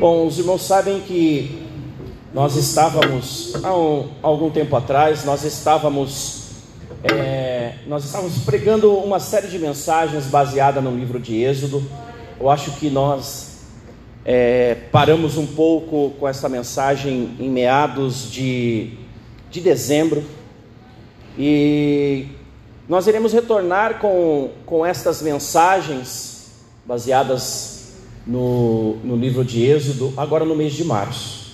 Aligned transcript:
Bom, 0.00 0.26
os 0.26 0.38
irmãos 0.38 0.62
sabem 0.62 1.00
que 1.00 1.62
nós 2.32 2.56
estávamos, 2.56 3.54
há 3.62 3.76
um, 3.76 4.08
algum 4.20 4.50
tempo 4.50 4.74
atrás, 4.74 5.24
nós 5.24 5.44
estávamos, 5.44 6.48
é, 7.04 7.74
nós 7.86 8.04
estávamos 8.04 8.38
pregando 8.38 8.92
uma 8.94 9.20
série 9.20 9.46
de 9.46 9.58
mensagens 9.58 10.26
baseada 10.26 10.80
no 10.80 10.96
livro 10.96 11.20
de 11.20 11.42
Êxodo. 11.42 11.82
Eu 12.40 12.50
acho 12.50 12.72
que 12.72 12.90
nós 12.90 13.60
é, 14.24 14.76
paramos 14.90 15.36
um 15.36 15.46
pouco 15.46 16.10
com 16.18 16.26
essa 16.26 16.48
mensagem 16.48 17.36
em 17.38 17.48
meados 17.48 18.30
de, 18.30 18.94
de 19.50 19.60
dezembro 19.60 20.24
e 21.38 22.26
nós 22.88 23.06
iremos 23.06 23.32
retornar 23.32 23.98
com, 23.98 24.50
com 24.66 24.84
estas 24.84 25.22
mensagens 25.22 26.50
baseadas 26.86 27.83
no, 28.26 28.96
no 29.04 29.16
livro 29.16 29.44
de 29.44 29.62
Êxodo, 29.64 30.12
agora 30.16 30.44
no 30.44 30.54
mês 30.54 30.72
de 30.72 30.84
março. 30.84 31.44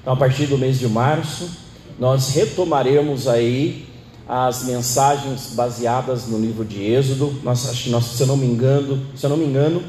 Então, 0.00 0.12
a 0.12 0.16
partir 0.16 0.46
do 0.46 0.58
mês 0.58 0.78
de 0.78 0.88
março, 0.88 1.50
nós 1.98 2.30
retomaremos 2.30 3.26
aí 3.26 3.86
as 4.28 4.64
mensagens 4.64 5.54
baseadas 5.54 6.26
no 6.26 6.38
livro 6.38 6.64
de 6.64 6.82
Êxodo. 6.82 7.34
Nós, 7.42 7.86
nós, 7.86 8.04
se 8.04 8.22
eu 8.22 8.26
não 8.26 8.36
me 8.36 8.46
engano, 8.46 9.02
se 9.16 9.24
eu 9.24 9.30
não 9.30 9.36
me 9.36 9.44
engano, 9.44 9.82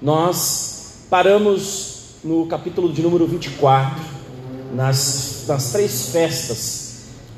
nós 0.00 1.06
paramos 1.10 1.94
no 2.24 2.46
capítulo 2.46 2.92
de 2.92 3.02
número 3.02 3.26
24, 3.26 4.02
nas, 4.74 5.44
nas 5.46 5.72
três 5.72 6.08
festas 6.08 6.84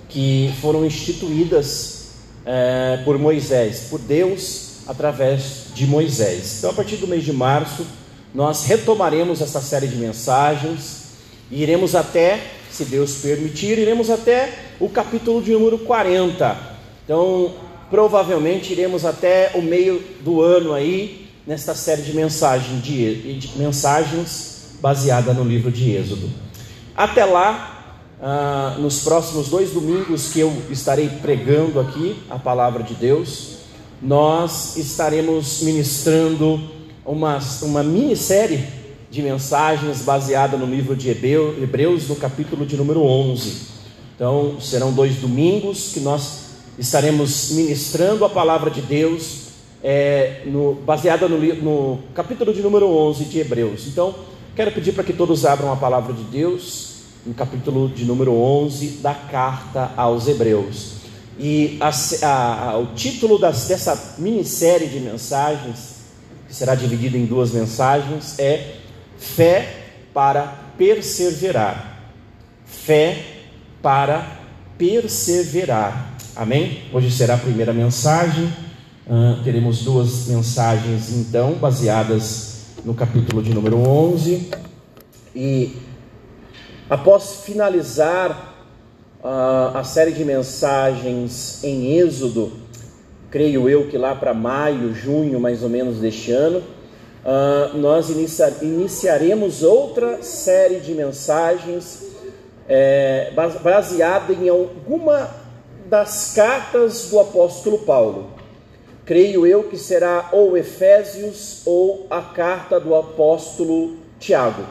que 0.08 0.54
foram 0.60 0.86
instituídas 0.86 2.10
é, 2.44 3.02
por 3.04 3.18
Moisés, 3.18 3.88
por 3.90 3.98
Deus 3.98 4.66
através 4.86 5.66
de 5.74 5.86
Moisés. 5.86 6.58
Então, 6.58 6.70
a 6.70 6.72
partir 6.72 6.96
do 6.96 7.08
mês 7.08 7.24
de 7.24 7.32
março, 7.32 7.84
nós 8.36 8.66
retomaremos 8.66 9.40
essa 9.40 9.62
série 9.62 9.88
de 9.88 9.96
mensagens 9.96 11.06
e 11.50 11.62
iremos 11.62 11.94
até, 11.94 12.38
se 12.70 12.84
Deus 12.84 13.14
permitir, 13.14 13.78
iremos 13.78 14.10
até 14.10 14.52
o 14.78 14.90
capítulo 14.90 15.40
de 15.40 15.52
número 15.52 15.78
40. 15.78 16.54
Então, 17.02 17.54
provavelmente 17.88 18.74
iremos 18.74 19.06
até 19.06 19.52
o 19.54 19.62
meio 19.62 20.04
do 20.20 20.42
ano 20.42 20.74
aí 20.74 21.30
nesta 21.46 21.74
série 21.74 22.02
de 22.02 22.12
mensagens, 22.12 22.82
de, 22.82 23.38
de 23.38 23.58
mensagens 23.58 24.72
baseada 24.82 25.32
no 25.32 25.42
livro 25.42 25.72
de 25.72 25.92
Êxodo. 25.92 26.28
Até 26.94 27.24
lá, 27.24 27.94
ah, 28.20 28.76
nos 28.78 28.98
próximos 28.98 29.48
dois 29.48 29.70
domingos 29.70 30.30
que 30.30 30.40
eu 30.40 30.52
estarei 30.68 31.08
pregando 31.08 31.80
aqui 31.80 32.22
a 32.28 32.38
palavra 32.38 32.82
de 32.82 32.92
Deus, 32.92 33.60
nós 34.02 34.76
estaremos 34.76 35.62
ministrando 35.62 36.75
uma, 37.06 37.38
uma 37.62 37.82
minissérie 37.82 38.64
de 39.10 39.22
mensagens 39.22 40.02
baseada 40.02 40.56
no 40.56 40.66
livro 40.66 40.96
de 40.96 41.08
Hebreus, 41.08 42.08
no 42.08 42.16
capítulo 42.16 42.66
de 42.66 42.76
número 42.76 43.02
11. 43.02 43.76
Então, 44.14 44.60
serão 44.60 44.92
dois 44.92 45.16
domingos 45.16 45.92
que 45.92 46.00
nós 46.00 46.46
estaremos 46.78 47.52
ministrando 47.52 48.24
a 48.24 48.28
palavra 48.28 48.70
de 48.70 48.82
Deus, 48.82 49.46
é, 49.82 50.42
no, 50.46 50.74
baseada 50.74 51.28
no, 51.28 51.38
no 51.38 51.98
capítulo 52.14 52.52
de 52.52 52.60
número 52.60 52.88
11 52.88 53.24
de 53.26 53.38
Hebreus. 53.38 53.86
Então, 53.86 54.14
quero 54.54 54.72
pedir 54.72 54.92
para 54.92 55.04
que 55.04 55.12
todos 55.12 55.46
abram 55.46 55.72
a 55.72 55.76
palavra 55.76 56.12
de 56.12 56.24
Deus 56.24 56.96
no 57.24 57.34
capítulo 57.34 57.88
de 57.88 58.04
número 58.04 58.32
11 58.32 58.98
da 59.02 59.14
carta 59.14 59.92
aos 59.96 60.26
Hebreus. 60.26 60.96
E 61.38 61.76
a, 61.80 61.90
a, 62.22 62.70
a, 62.70 62.78
o 62.78 62.86
título 62.94 63.38
das, 63.38 63.68
dessa 63.68 64.16
minissérie 64.18 64.88
de 64.88 65.00
mensagens, 65.00 65.95
que 66.46 66.54
será 66.54 66.74
dividida 66.74 67.16
em 67.16 67.26
duas 67.26 67.52
mensagens, 67.52 68.38
é 68.38 68.76
Fé 69.18 69.84
para 70.12 70.66
Perseverar. 70.76 72.02
Fé 72.64 73.24
para 73.82 74.26
perseverar. 74.76 76.16
Amém? 76.34 76.82
Hoje 76.92 77.10
será 77.10 77.34
a 77.34 77.38
primeira 77.38 77.72
mensagem. 77.72 78.52
Uh, 79.06 79.42
teremos 79.42 79.82
duas 79.82 80.26
mensagens, 80.26 81.10
então, 81.12 81.52
baseadas 81.54 82.66
no 82.84 82.92
capítulo 82.92 83.42
de 83.42 83.54
número 83.54 83.78
11. 83.78 84.50
E 85.34 85.76
Após 86.88 87.42
finalizar 87.44 88.54
uh, 89.20 89.76
a 89.76 89.82
série 89.82 90.12
de 90.12 90.24
mensagens 90.24 91.58
em 91.64 91.98
Êxodo, 91.98 92.52
creio 93.36 93.68
eu 93.68 93.86
que 93.86 93.98
lá 93.98 94.14
para 94.14 94.32
maio, 94.32 94.94
junho 94.94 95.38
mais 95.38 95.62
ou 95.62 95.68
menos 95.68 95.98
deste 95.98 96.32
ano, 96.32 96.60
uh, 97.22 97.76
nós 97.76 98.08
inicia 98.08 98.50
iniciaremos 98.62 99.62
outra 99.62 100.22
série 100.22 100.80
de 100.80 100.94
mensagens 100.94 102.02
é, 102.66 103.34
baseada 103.62 104.32
em 104.32 104.48
alguma 104.48 105.28
das 105.84 106.32
cartas 106.34 107.10
do 107.10 107.20
apóstolo 107.20 107.80
Paulo. 107.80 108.30
Creio 109.04 109.46
eu 109.46 109.64
que 109.64 109.76
será 109.76 110.30
ou 110.32 110.56
Efésios 110.56 111.60
ou 111.66 112.06
a 112.08 112.22
carta 112.22 112.80
do 112.80 112.94
apóstolo 112.94 113.98
Tiago 114.18 114.64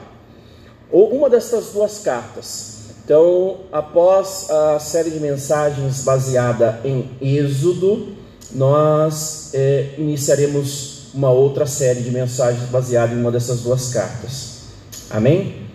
ou 0.91 1.11
uma 1.11 1.29
dessas 1.29 1.67
duas 1.67 1.99
cartas. 1.99 2.79
Então, 3.03 3.57
após 3.71 4.49
a 4.49 4.79
série 4.79 5.11
de 5.11 5.19
mensagens 5.19 6.03
baseada 6.03 6.81
em 6.83 7.11
Êxodo, 7.21 8.24
nós 8.55 9.51
é, 9.53 9.95
iniciaremos 9.97 11.07
uma 11.13 11.29
outra 11.29 11.65
série 11.65 12.01
de 12.01 12.09
mensagens 12.09 12.69
baseada 12.69 13.13
em 13.13 13.19
uma 13.19 13.31
dessas 13.31 13.61
duas 13.61 13.93
cartas. 13.93 14.61
Amém? 15.09 15.67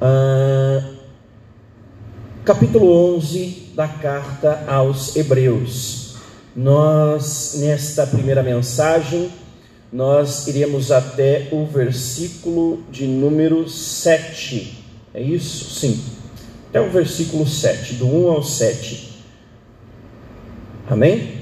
Ah, 0.00 0.82
capítulo 2.44 3.16
11 3.16 3.72
da 3.74 3.86
carta 3.86 4.64
aos 4.66 5.14
Hebreus. 5.14 6.16
Nós, 6.54 7.54
nesta 7.58 8.06
primeira 8.06 8.42
mensagem, 8.42 9.30
nós 9.92 10.46
iremos 10.48 10.90
até 10.90 11.48
o 11.52 11.64
versículo 11.66 12.82
de 12.90 13.06
número 13.06 13.68
7. 13.68 14.84
É 15.14 15.22
isso? 15.22 15.70
Sim. 15.78 16.02
Até 16.68 16.80
o 16.80 16.90
versículo 16.90 17.46
7, 17.46 17.94
do 17.94 18.06
1 18.06 18.30
ao 18.30 18.42
7. 18.42 19.22
Amém? 20.90 21.41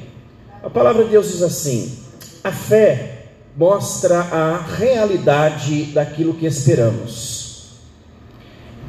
A 0.63 0.69
palavra 0.69 1.05
de 1.05 1.11
Deus 1.11 1.29
diz 1.33 1.43
assim: 1.43 1.99
A 2.45 2.53
fé 2.53 3.25
mostra 3.57 4.21
a 4.21 4.59
realidade 4.59 5.85
daquilo 5.85 6.35
que 6.35 6.45
esperamos. 6.45 7.71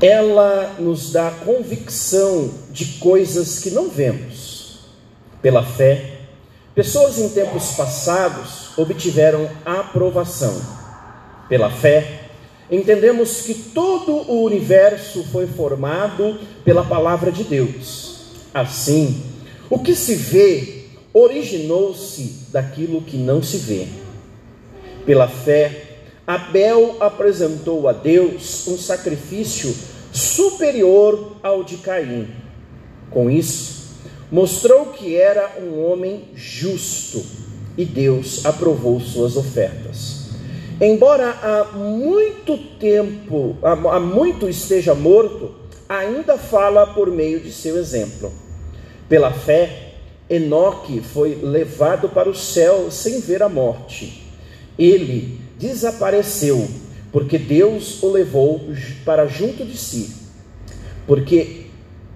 Ela 0.02 0.76
nos 0.80 1.14
dá 1.14 1.32
convicção 1.32 2.52
de 2.72 2.98
coisas 3.00 3.60
que 3.60 3.70
não 3.70 3.90
vemos. 3.90 4.80
Pela 5.42 5.64
fé, 5.64 6.20
pessoas 6.76 7.18
em 7.18 7.30
tempos 7.30 7.72
passados 7.72 8.78
obtiveram 8.78 9.50
aprovação. 9.64 10.62
Pela 11.48 11.70
fé, 11.70 12.26
entendemos 12.70 13.42
que 13.42 13.54
todo 13.54 14.12
o 14.30 14.44
universo 14.44 15.24
foi 15.32 15.48
formado 15.48 16.38
pela 16.66 16.84
palavra 16.84 17.32
de 17.32 17.44
Deus. 17.44 18.26
Assim, 18.54 19.24
o 19.70 19.80
que 19.80 19.96
se 19.96 20.16
vê 20.16 20.81
originou-se 21.14 22.48
daquilo 22.52 23.02
que 23.02 23.18
não 23.18 23.42
se 23.44 23.58
vê. 23.58 23.88
Pela 25.06 25.28
fé, 25.28 25.92
Abel 26.26 26.98
apresentou 27.00 27.88
a 27.88 27.92
Deus 27.92 28.68
um 28.68 28.78
sacrifício 28.78 29.76
superior 30.12 31.38
ao 31.42 31.64
de 31.64 31.78
Caim. 31.78 32.28
Com 33.10 33.30
isso, 33.30 33.96
mostrou 34.32 34.88
que 34.88 35.16
era 35.16 35.58
um 35.62 35.84
homem 35.86 36.30
justo 36.36 37.24
e 37.78 37.84
Deus 37.84 38.46
aprovou 38.46 39.00
suas 39.00 39.36
ofertas. 39.36 40.30
Embora 40.80 41.30
há 41.30 41.78
muito 41.78 42.58
tempo, 42.80 43.58
há 43.62 44.00
muito 44.00 44.50
esteja 44.50 44.96
morto, 44.96 45.54
ainda 45.88 46.38
fala 46.38 46.88
por 46.88 47.12
meio 47.12 47.40
de 47.40 47.52
seu 47.52 47.78
exemplo. 47.78 48.32
Pela 49.08 49.32
fé, 49.32 49.91
Enoque 50.32 51.02
foi 51.02 51.36
levado 51.44 52.08
para 52.08 52.30
o 52.30 52.34
céu 52.34 52.90
sem 52.90 53.20
ver 53.20 53.44
a 53.44 53.50
morte. 53.50 54.24
Ele 54.80 55.38
desapareceu, 55.60 56.70
porque 57.12 57.38
Deus 57.38 58.02
o 58.02 58.10
levou 58.10 58.62
para 59.04 59.28
junto 59.28 59.66
de 59.66 59.78
si. 59.78 60.16
Porque 61.06 61.66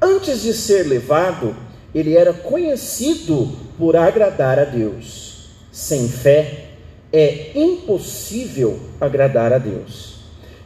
antes 0.02 0.44
de 0.44 0.54
ser 0.54 0.84
levado, 0.88 1.54
ele 1.94 2.16
era 2.16 2.32
conhecido 2.32 3.52
por 3.78 3.98
agradar 3.98 4.60
a 4.60 4.64
Deus. 4.64 5.50
Sem 5.70 6.08
fé 6.08 6.70
é 7.12 7.52
impossível 7.54 8.80
agradar 9.02 9.52
a 9.52 9.58
Deus. 9.58 10.16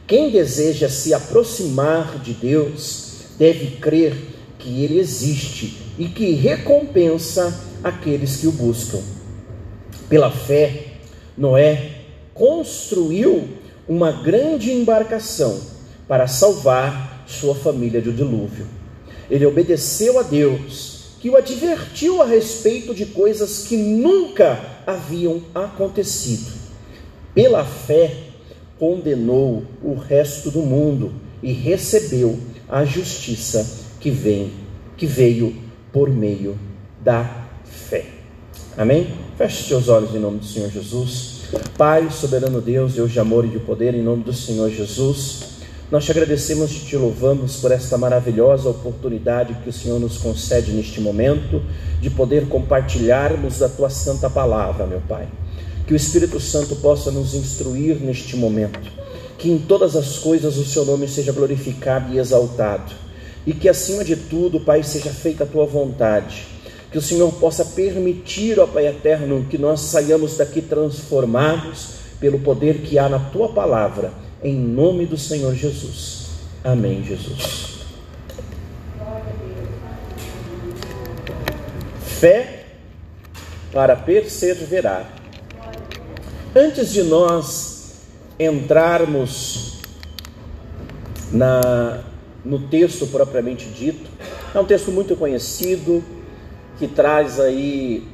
Quem 0.06 0.30
deseja 0.30 0.88
se 0.88 1.12
aproximar 1.12 2.20
de 2.20 2.32
Deus 2.32 3.10
deve 3.36 3.78
crer 3.78 4.14
que 4.60 4.84
Ele 4.84 4.98
existe 4.98 5.78
e 5.98 6.06
que 6.06 6.32
recompensa 6.32 7.58
aqueles 7.82 8.36
que 8.36 8.46
o 8.46 8.52
buscam. 8.52 9.00
Pela 10.08 10.30
fé, 10.30 10.84
Noé 11.36 11.92
construiu 12.34 13.48
uma 13.88 14.12
grande 14.12 14.70
embarcação 14.70 15.60
para 16.06 16.26
salvar 16.26 17.24
sua 17.26 17.54
família 17.54 18.00
do 18.00 18.12
dilúvio. 18.12 18.66
Ele 19.30 19.46
obedeceu 19.46 20.18
a 20.18 20.22
Deus, 20.22 21.00
que 21.20 21.30
o 21.30 21.36
advertiu 21.36 22.22
a 22.22 22.26
respeito 22.26 22.94
de 22.94 23.06
coisas 23.06 23.64
que 23.66 23.76
nunca 23.76 24.58
haviam 24.86 25.42
acontecido. 25.54 26.52
Pela 27.34 27.64
fé, 27.64 28.16
condenou 28.78 29.64
o 29.82 29.94
resto 29.94 30.50
do 30.50 30.60
mundo 30.60 31.12
e 31.42 31.52
recebeu 31.52 32.38
a 32.68 32.84
justiça 32.84 33.89
que 34.00 34.10
vem, 34.10 34.50
que 34.96 35.06
veio 35.06 35.54
por 35.92 36.08
meio 36.10 36.58
da 37.02 37.46
fé. 37.64 38.06
Amém? 38.76 39.08
Feche 39.36 39.68
seus 39.68 39.88
olhos 39.88 40.14
em 40.14 40.18
nome 40.18 40.38
do 40.38 40.44
Senhor 40.46 40.70
Jesus. 40.70 41.42
Pai, 41.76 42.08
soberano 42.10 42.60
Deus, 42.60 42.94
Deus 42.94 43.12
de 43.12 43.20
amor 43.20 43.44
e 43.44 43.48
de 43.48 43.58
poder, 43.58 43.94
em 43.94 44.02
nome 44.02 44.22
do 44.22 44.32
Senhor 44.32 44.70
Jesus, 44.70 45.50
nós 45.90 46.04
te 46.04 46.12
agradecemos 46.12 46.70
e 46.70 46.80
te 46.80 46.96
louvamos 46.96 47.56
por 47.56 47.72
esta 47.72 47.98
maravilhosa 47.98 48.68
oportunidade 48.68 49.54
que 49.54 49.68
o 49.68 49.72
Senhor 49.72 49.98
nos 49.98 50.18
concede 50.18 50.70
neste 50.70 51.00
momento 51.00 51.60
de 52.00 52.08
poder 52.08 52.46
compartilharmos 52.48 53.58
da 53.58 53.68
tua 53.68 53.90
santa 53.90 54.30
palavra, 54.30 54.86
meu 54.86 55.00
Pai. 55.00 55.28
Que 55.86 55.92
o 55.92 55.96
Espírito 55.96 56.38
Santo 56.38 56.76
possa 56.76 57.10
nos 57.10 57.34
instruir 57.34 57.96
neste 57.96 58.36
momento, 58.36 58.88
que 59.36 59.50
em 59.50 59.58
todas 59.58 59.96
as 59.96 60.18
coisas 60.18 60.56
o 60.56 60.64
seu 60.64 60.84
nome 60.84 61.08
seja 61.08 61.32
glorificado 61.32 62.14
e 62.14 62.18
exaltado, 62.18 62.92
e 63.46 63.52
que 63.52 63.68
acima 63.68 64.04
de 64.04 64.16
tudo, 64.16 64.60
Pai, 64.60 64.82
seja 64.82 65.10
feita 65.10 65.44
a 65.44 65.46
tua 65.46 65.66
vontade 65.66 66.60
que 66.90 66.98
o 66.98 67.02
Senhor 67.02 67.32
possa 67.34 67.64
permitir, 67.64 68.58
ó 68.58 68.66
Pai 68.66 68.88
eterno, 68.88 69.46
que 69.48 69.56
nós 69.56 69.80
saiamos 69.80 70.36
daqui 70.36 70.60
transformados 70.60 72.00
pelo 72.18 72.40
poder 72.40 72.78
que 72.78 72.98
há 72.98 73.08
na 73.08 73.18
tua 73.18 73.52
palavra, 73.52 74.12
em 74.42 74.54
nome 74.54 75.06
do 75.06 75.16
Senhor 75.16 75.54
Jesus. 75.54 76.30
Amém, 76.64 77.02
Jesus. 77.04 77.80
Fé 82.02 82.64
para 83.72 83.94
perseverar. 83.94 85.08
Antes 86.54 86.92
de 86.92 87.04
nós 87.04 87.94
entrarmos 88.38 89.80
na, 91.30 92.02
no 92.44 92.68
texto 92.68 93.06
propriamente 93.06 93.66
dito, 93.66 94.10
é 94.54 94.58
um 94.58 94.64
texto 94.64 94.90
muito 94.90 95.16
conhecido, 95.16 96.02
que 96.78 96.88
traz 96.88 97.38
aí 97.38 98.04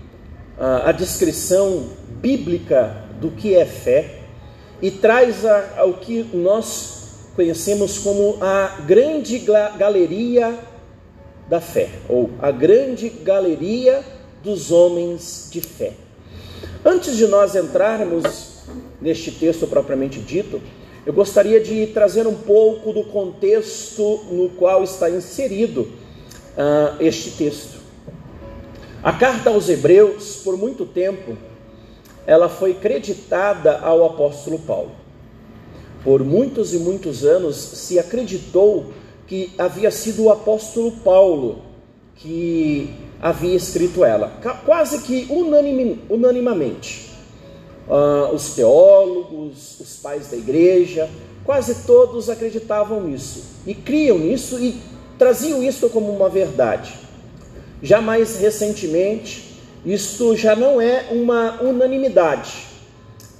a, 0.58 0.90
a 0.90 0.92
descrição 0.92 1.90
bíblica 2.20 3.04
do 3.20 3.30
que 3.30 3.54
é 3.54 3.64
fé 3.64 4.20
e 4.82 4.90
traz 4.90 5.44
a, 5.46 5.74
ao 5.78 5.94
que 5.94 6.24
nós 6.34 7.30
conhecemos 7.34 7.98
como 7.98 8.38
a 8.40 8.80
grande 8.86 9.38
galeria 9.78 10.58
da 11.48 11.60
fé, 11.60 11.90
ou 12.08 12.30
a 12.40 12.50
grande 12.50 13.08
galeria 13.08 14.02
dos 14.42 14.72
homens 14.72 15.48
de 15.50 15.60
fé. 15.60 15.92
Antes 16.84 17.16
de 17.16 17.26
nós 17.26 17.54
entrarmos 17.54 18.64
neste 19.00 19.30
texto 19.30 19.66
propriamente 19.66 20.18
dito, 20.18 20.60
eu 21.06 21.12
gostaria 21.12 21.60
de 21.60 21.86
trazer 21.86 22.26
um 22.26 22.34
pouco 22.34 22.92
do 22.92 23.04
contexto 23.04 24.24
no 24.28 24.50
qual 24.50 24.82
está 24.82 25.08
inserido 25.08 25.82
uh, 25.82 27.00
este 27.00 27.30
texto. 27.30 27.78
A 29.04 29.12
carta 29.12 29.50
aos 29.50 29.68
Hebreus, 29.68 30.40
por 30.42 30.56
muito 30.56 30.84
tempo, 30.84 31.36
ela 32.26 32.48
foi 32.48 32.74
creditada 32.74 33.78
ao 33.78 34.04
apóstolo 34.04 34.58
Paulo. 34.58 34.90
Por 36.02 36.24
muitos 36.24 36.74
e 36.74 36.78
muitos 36.78 37.24
anos 37.24 37.54
se 37.54 38.00
acreditou 38.00 38.86
que 39.28 39.52
havia 39.56 39.92
sido 39.92 40.24
o 40.24 40.32
apóstolo 40.32 40.90
Paulo 40.90 41.62
que 42.16 42.90
havia 43.22 43.54
escrito 43.54 44.04
ela, 44.04 44.40
quase 44.64 45.02
que 45.02 45.26
unanime, 45.30 46.00
unanimamente. 46.10 47.15
Uh, 47.88 48.34
os 48.34 48.54
teólogos, 48.54 49.78
os 49.80 49.96
pais 49.96 50.28
da 50.28 50.36
igreja, 50.36 51.08
quase 51.44 51.86
todos 51.86 52.28
acreditavam 52.28 53.00
nisso 53.00 53.44
e 53.64 53.74
criam 53.74 54.18
nisso 54.18 54.58
e 54.58 54.80
traziam 55.16 55.62
isso 55.62 55.88
como 55.88 56.10
uma 56.10 56.28
verdade. 56.28 56.94
Já 57.82 58.00
mais 58.00 58.36
recentemente, 58.36 59.56
isto 59.84 60.36
já 60.36 60.56
não 60.56 60.80
é 60.80 61.06
uma 61.12 61.62
unanimidade. 61.62 62.66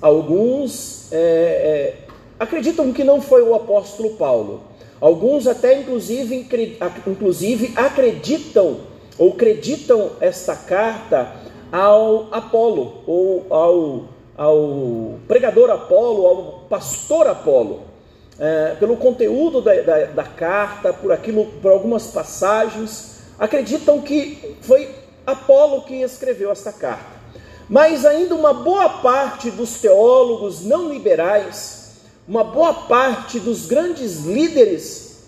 Alguns 0.01 1.11
é, 1.11 1.17
é, 1.17 1.95
acreditam 2.39 2.93
que 2.93 3.03
não 3.03 3.21
foi 3.21 3.43
o 3.43 3.55
apóstolo 3.55 4.11
Paulo. 4.11 4.63
Alguns 5.01 5.47
até 5.47 5.81
inclusive, 5.81 6.47
inclusive 7.07 7.73
acreditam 7.77 8.79
ou 9.19 9.31
acreditam 9.33 10.13
esta 10.21 10.55
carta 10.55 11.35
ao 11.73 12.29
Apolo 12.33 13.03
ou 13.07 13.47
ao, 13.51 14.05
ao 14.37 15.19
pregador 15.27 15.71
Apolo, 15.71 16.27
ao 16.27 16.43
pastor 16.69 17.27
Apolo. 17.27 17.83
É, 18.39 18.75
pelo 18.79 18.99
conteúdo 18.99 19.63
da, 19.63 19.73
da, 19.81 20.05
da 20.07 20.25
carta, 20.25 20.93
por 20.93 21.11
aquilo, 21.11 21.47
por 21.63 21.73
algumas 21.73 22.09
passagens, 22.09 23.21
acreditam 23.39 24.03
que 24.03 24.57
foi 24.61 24.91
Apolo 25.27 25.83
que 25.83 26.03
escreveu 26.03 26.51
esta 26.51 26.71
carta. 26.71 27.17
Mas 27.69 28.05
ainda 28.05 28.35
uma 28.35 28.53
boa 28.53 28.89
parte 28.89 29.51
dos 29.51 29.81
teólogos 29.81 30.63
não 30.63 30.89
liberais, 30.91 31.95
uma 32.29 32.45
boa 32.45 32.75
parte 32.75 33.41
dos 33.41 33.67
grandes 33.67 34.25
líderes 34.25 35.25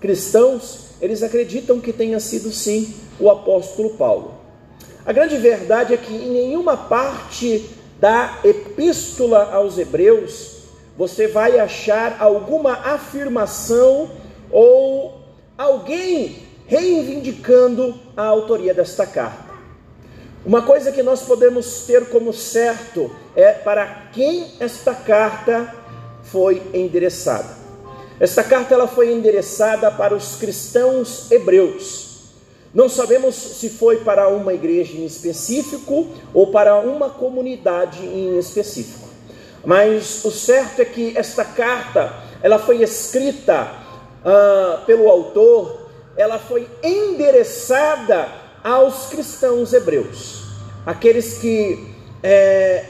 cristãos, 0.00 0.86
eles 1.00 1.22
acreditam 1.22 1.80
que 1.80 1.92
tenha 1.92 2.20
sido 2.20 2.50
sim 2.52 2.94
o 3.18 3.28
apóstolo 3.28 3.90
Paulo. 3.90 4.34
A 5.04 5.12
grande 5.12 5.36
verdade 5.36 5.94
é 5.94 5.96
que 5.96 6.14
em 6.14 6.30
nenhuma 6.30 6.76
parte 6.76 7.68
da 8.00 8.40
epístola 8.44 9.52
aos 9.52 9.78
Hebreus 9.78 10.56
você 10.96 11.28
vai 11.28 11.58
achar 11.58 12.16
alguma 12.20 12.72
afirmação 12.72 14.10
ou 14.50 15.20
alguém 15.58 16.42
reivindicando 16.66 17.94
a 18.16 18.24
autoria 18.24 18.72
desta 18.72 19.06
carta. 19.06 19.54
Uma 20.44 20.62
coisa 20.62 20.92
que 20.92 21.02
nós 21.02 21.22
podemos 21.22 21.84
ter 21.86 22.08
como 22.08 22.32
certo 22.32 23.10
é 23.34 23.52
para 23.52 24.08
quem 24.12 24.52
esta 24.58 24.94
carta 24.94 25.74
foi 26.22 26.62
endereçada. 26.72 27.56
Esta 28.18 28.42
carta 28.42 28.72
ela 28.72 28.88
foi 28.88 29.12
endereçada 29.12 29.90
para 29.90 30.14
os 30.14 30.36
cristãos 30.36 31.30
hebreus. 31.30 32.05
Não 32.76 32.88
sabemos 32.88 33.34
se 33.34 33.70
foi 33.70 34.04
para 34.04 34.28
uma 34.28 34.52
igreja 34.52 34.96
em 34.96 35.04
específico 35.04 36.08
ou 36.32 36.48
para 36.48 36.78
uma 36.78 37.10
comunidade 37.10 38.04
em 38.04 38.38
específico. 38.38 39.08
Mas 39.64 40.24
o 40.24 40.30
certo 40.30 40.82
é 40.82 40.84
que 40.84 41.16
esta 41.16 41.44
carta 41.44 42.12
ela 42.40 42.58
foi 42.58 42.82
escrita 42.82 43.72
uh, 44.22 44.84
pelo 44.84 45.08
autor 45.08 45.86
ela 46.16 46.38
foi 46.38 46.66
endereçada 46.82 48.28
aos 48.64 49.06
cristãos 49.06 49.72
hebreus, 49.72 50.44
aqueles 50.84 51.38
que 51.38 51.94
é, 52.22 52.84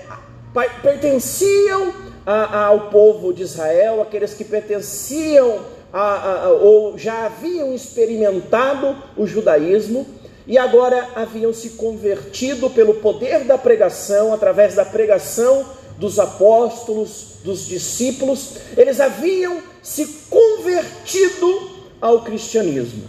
pertenciam 0.82 1.92
a, 2.24 2.32
a, 2.32 2.64
ao 2.66 2.88
povo 2.88 3.32
de 3.32 3.42
Israel, 3.42 4.00
aqueles 4.00 4.32
que 4.32 4.44
pertenciam 4.44 5.75
a, 5.98 6.48
ou 6.50 6.98
já 6.98 7.26
haviam 7.26 7.74
experimentado 7.74 8.96
o 9.16 9.26
judaísmo 9.26 10.06
e 10.46 10.58
agora 10.58 11.08
haviam 11.14 11.52
se 11.52 11.70
convertido 11.70 12.68
pelo 12.70 12.94
poder 12.94 13.44
da 13.44 13.56
pregação, 13.56 14.32
através 14.32 14.74
da 14.74 14.84
pregação 14.84 15.64
dos 15.98 16.18
apóstolos, 16.18 17.38
dos 17.42 17.66
discípulos, 17.66 18.56
eles 18.76 19.00
haviam 19.00 19.62
se 19.82 20.06
convertido 20.28 21.70
ao 22.00 22.22
cristianismo 22.22 23.04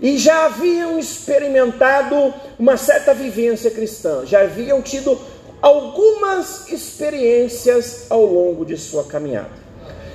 e 0.00 0.16
já 0.16 0.46
haviam 0.46 0.98
experimentado 0.98 2.32
uma 2.58 2.76
certa 2.76 3.12
vivência 3.12 3.70
cristã, 3.70 4.24
já 4.24 4.40
haviam 4.40 4.80
tido 4.80 5.18
algumas 5.60 6.70
experiências 6.70 8.06
ao 8.10 8.24
longo 8.24 8.64
de 8.64 8.76
sua 8.76 9.04
caminhada. 9.04 9.63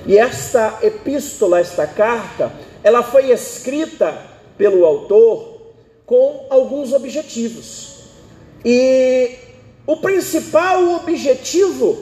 E 0.06 0.16
esta 0.16 0.78
epístola, 0.82 1.60
esta 1.60 1.86
carta, 1.86 2.52
ela 2.82 3.02
foi 3.02 3.30
escrita 3.30 4.16
pelo 4.56 4.84
autor 4.84 5.60
com 6.06 6.46
alguns 6.50 6.92
objetivos. 6.92 8.00
E 8.64 9.36
o 9.86 9.96
principal 9.96 10.94
objetivo 10.94 11.98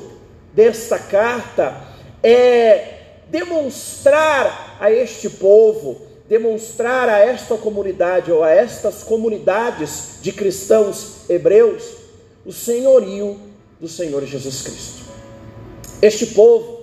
desta 0.52 0.98
carta 0.98 1.82
é 2.22 2.96
demonstrar 3.28 4.76
a 4.80 4.90
este 4.90 5.28
povo 5.28 6.08
demonstrar 6.28 7.08
a 7.08 7.18
esta 7.20 7.56
comunidade 7.56 8.30
ou 8.30 8.44
a 8.44 8.50
estas 8.50 9.02
comunidades 9.02 10.18
de 10.20 10.30
cristãos 10.30 11.28
hebreus 11.28 11.84
o 12.44 12.52
senhorio 12.52 13.40
do 13.80 13.88
Senhor 13.88 14.24
Jesus 14.26 14.62
Cristo. 14.62 15.04
Este 16.02 16.26
povo 16.26 16.77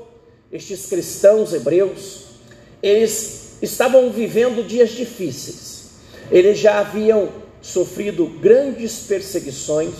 estes 0.51 0.85
cristãos 0.85 1.53
hebreus, 1.53 2.25
eles 2.81 3.57
estavam 3.61 4.09
vivendo 4.11 4.65
dias 4.65 4.91
difíceis. 4.91 5.85
Eles 6.31 6.59
já 6.59 6.79
haviam 6.79 7.29
sofrido 7.61 8.25
grandes 8.25 8.99
perseguições, 8.99 9.93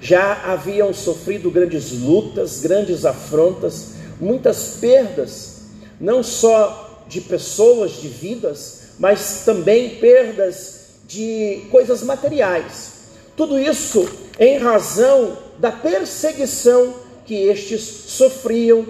já 0.00 0.44
haviam 0.44 0.92
sofrido 0.92 1.50
grandes 1.50 1.92
lutas, 1.92 2.60
grandes 2.60 3.04
afrontas, 3.04 3.94
muitas 4.20 4.76
perdas, 4.80 5.62
não 6.00 6.22
só 6.22 7.04
de 7.08 7.20
pessoas, 7.20 8.00
de 8.00 8.08
vidas, 8.08 8.80
mas 8.98 9.42
também 9.44 9.96
perdas 9.96 10.76
de 11.06 11.62
coisas 11.70 12.02
materiais. 12.02 12.94
Tudo 13.36 13.58
isso 13.58 14.08
em 14.38 14.58
razão 14.58 15.36
da 15.58 15.70
perseguição 15.70 16.94
que 17.24 17.34
estes 17.34 17.82
sofriam 17.82 18.86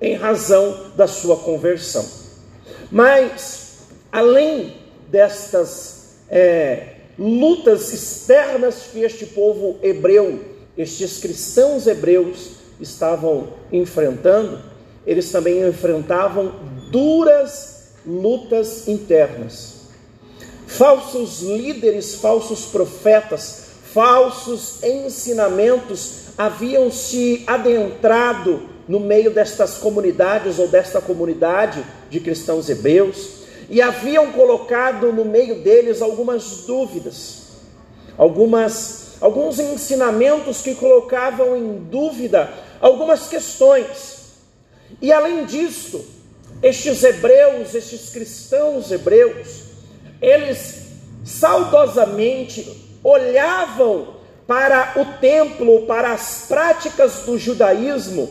em 0.00 0.14
razão 0.14 0.92
da 0.96 1.06
sua 1.06 1.36
conversão. 1.36 2.04
Mas, 2.90 3.78
além 4.12 4.76
destas 5.10 6.16
é, 6.28 6.94
lutas 7.18 7.92
externas 7.92 8.88
que 8.92 9.00
este 9.00 9.26
povo 9.26 9.78
hebreu, 9.82 10.40
estes 10.76 11.18
cristãos 11.18 11.86
hebreus 11.86 12.50
estavam 12.80 13.48
enfrentando, 13.72 14.60
eles 15.06 15.30
também 15.30 15.66
enfrentavam 15.66 16.52
duras 16.90 17.92
lutas 18.06 18.88
internas. 18.88 19.74
Falsos 20.66 21.40
líderes, 21.40 22.16
falsos 22.16 22.66
profetas, 22.66 23.64
falsos 23.92 24.82
ensinamentos 24.82 26.24
haviam 26.36 26.90
se 26.90 27.44
adentrado 27.46 28.73
no 28.86 29.00
meio 29.00 29.30
destas 29.32 29.78
comunidades 29.78 30.58
ou 30.58 30.68
desta 30.68 31.00
comunidade 31.00 31.84
de 32.10 32.20
cristãos 32.20 32.68
hebreus 32.68 33.44
e 33.70 33.80
haviam 33.80 34.32
colocado 34.32 35.12
no 35.12 35.24
meio 35.24 35.62
deles 35.62 36.02
algumas 36.02 36.64
dúvidas, 36.66 37.42
algumas 38.16 39.04
alguns 39.20 39.58
ensinamentos 39.58 40.60
que 40.60 40.74
colocavam 40.74 41.56
em 41.56 41.78
dúvida 41.84 42.52
algumas 42.80 43.26
questões. 43.28 44.34
E 45.00 45.10
além 45.10 45.46
disso, 45.46 46.04
estes 46.62 47.02
hebreus, 47.02 47.74
estes 47.74 48.10
cristãos 48.10 48.90
hebreus, 48.90 49.62
eles 50.20 50.88
saudosamente 51.24 52.98
olhavam 53.02 54.14
para 54.46 54.92
o 54.96 55.18
templo, 55.20 55.86
para 55.86 56.12
as 56.12 56.44
práticas 56.46 57.20
do 57.20 57.38
judaísmo 57.38 58.30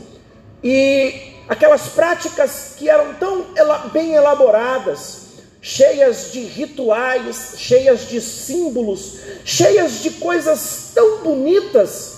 e 0.63 1.33
aquelas 1.47 1.89
práticas 1.89 2.75
que 2.77 2.89
eram 2.89 3.13
tão 3.15 3.45
bem 3.91 4.13
elaboradas, 4.13 5.23
cheias 5.61 6.31
de 6.31 6.41
rituais, 6.41 7.55
cheias 7.57 8.07
de 8.07 8.21
símbolos, 8.21 9.19
cheias 9.43 10.01
de 10.01 10.11
coisas 10.11 10.91
tão 10.93 11.19
bonitas 11.23 12.17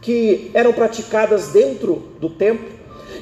que 0.00 0.50
eram 0.54 0.72
praticadas 0.72 1.48
dentro 1.48 1.96
do 2.20 2.30
templo, 2.30 2.68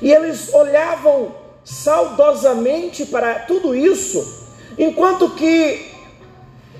e 0.00 0.12
eles 0.12 0.53
olhavam 0.55 1.35
saudosamente 1.65 3.05
para 3.07 3.41
tudo 3.41 3.75
isso, 3.75 4.49
enquanto 4.79 5.31
que 5.31 5.91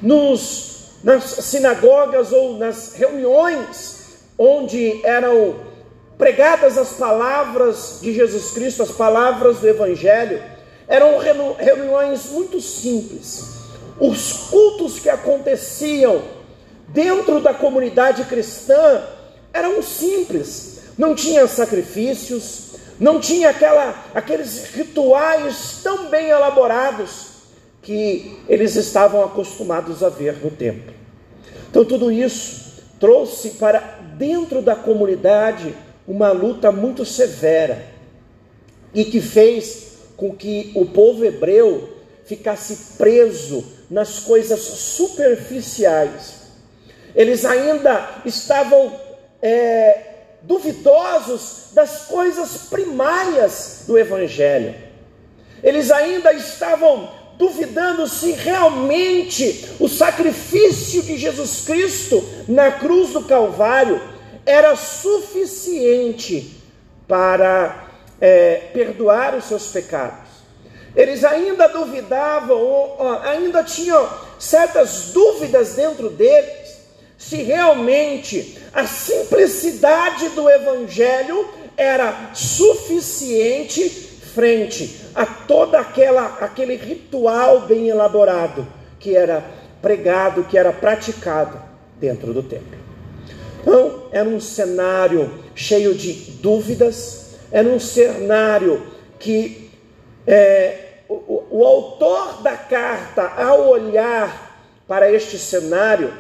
nos, 0.01 0.93
nas 1.05 1.25
sinagogas 1.25 2.33
ou 2.33 2.57
nas 2.57 2.95
reuniões 2.95 4.01
onde 4.39 5.05
eram 5.05 5.70
pregadas 6.21 6.77
as 6.77 6.91
palavras 6.93 7.99
de 8.03 8.13
Jesus 8.13 8.51
Cristo, 8.53 8.83
as 8.83 8.93
palavras 8.93 9.59
do 9.59 9.67
Evangelho, 9.67 10.41
eram 10.87 11.19
reuniões 11.57 12.27
muito 12.27 12.61
simples. 12.61 13.59
Os 13.99 14.33
cultos 14.51 15.01
que 15.01 15.09
aconteciam 15.09 16.23
dentro 16.89 17.41
da 17.41 17.55
comunidade 17.55 18.25
cristã 18.25 19.03
eram 19.53 19.83
simples, 19.83 20.83
não 20.99 21.15
tinha 21.15 21.47
sacrifícios, 21.47 22.73
não 22.99 23.19
tinha 23.19 23.49
aquela, 23.49 24.05
aqueles 24.15 24.75
rituais 24.75 25.81
tão 25.83 26.11
bem 26.11 26.29
elaborados 26.29 27.29
que 27.81 28.39
eles 28.47 28.77
estavam 28.77 29.25
acostumados 29.25 30.03
a 30.03 30.11
ver 30.11 30.37
no 30.45 30.51
templo. 30.51 30.93
Então, 31.71 31.83
tudo 31.83 32.13
isso 32.13 32.83
trouxe 33.01 33.53
para 33.53 33.79
dentro 34.19 34.61
da 34.61 34.77
comunidade 34.77 35.75
uma 36.11 36.33
luta 36.33 36.73
muito 36.73 37.05
severa 37.05 37.87
e 38.93 39.05
que 39.05 39.21
fez 39.21 39.93
com 40.17 40.35
que 40.35 40.73
o 40.75 40.85
povo 40.85 41.25
hebreu 41.25 41.89
ficasse 42.25 42.97
preso 42.99 43.65
nas 43.89 44.19
coisas 44.19 44.59
superficiais. 44.59 46.41
Eles 47.15 47.45
ainda 47.45 48.23
estavam 48.25 48.93
é, 49.41 50.01
duvidosos 50.43 51.67
das 51.75 52.07
coisas 52.07 52.63
primárias 52.69 53.85
do 53.87 53.97
Evangelho. 53.97 54.75
Eles 55.63 55.93
ainda 55.93 56.33
estavam 56.33 57.09
duvidando 57.39 58.09
se 58.09 58.33
realmente 58.33 59.65
o 59.79 59.89
sacrifício 59.89 61.03
de 61.05 61.17
Jesus 61.17 61.63
Cristo 61.65 62.29
na 62.49 62.73
cruz 62.73 63.11
do 63.11 63.23
Calvário 63.23 64.19
era 64.45 64.77
suficiente 64.77 66.57
para 67.07 67.89
é, 68.21 68.69
perdoar 68.73 69.35
os 69.35 69.45
seus 69.45 69.69
pecados. 69.69 70.31
Eles 70.95 71.25
ainda 71.25 71.69
duvidavam, 71.69 72.97
ainda 73.23 73.63
tinham 73.63 74.09
certas 74.39 75.11
dúvidas 75.13 75.75
dentro 75.75 76.11
deles, 76.11 76.81
se 77.17 77.43
realmente 77.43 78.59
a 78.73 78.87
simplicidade 78.87 80.31
do 80.31 80.49
Evangelho 80.49 81.49
era 81.77 82.31
suficiente 82.35 83.89
frente 84.35 85.01
a 85.15 85.23
aquela 85.79 86.39
aquele 86.41 86.77
ritual 86.77 87.63
bem 87.63 87.89
elaborado 87.89 88.67
que 88.99 89.17
era 89.17 89.45
pregado, 89.83 90.45
que 90.45 90.57
era 90.57 90.73
praticado 90.73 91.61
dentro 91.99 92.33
do 92.33 92.43
templo. 92.43 92.80
Então, 93.61 94.09
era 94.11 94.29
um 94.29 94.41
cenário 94.41 95.31
cheio 95.55 95.95
de 95.95 96.13
dúvidas, 96.41 97.37
era 97.53 97.69
um 97.69 97.79
cenário 97.79 98.83
que 99.19 99.71
é, 100.27 100.91
o, 101.09 101.45
o 101.51 101.65
autor 101.65 102.43
da 102.43 102.57
carta, 102.57 103.23
ao 103.23 103.69
olhar 103.69 104.51
para 104.87 105.13
este 105.13 105.39
cenário, 105.39 106.13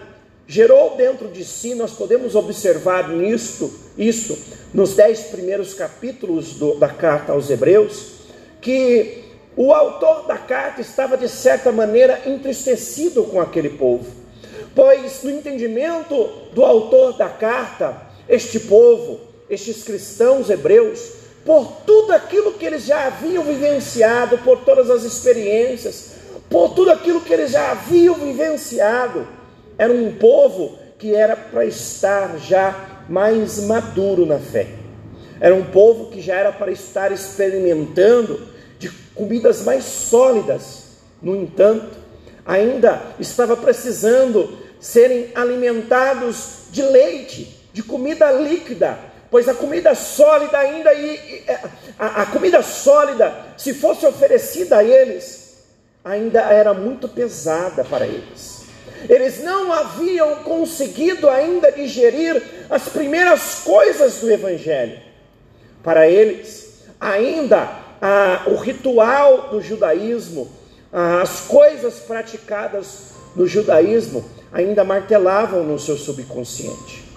gerou 0.46 0.96
dentro 0.96 1.28
de 1.28 1.44
si, 1.44 1.74
nós 1.74 1.92
podemos 1.92 2.34
observar 2.34 3.08
nisto, 3.08 3.72
isso, 3.96 4.36
nos 4.74 4.94
dez 4.94 5.20
primeiros 5.22 5.74
capítulos 5.74 6.54
do, 6.54 6.74
da 6.74 6.88
carta 6.88 7.32
aos 7.32 7.48
Hebreus, 7.48 8.20
que 8.60 9.24
o 9.56 9.72
autor 9.72 10.26
da 10.26 10.36
carta 10.36 10.80
estava 10.80 11.16
de 11.16 11.28
certa 11.28 11.70
maneira 11.70 12.20
entristecido 12.26 13.24
com 13.24 13.40
aquele 13.40 13.70
povo, 13.70 14.06
pois 14.74 15.22
no 15.22 15.30
entendimento 15.30 16.28
do 16.52 16.64
autor 16.64 17.14
da 17.14 17.28
carta, 17.28 17.96
este 18.28 18.60
povo, 18.60 19.20
estes 19.48 19.82
cristãos 19.82 20.48
hebreus, 20.48 21.20
por 21.44 21.66
tudo 21.86 22.12
aquilo 22.12 22.52
que 22.52 22.64
eles 22.64 22.84
já 22.84 23.06
haviam 23.06 23.42
vivenciado, 23.42 24.38
por 24.38 24.58
todas 24.60 24.90
as 24.90 25.02
experiências, 25.02 26.12
por 26.48 26.74
tudo 26.74 26.90
aquilo 26.90 27.20
que 27.20 27.32
eles 27.32 27.50
já 27.52 27.70
haviam 27.72 28.14
vivenciado. 28.14 29.26
Era 29.78 29.92
um 29.92 30.12
povo 30.12 30.78
que 30.98 31.14
era 31.14 31.34
para 31.34 31.64
estar 31.64 32.38
já 32.38 33.04
mais 33.08 33.64
maduro 33.64 34.26
na 34.26 34.38
fé. 34.38 34.68
Era 35.40 35.54
um 35.54 35.64
povo 35.64 36.10
que 36.10 36.20
já 36.20 36.36
era 36.36 36.52
para 36.52 36.70
estar 36.70 37.10
experimentando 37.10 38.46
de 38.78 38.90
comidas 39.14 39.62
mais 39.62 39.84
sólidas. 39.84 40.84
No 41.22 41.34
entanto, 41.34 41.99
ainda 42.50 43.00
estava 43.20 43.56
precisando 43.56 44.58
serem 44.80 45.30
alimentados 45.36 46.64
de 46.72 46.82
leite, 46.82 47.56
de 47.72 47.80
comida 47.80 48.32
líquida, 48.32 48.98
pois 49.30 49.48
a 49.48 49.54
comida 49.54 49.94
sólida 49.94 50.58
ainda 50.58 50.92
e 50.92 51.44
a, 51.96 52.22
a 52.22 52.26
comida 52.26 52.60
sólida, 52.60 53.32
se 53.56 53.72
fosse 53.72 54.04
oferecida 54.04 54.78
a 54.78 54.84
eles, 54.84 55.58
ainda 56.04 56.40
era 56.40 56.74
muito 56.74 57.08
pesada 57.08 57.84
para 57.84 58.04
eles. 58.04 58.62
Eles 59.08 59.44
não 59.44 59.72
haviam 59.72 60.42
conseguido 60.42 61.30
ainda 61.30 61.70
digerir 61.70 62.42
as 62.68 62.88
primeiras 62.88 63.60
coisas 63.62 64.16
do 64.16 64.28
Evangelho. 64.28 64.98
Para 65.84 66.08
eles, 66.08 66.82
ainda 67.00 67.78
o 68.46 68.56
ritual 68.56 69.50
do 69.50 69.62
judaísmo, 69.62 70.59
as 70.92 71.40
coisas 71.42 72.00
praticadas 72.00 73.10
no 73.36 73.46
judaísmo, 73.46 74.24
ainda 74.52 74.82
martelavam 74.84 75.62
no 75.62 75.78
seu 75.78 75.96
subconsciente 75.96 77.10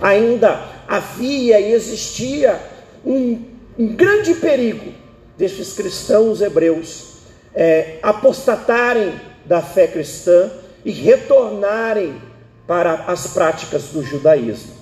ainda 0.00 0.60
havia 0.86 1.60
e 1.60 1.72
existia 1.72 2.60
um, 3.04 3.44
um 3.78 3.88
grande 3.94 4.34
perigo 4.34 4.92
destes 5.36 5.72
cristãos 5.72 6.40
hebreus 6.40 7.16
é, 7.54 7.98
apostatarem 8.02 9.20
da 9.44 9.62
fé 9.62 9.86
cristã 9.86 10.50
e 10.84 10.90
retornarem 10.90 12.20
para 12.66 13.04
as 13.06 13.28
práticas 13.28 13.84
do 13.84 14.02
judaísmo. 14.02 14.74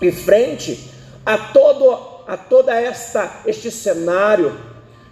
E 0.00 0.12
frente 0.12 0.92
a 1.24 1.36
todo 1.38 2.18
a 2.26 2.36
toda 2.36 2.78
esta 2.78 3.40
este 3.46 3.70
cenário, 3.70 4.54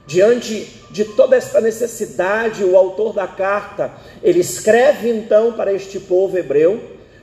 diante 0.07 0.83
de 0.91 1.05
toda 1.05 1.37
esta 1.37 1.61
necessidade, 1.61 2.65
o 2.65 2.77
autor 2.77 3.13
da 3.13 3.27
carta, 3.27 3.93
ele 4.23 4.41
escreve 4.41 5.11
então 5.11 5.53
para 5.53 5.73
este 5.73 5.99
povo 5.99 6.39
hebreu, 6.39 6.81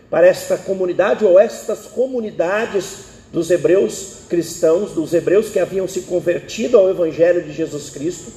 para 0.09 0.27
esta 0.27 0.57
comunidade 0.57 1.25
ou 1.25 1.39
estas 1.39 1.85
comunidades 1.87 3.13
dos 3.31 3.49
hebreus 3.49 4.17
cristãos, 4.29 4.91
dos 4.91 5.13
hebreus 5.13 5.49
que 5.49 5.59
haviam 5.59 5.87
se 5.87 6.01
convertido 6.01 6.77
ao 6.77 6.89
evangelho 6.89 7.41
de 7.43 7.51
Jesus 7.51 7.89
Cristo, 7.89 8.31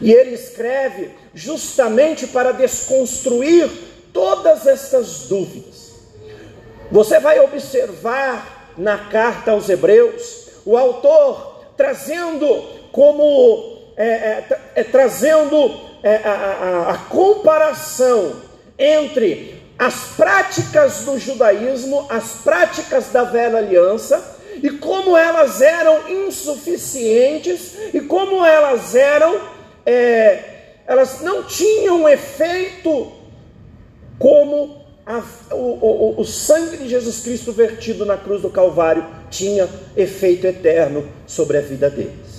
e 0.00 0.12
ele 0.12 0.34
escreve 0.34 1.10
justamente 1.34 2.26
para 2.26 2.52
desconstruir 2.52 3.70
todas 4.12 4.66
estas 4.66 5.26
dúvidas. 5.28 5.90
Você 6.90 7.20
vai 7.20 7.38
observar 7.38 8.74
na 8.76 8.98
carta 8.98 9.52
aos 9.52 9.68
Hebreus 9.68 10.48
o 10.64 10.76
autor 10.76 11.64
trazendo 11.76 12.46
como 12.92 13.79
é, 14.02 14.04
é, 14.06 14.58
é 14.76 14.82
trazendo 14.84 15.78
é, 16.02 16.16
a, 16.24 16.30
a, 16.30 16.90
a 16.92 16.98
comparação 16.98 18.32
entre 18.78 19.62
as 19.78 20.12
práticas 20.16 21.00
do 21.00 21.18
judaísmo, 21.18 22.06
as 22.08 22.32
práticas 22.42 23.08
da 23.08 23.24
velha 23.24 23.58
aliança 23.58 24.38
e 24.62 24.70
como 24.70 25.14
elas 25.16 25.60
eram 25.60 26.10
insuficientes 26.26 27.74
e 27.92 28.00
como 28.00 28.44
elas 28.44 28.94
eram, 28.94 29.38
é, 29.84 30.44
elas 30.86 31.20
não 31.20 31.42
tinham 31.42 32.08
efeito 32.08 33.12
como 34.18 34.82
a, 35.04 35.22
o, 35.52 35.56
o, 35.56 36.20
o 36.20 36.24
sangue 36.24 36.78
de 36.78 36.88
Jesus 36.88 37.20
Cristo 37.20 37.52
vertido 37.52 38.06
na 38.06 38.16
cruz 38.16 38.40
do 38.40 38.48
Calvário 38.48 39.04
tinha 39.30 39.68
efeito 39.94 40.46
eterno 40.46 41.06
sobre 41.26 41.58
a 41.58 41.60
vida 41.60 41.90
deles. 41.90 42.29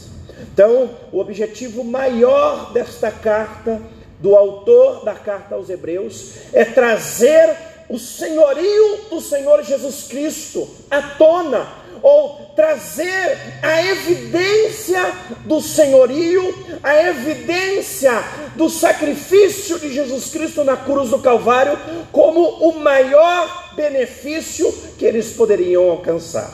Então, 0.54 0.90
o 1.12 1.20
objetivo 1.20 1.84
maior 1.84 2.74
desta 2.74 3.10
carta, 3.10 3.82
do 4.20 4.36
autor 4.36 5.04
da 5.04 5.14
carta 5.14 5.56
aos 5.56 5.70
Hebreus, 5.70 6.34
é 6.54 6.66
trazer 6.66 7.56
o 7.90 7.98
senhorio 7.98 9.00
do 9.10 9.20
Senhor 9.20 9.64
Jesus 9.64 10.04
Cristo 10.08 10.70
à 10.90 11.02
tona 11.02 11.82
ou 12.02 12.52
trazer 12.56 13.38
a 13.62 13.86
evidência 13.86 15.00
do 15.46 15.62
senhorio, 15.62 16.80
a 16.82 17.04
evidência 17.10 18.12
do 18.56 18.70
sacrifício 18.70 19.80
de 19.80 19.94
Jesus 19.94 20.30
Cristo 20.32 20.64
na 20.64 20.76
cruz 20.76 21.10
do 21.10 21.20
Calvário, 21.20 21.78
como 22.12 22.42
o 22.42 22.80
maior 22.80 23.76
benefício 23.76 24.72
que 24.98 25.06
eles 25.06 25.34
poderiam 25.34 25.92
alcançar. 25.92 26.52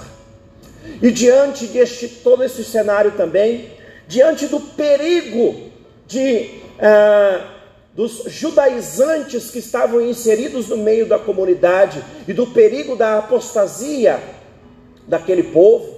E 1.01 1.11
diante 1.11 1.65
deste 1.67 2.07
todo 2.07 2.43
esse 2.43 2.63
cenário 2.63 3.11
também, 3.11 3.76
diante 4.07 4.47
do 4.47 4.59
perigo 4.59 5.71
de 6.07 6.61
ah, 6.79 7.57
dos 7.97 8.25
judaizantes 8.27 9.49
que 9.49 9.57
estavam 9.57 9.99
inseridos 9.99 10.67
no 10.67 10.77
meio 10.77 11.07
da 11.07 11.17
comunidade 11.17 11.99
e 12.27 12.31
do 12.31 12.45
perigo 12.45 12.95
da 12.95 13.17
apostasia 13.17 14.21
daquele 15.07 15.41
povo, 15.41 15.97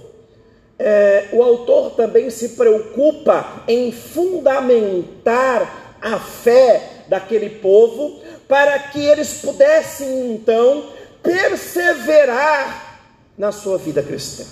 é, 0.78 1.28
o 1.30 1.42
autor 1.42 1.90
também 1.90 2.30
se 2.30 2.50
preocupa 2.50 3.64
em 3.68 3.92
fundamentar 3.92 5.98
a 6.00 6.18
fé 6.18 7.04
daquele 7.06 7.50
povo 7.50 8.22
para 8.48 8.78
que 8.78 9.04
eles 9.04 9.42
pudessem 9.42 10.32
então 10.32 10.86
perseverar 11.22 13.02
na 13.36 13.52
sua 13.52 13.76
vida 13.76 14.02
cristã. 14.02 14.44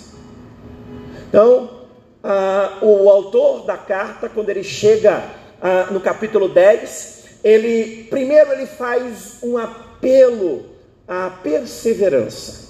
Então, 1.26 1.77
ah, 2.22 2.78
o 2.82 3.08
autor 3.08 3.64
da 3.64 3.76
carta, 3.76 4.28
quando 4.28 4.50
ele 4.50 4.64
chega 4.64 5.22
ah, 5.60 5.88
no 5.90 6.00
capítulo 6.00 6.48
10, 6.48 7.18
ele 7.44 8.04
primeiro 8.10 8.52
ele 8.52 8.66
faz 8.66 9.38
um 9.42 9.56
apelo 9.56 10.66
à 11.06 11.30
perseverança. 11.42 12.68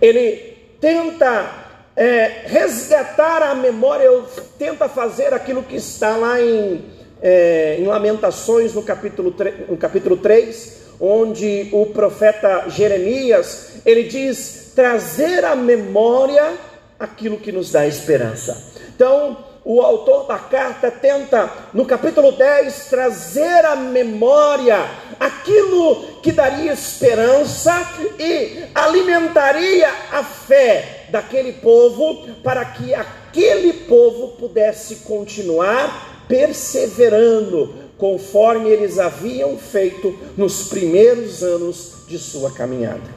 Ele 0.00 0.56
tenta 0.80 1.66
é, 1.96 2.42
resgatar 2.46 3.42
a 3.42 3.54
memória, 3.54 4.10
tenta 4.58 4.88
fazer 4.88 5.32
aquilo 5.32 5.62
que 5.62 5.76
está 5.76 6.16
lá 6.16 6.40
em, 6.40 6.84
é, 7.22 7.76
em 7.78 7.84
Lamentações, 7.84 8.74
no 8.74 8.82
capítulo, 8.82 9.34
no 9.68 9.76
capítulo 9.76 10.18
3, 10.18 10.82
onde 11.00 11.68
o 11.72 11.86
profeta 11.86 12.68
Jeremias, 12.68 13.80
ele 13.84 14.04
diz, 14.04 14.72
trazer 14.74 15.44
à 15.44 15.56
memória 15.56 16.52
aquilo 16.98 17.38
que 17.38 17.52
nos 17.52 17.70
dá 17.70 17.86
esperança. 17.86 18.74
Então, 18.94 19.36
o 19.68 19.80
autor 19.80 20.28
da 20.28 20.38
carta 20.38 20.92
tenta, 20.92 21.50
no 21.74 21.84
capítulo 21.84 22.30
10, 22.30 22.86
trazer 22.86 23.64
à 23.64 23.74
memória 23.74 24.78
aquilo 25.18 26.20
que 26.22 26.30
daria 26.30 26.72
esperança 26.72 27.74
e 28.16 28.64
alimentaria 28.72 29.88
a 30.12 30.22
fé 30.22 31.06
daquele 31.10 31.54
povo, 31.54 32.28
para 32.44 32.64
que 32.64 32.94
aquele 32.94 33.72
povo 33.72 34.36
pudesse 34.36 34.96
continuar 34.96 36.24
perseverando, 36.28 37.74
conforme 37.98 38.68
eles 38.68 39.00
haviam 39.00 39.58
feito 39.58 40.16
nos 40.36 40.68
primeiros 40.68 41.42
anos 41.42 42.04
de 42.06 42.18
sua 42.18 42.52
caminhada. 42.52 43.15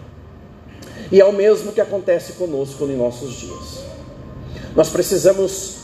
E 1.11 1.19
é 1.19 1.25
o 1.25 1.33
mesmo 1.33 1.71
que 1.71 1.81
acontece 1.81 2.33
conosco 2.33 2.85
em 2.85 2.95
nossos 2.95 3.33
dias. 3.33 3.83
Nós 4.75 4.89
precisamos 4.89 5.75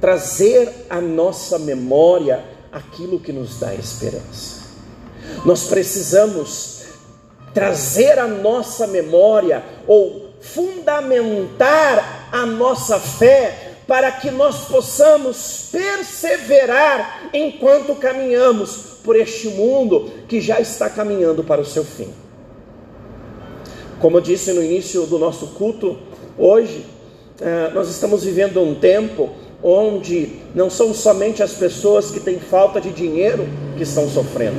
trazer 0.00 0.86
à 0.88 1.00
nossa 1.00 1.58
memória 1.58 2.42
aquilo 2.72 3.20
que 3.20 3.32
nos 3.32 3.60
dá 3.60 3.74
esperança. 3.74 4.62
Nós 5.44 5.64
precisamos 5.64 6.82
trazer 7.52 8.18
à 8.18 8.26
nossa 8.26 8.86
memória 8.86 9.62
ou 9.86 10.30
fundamentar 10.40 12.30
a 12.32 12.46
nossa 12.46 12.98
fé 12.98 13.74
para 13.86 14.10
que 14.10 14.30
nós 14.30 14.64
possamos 14.68 15.68
perseverar 15.70 17.30
enquanto 17.32 17.94
caminhamos 17.94 18.92
por 19.04 19.16
este 19.16 19.48
mundo 19.48 20.10
que 20.26 20.40
já 20.40 20.60
está 20.60 20.88
caminhando 20.88 21.44
para 21.44 21.60
o 21.60 21.64
seu 21.64 21.84
fim. 21.84 22.12
Como 24.02 24.16
eu 24.16 24.20
disse 24.20 24.52
no 24.52 24.60
início 24.60 25.06
do 25.06 25.16
nosso 25.16 25.46
culto, 25.46 25.96
hoje 26.36 26.84
eh, 27.40 27.70
nós 27.72 27.88
estamos 27.88 28.24
vivendo 28.24 28.60
um 28.60 28.74
tempo 28.74 29.30
onde 29.62 30.40
não 30.56 30.68
são 30.68 30.92
somente 30.92 31.40
as 31.40 31.52
pessoas 31.52 32.10
que 32.10 32.18
têm 32.18 32.40
falta 32.40 32.80
de 32.80 32.90
dinheiro 32.90 33.46
que 33.76 33.84
estão 33.84 34.08
sofrendo. 34.08 34.58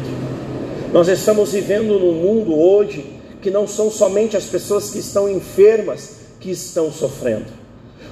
Nós 0.93 1.09
estamos 1.09 1.51
vivendo 1.51 1.99
num 1.99 2.13
mundo 2.13 2.57
hoje 2.57 3.05
que 3.41 3.51
não 3.51 3.67
são 3.67 3.91
somente 3.91 4.37
as 4.37 4.45
pessoas 4.45 4.91
que 4.91 4.99
estão 4.99 5.29
enfermas 5.29 6.19
que 6.39 6.49
estão 6.49 6.89
sofrendo. 6.89 7.47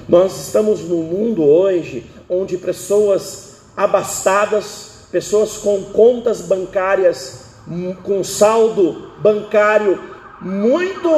Nós 0.06 0.38
estamos 0.38 0.80
num 0.82 1.02
mundo 1.02 1.42
hoje 1.44 2.04
onde 2.28 2.58
pessoas 2.58 3.62
abastadas, 3.74 5.06
pessoas 5.10 5.56
com 5.56 5.80
contas 5.80 6.42
bancárias, 6.42 7.40
com 8.04 8.22
saldo 8.22 9.12
bancário 9.22 10.12
muito 10.42 11.08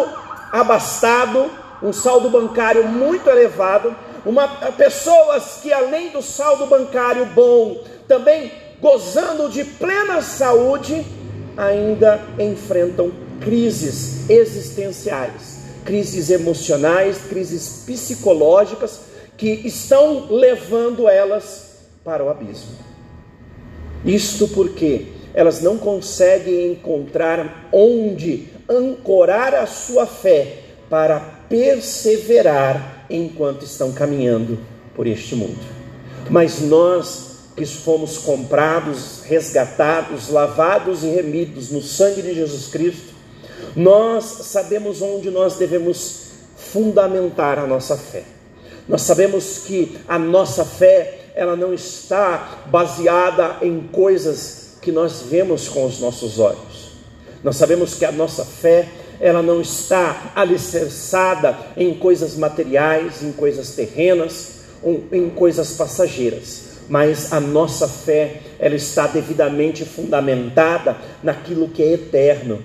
abastado, 0.53 1.51
um 1.83 1.93
saldo 1.93 2.29
bancário 2.31 2.87
muito 2.87 3.29
elevado, 3.29 3.95
uma, 4.25 4.47
pessoas 4.77 5.59
que 5.63 5.73
além 5.73 6.11
do 6.11 6.23
saldo 6.23 6.67
bancário 6.67 7.27
bom, 7.27 7.83
também 8.07 8.53
gozando 8.81 9.49
de 9.49 9.65
plena 9.65 10.23
saúde, 10.23 11.05
ainda 11.57 12.21
enfrentam 12.39 13.13
crises 13.41 14.29
existenciais, 14.29 15.59
crises 15.85 16.31
emocionais, 16.31 17.19
crises 17.29 17.85
psicológicas 17.87 19.01
que 19.37 19.49
estão 19.49 20.27
levando 20.31 21.09
elas 21.09 21.89
para 22.05 22.25
o 22.25 22.29
abismo. 22.29 22.77
Isto 24.05 24.49
porque 24.49 25.09
elas 25.35 25.61
não 25.61 25.77
conseguem 25.77 26.73
encontrar 26.73 27.69
onde 27.73 28.54
ancorar 28.69 29.55
a 29.55 29.67
sua 29.67 30.07
fé 30.07 30.59
para 30.89 31.21
perseverar 31.49 33.07
enquanto 33.11 33.65
estão 33.65 33.93
caminhando 33.93 34.59
por 34.95 35.07
este 35.07 35.35
mundo. 35.35 35.61
Mas 36.31 36.61
nós 36.61 37.35
que 37.57 37.65
fomos 37.67 38.19
comprados, 38.19 39.23
resgatados, 39.25 40.29
lavados 40.29 41.05
e 41.05 41.09
remidos 41.09 41.71
no 41.71 41.81
sangue 41.81 42.21
de 42.21 42.35
Jesus 42.35 42.67
Cristo, 42.67 43.15
nós 43.77 44.25
sabemos 44.25 45.01
onde 45.01 45.31
nós 45.31 45.57
devemos 45.57 46.25
fundamentar 46.57 47.59
a 47.59 47.67
nossa 47.67 47.97
fé. 47.97 48.25
Nós 48.89 49.03
sabemos 49.03 49.59
que 49.59 49.97
a 50.09 50.19
nossa 50.19 50.65
fé 50.65 51.21
ela 51.35 51.57
não 51.57 51.73
está 51.73 52.65
baseada 52.67 53.59
em 53.63 53.89
coisas 53.93 54.79
que 54.81 54.93
nós 54.93 55.23
vemos 55.23 55.69
com 55.69 55.87
os 55.87 56.01
nossos 56.01 56.39
olhos. 56.39 56.74
Nós 57.45 57.57
sabemos 57.57 57.95
que 57.95 58.05
a 58.05 58.11
nossa 58.11 58.45
fé, 58.45 58.89
ela 59.21 59.43
não 59.43 59.61
está 59.61 60.33
alicerçada 60.35 61.57
em 61.77 61.95
coisas 61.95 62.35
materiais, 62.35 63.23
em 63.23 63.31
coisas 63.31 63.71
terrenas, 63.77 64.55
em 65.13 65.31
coisas 65.31 65.73
passageiras 65.73 66.75
mas 66.89 67.33
a 67.33 67.41
nossa 67.41 67.89
fé, 67.89 68.41
ela 68.59 68.75
está 68.75 69.07
devidamente 69.07 69.85
fundamentada 69.85 70.97
naquilo 71.23 71.69
que 71.69 71.83
é 71.83 71.93
eterno. 71.93 72.63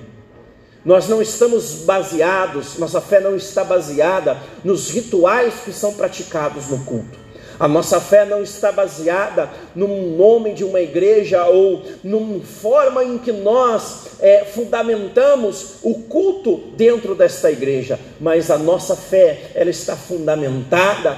Nós 0.83 1.07
não 1.07 1.21
estamos 1.21 1.83
baseados, 1.85 2.77
nossa 2.77 3.01
fé 3.01 3.19
não 3.19 3.35
está 3.35 3.63
baseada 3.63 4.37
nos 4.63 4.89
rituais 4.89 5.55
que 5.63 5.73
são 5.73 5.93
praticados 5.93 6.67
no 6.67 6.79
culto. 6.79 7.28
A 7.59 7.67
nossa 7.67 7.99
fé 7.99 8.23
não 8.23 8.41
está 8.41 8.71
baseada 8.71 9.49
num 9.75 10.15
nome 10.15 10.53
de 10.53 10.63
uma 10.63 10.79
igreja 10.79 11.45
ou 11.45 11.83
numa 12.03 12.39
forma 12.39 13.03
em 13.03 13.17
que 13.17 13.33
nós 13.33 14.11
é, 14.21 14.45
fundamentamos 14.45 15.75
o 15.83 15.95
culto 15.95 16.57
dentro 16.77 17.13
desta 17.15 17.51
igreja, 17.51 17.99
mas 18.19 18.49
a 18.49 18.57
nossa 18.57 18.95
fé 18.95 19.51
ela 19.53 19.69
está 19.69 19.95
fundamentada 19.95 21.17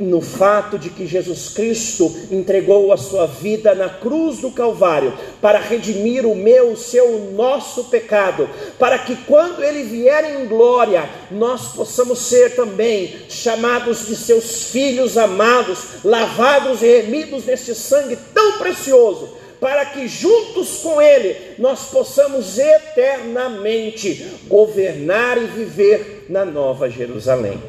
no 0.00 0.20
fato 0.20 0.78
de 0.78 0.90
que 0.90 1.06
Jesus 1.06 1.50
Cristo 1.50 2.14
entregou 2.30 2.92
a 2.92 2.96
sua 2.96 3.26
vida 3.26 3.74
na 3.74 3.88
cruz 3.88 4.40
do 4.40 4.50
Calvário 4.50 5.12
para 5.40 5.58
redimir 5.58 6.26
o 6.26 6.34
meu, 6.34 6.72
o 6.72 6.76
seu, 6.76 7.06
o 7.06 7.32
nosso 7.32 7.84
pecado, 7.84 8.48
para 8.78 8.98
que 8.98 9.16
quando 9.16 9.62
ele 9.62 9.84
vier 9.84 10.24
em 10.24 10.46
glória, 10.46 11.08
nós 11.30 11.72
possamos 11.72 12.18
ser 12.18 12.56
também 12.56 13.16
chamados 13.28 14.06
de 14.06 14.16
seus 14.16 14.64
filhos 14.64 15.16
amados, 15.16 16.04
lavados 16.04 16.82
e 16.82 16.86
remidos 16.86 17.44
neste 17.44 17.74
sangue 17.74 18.18
tão 18.34 18.58
precioso, 18.58 19.36
para 19.60 19.84
que 19.86 20.06
juntos 20.06 20.78
com 20.78 21.00
ele 21.02 21.36
nós 21.58 21.86
possamos 21.90 22.58
eternamente 22.58 24.26
governar 24.46 25.36
e 25.36 25.46
viver 25.46 26.26
na 26.28 26.44
nova 26.44 26.88
Jerusalém. 26.88 27.60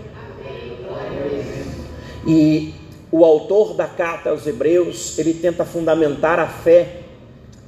E 2.28 2.74
o 3.12 3.26
autor 3.26 3.74
da 3.74 3.88
carta 3.88 4.30
aos 4.30 4.46
Hebreus, 4.46 5.18
ele 5.18 5.34
tenta 5.34 5.66
fundamentar 5.66 6.40
a 6.40 6.48
fé 6.48 6.99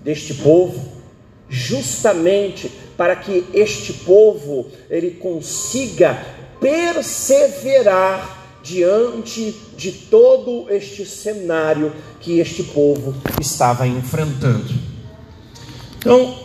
deste 0.04 0.34
povo, 0.36 0.92
justamente 1.50 2.72
para 2.98 3.16
que 3.16 3.46
este 3.54 3.94
povo 3.94 4.70
ele 4.90 5.12
consiga 5.12 6.26
perseverar 6.60 8.40
diante 8.64 9.56
de 9.76 9.92
todo 9.92 10.68
este 10.70 11.06
cenário 11.06 11.94
que 12.20 12.40
este 12.40 12.64
povo 12.64 13.16
estava 13.40 13.88
enfrentando. 13.88 14.72
Então, 15.98 16.38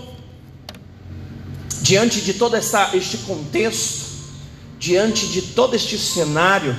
diante 1.83 2.21
de 2.23 2.35
todo 2.35 2.57
essa, 2.57 2.91
este 2.95 3.19
contexto, 3.19 4.07
diante 4.79 5.27
de 5.27 5.43
todo 5.43 5.77
este 5.77 5.99
cenário, 5.99 6.77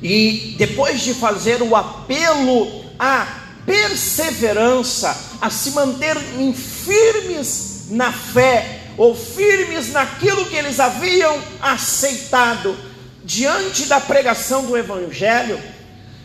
e 0.00 0.54
depois 0.58 1.00
de 1.00 1.14
fazer 1.14 1.62
o 1.62 1.76
apelo 1.76 2.84
à 2.98 3.41
perseverança, 3.66 5.38
a 5.40 5.50
se 5.50 5.70
manter 5.70 6.16
firmes 6.54 7.86
na 7.90 8.12
fé, 8.12 8.80
ou 8.96 9.14
firmes 9.14 9.92
naquilo 9.92 10.44
que 10.46 10.56
eles 10.56 10.78
haviam 10.78 11.38
aceitado, 11.60 12.76
diante 13.24 13.86
da 13.86 14.00
pregação 14.00 14.64
do 14.66 14.76
Evangelho, 14.76 15.60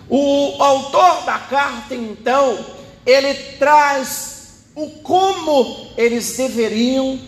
o 0.10 0.62
autor 0.62 1.26
da 1.26 1.38
carta, 1.38 1.94
então, 1.94 2.66
ele 3.06 3.34
traz 3.58 4.38
o 4.76 4.90
como 5.02 5.92
eles 5.98 6.38
deveriam 6.38 7.20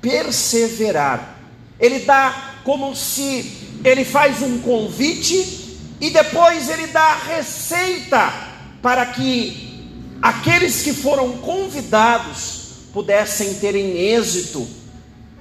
perseverar. 0.00 1.38
Ele 1.78 2.00
dá 2.00 2.54
como 2.64 2.94
se 2.94 3.80
ele 3.84 4.04
faz 4.04 4.42
um 4.42 4.58
convite 4.60 5.78
e 6.00 6.10
depois 6.10 6.68
ele 6.68 6.86
dá 6.88 7.02
a 7.02 7.18
receita 7.18 8.51
para 8.82 9.06
que 9.06 9.80
aqueles 10.20 10.82
que 10.82 10.92
foram 10.92 11.38
convidados 11.38 12.62
pudessem 12.92 13.54
terem 13.54 13.96
êxito 13.96 14.68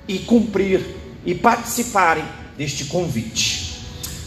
e 0.07 0.19
cumprir 0.19 0.95
e 1.25 1.35
participarem 1.35 2.23
deste 2.57 2.85
convite. 2.85 3.81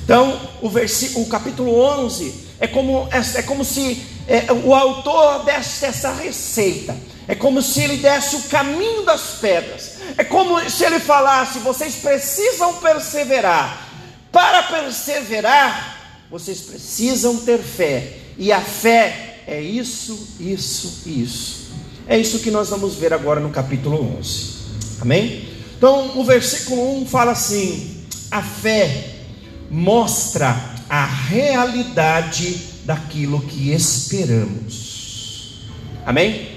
Então, 0.04 0.38
o, 0.60 0.68
versículo, 0.68 1.24
o 1.24 1.28
capítulo 1.28 1.80
11 1.80 2.44
é 2.60 2.66
como, 2.66 3.08
é, 3.10 3.38
é 3.38 3.42
como 3.42 3.64
se 3.64 4.04
é, 4.26 4.52
o 4.52 4.74
autor 4.74 5.44
desse 5.44 5.86
essa 5.86 6.12
receita, 6.12 6.96
é 7.26 7.34
como 7.34 7.62
se 7.62 7.82
ele 7.82 7.96
desse 7.98 8.36
o 8.36 8.42
caminho 8.42 9.02
das 9.04 9.38
pedras, 9.40 9.92
é 10.16 10.24
como 10.24 10.68
se 10.68 10.84
ele 10.84 11.00
falasse: 11.00 11.58
vocês 11.60 11.94
precisam 11.96 12.74
perseverar. 12.74 13.82
Para 14.30 14.64
perseverar, 14.64 16.26
vocês 16.30 16.60
precisam 16.60 17.36
ter 17.38 17.58
fé, 17.58 18.23
e 18.38 18.52
a 18.52 18.60
fé 18.60 19.42
é 19.46 19.60
isso, 19.60 20.36
isso 20.40 21.02
e 21.06 21.22
isso. 21.22 21.64
É 22.06 22.18
isso 22.18 22.40
que 22.40 22.50
nós 22.50 22.68
vamos 22.68 22.94
ver 22.96 23.12
agora 23.12 23.40
no 23.40 23.50
capítulo 23.50 24.18
11. 24.18 24.54
Amém? 25.00 25.48
Então, 25.76 26.18
o 26.18 26.24
versículo 26.24 27.02
1 27.02 27.06
fala 27.06 27.32
assim: 27.32 28.04
a 28.30 28.42
fé 28.42 29.16
mostra 29.70 30.74
a 30.88 31.06
realidade 31.06 32.58
daquilo 32.84 33.40
que 33.40 33.70
esperamos. 33.72 35.62
Amém? 36.04 36.48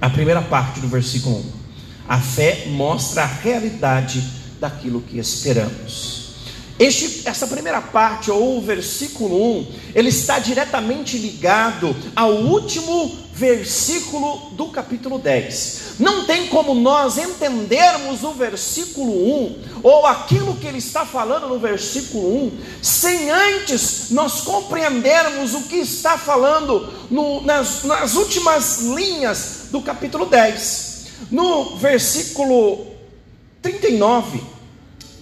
A 0.00 0.10
primeira 0.10 0.42
parte 0.42 0.80
do 0.80 0.88
versículo 0.88 1.36
1. 1.36 1.52
A 2.08 2.20
fé 2.20 2.66
mostra 2.68 3.22
a 3.22 3.26
realidade 3.26 4.22
daquilo 4.60 5.00
que 5.00 5.18
esperamos. 5.18 6.25
Este, 6.78 7.26
essa 7.26 7.46
primeira 7.46 7.80
parte, 7.80 8.30
ou 8.30 8.58
o 8.58 8.60
versículo 8.60 9.60
1, 9.60 9.66
ele 9.94 10.10
está 10.10 10.38
diretamente 10.38 11.16
ligado 11.16 11.96
ao 12.14 12.32
último 12.32 13.16
versículo 13.32 14.50
do 14.52 14.66
capítulo 14.66 15.18
10. 15.18 15.94
Não 15.98 16.26
tem 16.26 16.48
como 16.48 16.74
nós 16.74 17.16
entendermos 17.16 18.22
o 18.22 18.32
versículo 18.32 19.10
1, 19.10 19.58
ou 19.82 20.04
aquilo 20.04 20.56
que 20.56 20.66
ele 20.66 20.76
está 20.76 21.06
falando 21.06 21.48
no 21.48 21.58
versículo 21.58 22.46
1, 22.46 22.52
sem 22.82 23.30
antes 23.30 24.10
nós 24.10 24.42
compreendermos 24.42 25.54
o 25.54 25.62
que 25.62 25.76
está 25.76 26.18
falando 26.18 26.92
no, 27.10 27.40
nas, 27.40 27.84
nas 27.84 28.16
últimas 28.16 28.82
linhas 28.82 29.68
do 29.70 29.80
capítulo 29.80 30.26
10. 30.26 31.06
No 31.30 31.76
versículo 31.76 32.86
39 33.62 34.55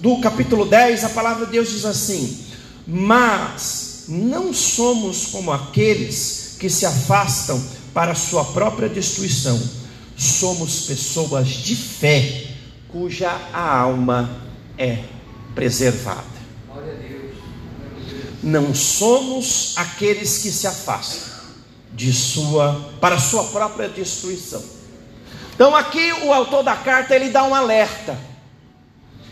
do 0.05 0.19
capítulo 0.19 0.67
10, 0.67 1.03
a 1.05 1.09
palavra 1.09 1.47
de 1.47 1.53
Deus 1.53 1.71
diz 1.71 1.87
assim: 1.87 2.45
Mas 2.87 4.05
não 4.07 4.53
somos 4.53 5.29
como 5.29 5.51
aqueles 5.51 6.59
que 6.61 6.69
se 6.69 6.85
afastam 6.85 7.59
para 7.95 8.13
a 8.13 8.15
sua 8.15 8.45
própria 8.45 8.87
destruição, 8.87 9.59
somos 10.15 10.83
pessoas 10.83 11.49
de 11.49 11.75
fé, 11.75 12.49
cuja 12.87 13.31
alma 13.51 14.43
é 14.77 14.99
preservada. 15.55 16.35
Não 18.43 18.75
somos 18.75 19.73
aqueles 19.75 20.37
que 20.37 20.53
se 20.53 20.67
afastam 20.67 21.33
de 21.95 22.13
sua 22.13 22.93
para 23.01 23.19
sua 23.19 23.45
própria 23.45 23.89
destruição. 23.89 24.63
Então 25.55 25.75
aqui 25.75 26.13
o 26.25 26.31
autor 26.31 26.63
da 26.63 26.77
carta 26.77 27.17
ele 27.17 27.31
dá 27.31 27.43
um 27.45 27.55
alerta 27.55 28.34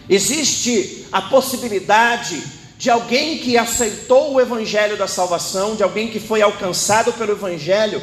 Existe 0.08 1.06
a 1.12 1.22
possibilidade 1.22 2.42
de 2.76 2.90
alguém 2.90 3.38
que 3.38 3.56
aceitou 3.56 4.34
o 4.34 4.40
evangelho 4.40 4.96
da 4.96 5.06
salvação, 5.06 5.76
de 5.76 5.82
alguém 5.82 6.08
que 6.08 6.18
foi 6.18 6.42
alcançado 6.42 7.12
pelo 7.12 7.32
evangelho, 7.32 8.02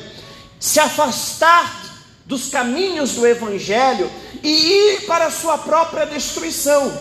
se 0.57 0.79
afastar 0.79 1.83
dos 2.25 2.47
caminhos 2.49 3.13
do 3.13 3.27
evangelho 3.27 4.09
e 4.41 4.49
ir 4.49 5.05
para 5.05 5.25
a 5.25 5.31
sua 5.31 5.57
própria 5.57 6.05
destruição. 6.05 6.97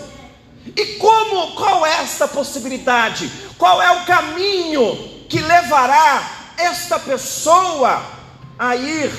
E 0.76 0.87
como 0.96 1.54
qual 1.54 1.87
é 1.87 2.02
esta 2.02 2.26
possibilidade? 2.26 3.30
Qual 3.56 3.80
é 3.80 3.90
o 3.92 4.04
caminho 4.04 5.24
que 5.28 5.38
levará 5.38 6.54
esta 6.56 6.98
pessoa 6.98 8.02
a 8.58 8.74
ir 8.74 9.12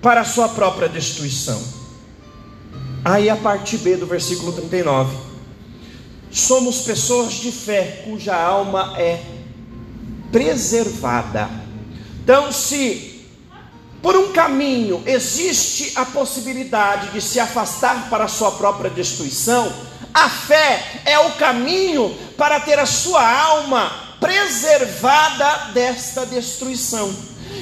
para 0.00 0.20
a 0.20 0.24
sua 0.24 0.48
própria 0.48 0.88
destruição? 0.88 1.77
Aí 3.08 3.30
a 3.30 3.36
parte 3.36 3.78
B 3.78 3.96
do 3.96 4.06
versículo 4.06 4.52
39. 4.52 5.16
Somos 6.30 6.82
pessoas 6.82 7.32
de 7.32 7.50
fé 7.50 8.02
cuja 8.04 8.36
alma 8.36 8.96
é 8.98 9.22
preservada. 10.30 11.48
Então, 12.22 12.52
se 12.52 13.26
por 14.02 14.14
um 14.14 14.30
caminho 14.30 15.02
existe 15.06 15.92
a 15.94 16.04
possibilidade 16.04 17.12
de 17.12 17.22
se 17.22 17.40
afastar 17.40 18.10
para 18.10 18.24
a 18.24 18.28
sua 18.28 18.52
própria 18.52 18.90
destruição, 18.90 19.72
a 20.12 20.28
fé 20.28 21.00
é 21.06 21.18
o 21.18 21.30
caminho 21.36 22.14
para 22.36 22.60
ter 22.60 22.78
a 22.78 22.84
sua 22.84 23.26
alma 23.26 23.90
preservada 24.20 25.72
desta 25.72 26.26
destruição. 26.26 27.10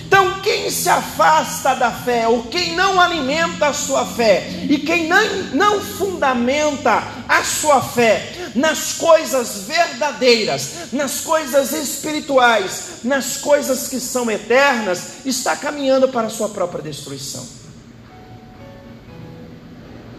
Então, 0.06 0.40
quem 0.40 0.70
se 0.70 0.88
afasta 0.88 1.74
da 1.74 1.90
fé, 1.90 2.28
ou 2.28 2.44
quem 2.44 2.74
não 2.74 3.00
alimenta 3.00 3.68
a 3.68 3.72
sua 3.72 4.04
fé, 4.04 4.48
e 4.68 4.78
quem 4.78 5.08
não, 5.08 5.24
não 5.52 5.80
fundamenta 5.80 7.02
a 7.28 7.42
sua 7.42 7.80
fé 7.82 8.50
nas 8.54 8.94
coisas 8.94 9.62
verdadeiras, 9.66 10.92
nas 10.92 11.20
coisas 11.20 11.72
espirituais, 11.72 13.00
nas 13.04 13.36
coisas 13.36 13.88
que 13.88 14.00
são 14.00 14.30
eternas, 14.30 15.26
está 15.26 15.54
caminhando 15.54 16.08
para 16.08 16.26
a 16.26 16.30
sua 16.30 16.48
própria 16.48 16.82
destruição. 16.82 17.46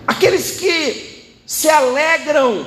Aqueles 0.06 0.52
que 0.52 1.36
se 1.46 1.70
alegram 1.70 2.66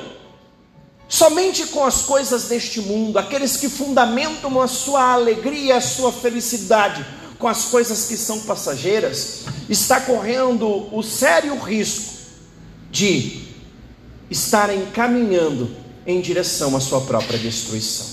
somente 1.11 1.65
com 1.67 1.83
as 1.83 2.03
coisas 2.03 2.45
deste 2.45 2.79
mundo, 2.79 3.19
aqueles 3.19 3.57
que 3.57 3.67
fundamentam 3.67 4.61
a 4.61 4.67
sua 4.67 5.11
alegria, 5.11 5.75
a 5.75 5.81
sua 5.81 6.09
felicidade 6.09 7.05
com 7.37 7.49
as 7.49 7.65
coisas 7.65 8.05
que 8.05 8.15
são 8.15 8.39
passageiras, 8.39 9.41
está 9.67 9.99
correndo 9.99 10.87
o 10.95 11.03
sério 11.03 11.57
risco 11.59 12.13
de 12.89 13.41
estarem 14.29 14.85
caminhando 14.93 15.75
em 16.07 16.21
direção 16.21 16.77
à 16.77 16.79
sua 16.79 17.01
própria 17.01 17.37
destruição. 17.37 18.05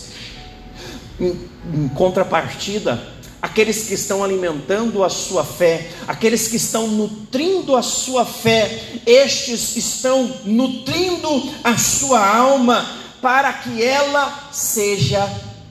Em, 1.20 1.38
em 1.72 1.88
contrapartida, 1.90 3.00
aqueles 3.40 3.84
que 3.84 3.94
estão 3.94 4.22
alimentando 4.22 5.04
a 5.04 5.08
sua 5.08 5.44
fé, 5.44 5.90
aqueles 6.06 6.48
que 6.48 6.56
estão 6.56 6.88
nutrindo 6.88 7.76
a 7.76 7.82
sua 7.82 8.24
fé, 8.24 9.00
estes 9.06 9.76
estão 9.76 10.40
nutrindo 10.44 11.28
a 11.62 11.76
sua 11.76 12.26
alma 12.26 12.98
para 13.22 13.52
que 13.52 13.82
ela 13.82 14.50
seja 14.52 15.28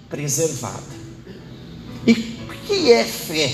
preservada. 0.09 0.97
E 2.05 2.11
o 2.11 2.67
que 2.67 2.91
é 2.91 3.03
fé? 3.03 3.53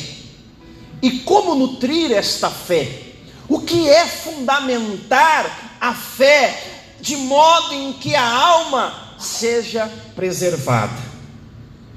E 1.01 1.19
como 1.19 1.55
nutrir 1.55 2.11
esta 2.11 2.49
fé? 2.49 3.01
O 3.49 3.59
que 3.59 3.89
é 3.89 4.05
fundamentar 4.05 5.77
a 5.81 5.93
fé 5.93 6.95
de 7.01 7.17
modo 7.17 7.73
em 7.73 7.93
que 7.93 8.15
a 8.15 8.25
alma 8.25 9.15
seja 9.19 9.91
preservada? 10.15 10.97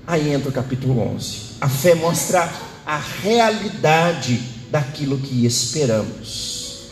Aí 0.06 0.32
entra 0.32 0.50
o 0.50 0.52
capítulo 0.52 1.00
11. 1.14 1.45
A 1.60 1.68
fé 1.68 1.94
mostra 1.94 2.52
a 2.84 2.98
realidade 2.98 4.40
daquilo 4.70 5.18
que 5.18 5.46
esperamos. 5.46 6.88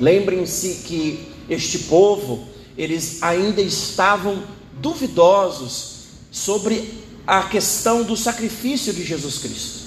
Lembrem-se 0.00 0.82
que 0.86 1.28
este 1.48 1.80
povo, 1.80 2.48
eles 2.76 3.22
ainda 3.22 3.60
estavam 3.60 4.42
duvidosos 4.80 6.06
sobre 6.30 7.02
a 7.26 7.42
questão 7.44 8.02
do 8.02 8.16
sacrifício 8.16 8.92
de 8.92 9.04
Jesus 9.04 9.38
Cristo. 9.38 9.82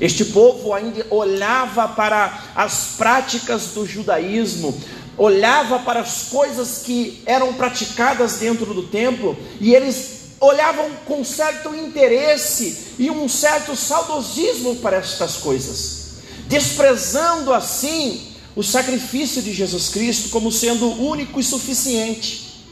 Este 0.00 0.26
povo 0.26 0.72
ainda 0.74 1.06
olhava 1.10 1.88
para 1.88 2.52
as 2.54 2.94
práticas 2.96 3.68
do 3.68 3.86
judaísmo, 3.86 4.78
olhava 5.16 5.78
para 5.78 6.00
as 6.00 6.24
coisas 6.24 6.82
que 6.84 7.22
eram 7.24 7.54
praticadas 7.54 8.38
dentro 8.38 8.74
do 8.74 8.82
templo, 8.84 9.36
e 9.60 9.74
eles 9.74 10.21
olhavam 10.42 10.90
com 11.06 11.24
certo 11.24 11.72
interesse 11.72 12.94
e 12.98 13.08
um 13.08 13.28
certo 13.28 13.76
saudosismo 13.76 14.74
para 14.76 14.96
estas 14.96 15.36
coisas, 15.36 16.16
desprezando 16.48 17.54
assim 17.54 18.32
o 18.56 18.62
sacrifício 18.62 19.40
de 19.40 19.52
Jesus 19.52 19.88
Cristo 19.90 20.30
como 20.30 20.50
sendo 20.50 20.90
único 21.00 21.38
e 21.38 21.44
suficiente. 21.44 22.64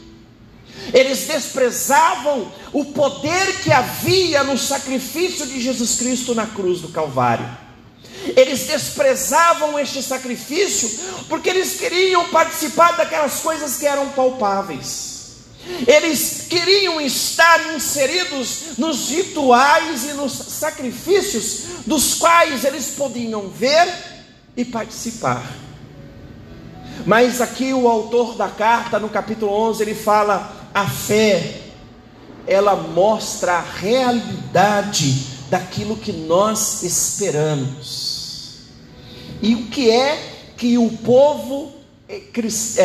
Eles 0.92 1.28
desprezavam 1.28 2.50
o 2.72 2.86
poder 2.86 3.60
que 3.60 3.70
havia 3.70 4.42
no 4.42 4.58
sacrifício 4.58 5.46
de 5.46 5.60
Jesus 5.60 5.94
Cristo 5.94 6.34
na 6.34 6.48
cruz 6.48 6.80
do 6.80 6.88
Calvário. 6.88 7.48
Eles 8.36 8.66
desprezavam 8.66 9.78
este 9.78 10.02
sacrifício 10.02 10.90
porque 11.28 11.48
eles 11.48 11.74
queriam 11.78 12.28
participar 12.30 12.96
daquelas 12.96 13.38
coisas 13.38 13.76
que 13.76 13.86
eram 13.86 14.08
palpáveis. 14.08 15.09
Eles 15.86 16.46
queriam 16.48 17.00
estar 17.00 17.74
inseridos 17.74 18.78
nos 18.78 19.10
rituais 19.10 20.04
e 20.04 20.14
nos 20.14 20.32
sacrifícios 20.32 21.84
dos 21.86 22.14
quais 22.14 22.64
eles 22.64 22.90
podiam 22.90 23.48
ver 23.48 23.88
e 24.56 24.64
participar. 24.64 25.44
Mas 27.06 27.40
aqui 27.40 27.72
o 27.72 27.88
autor 27.88 28.36
da 28.36 28.48
carta, 28.48 28.98
no 28.98 29.08
capítulo 29.08 29.52
11, 29.52 29.82
ele 29.82 29.94
fala: 29.94 30.68
a 30.74 30.86
fé, 30.88 31.60
ela 32.46 32.76
mostra 32.76 33.54
a 33.54 33.60
realidade 33.60 35.26
daquilo 35.48 35.96
que 35.96 36.12
nós 36.12 36.82
esperamos. 36.82 38.58
E 39.42 39.54
o 39.54 39.66
que 39.68 39.90
é 39.90 40.52
que 40.56 40.76
o 40.76 40.90
povo 40.90 41.79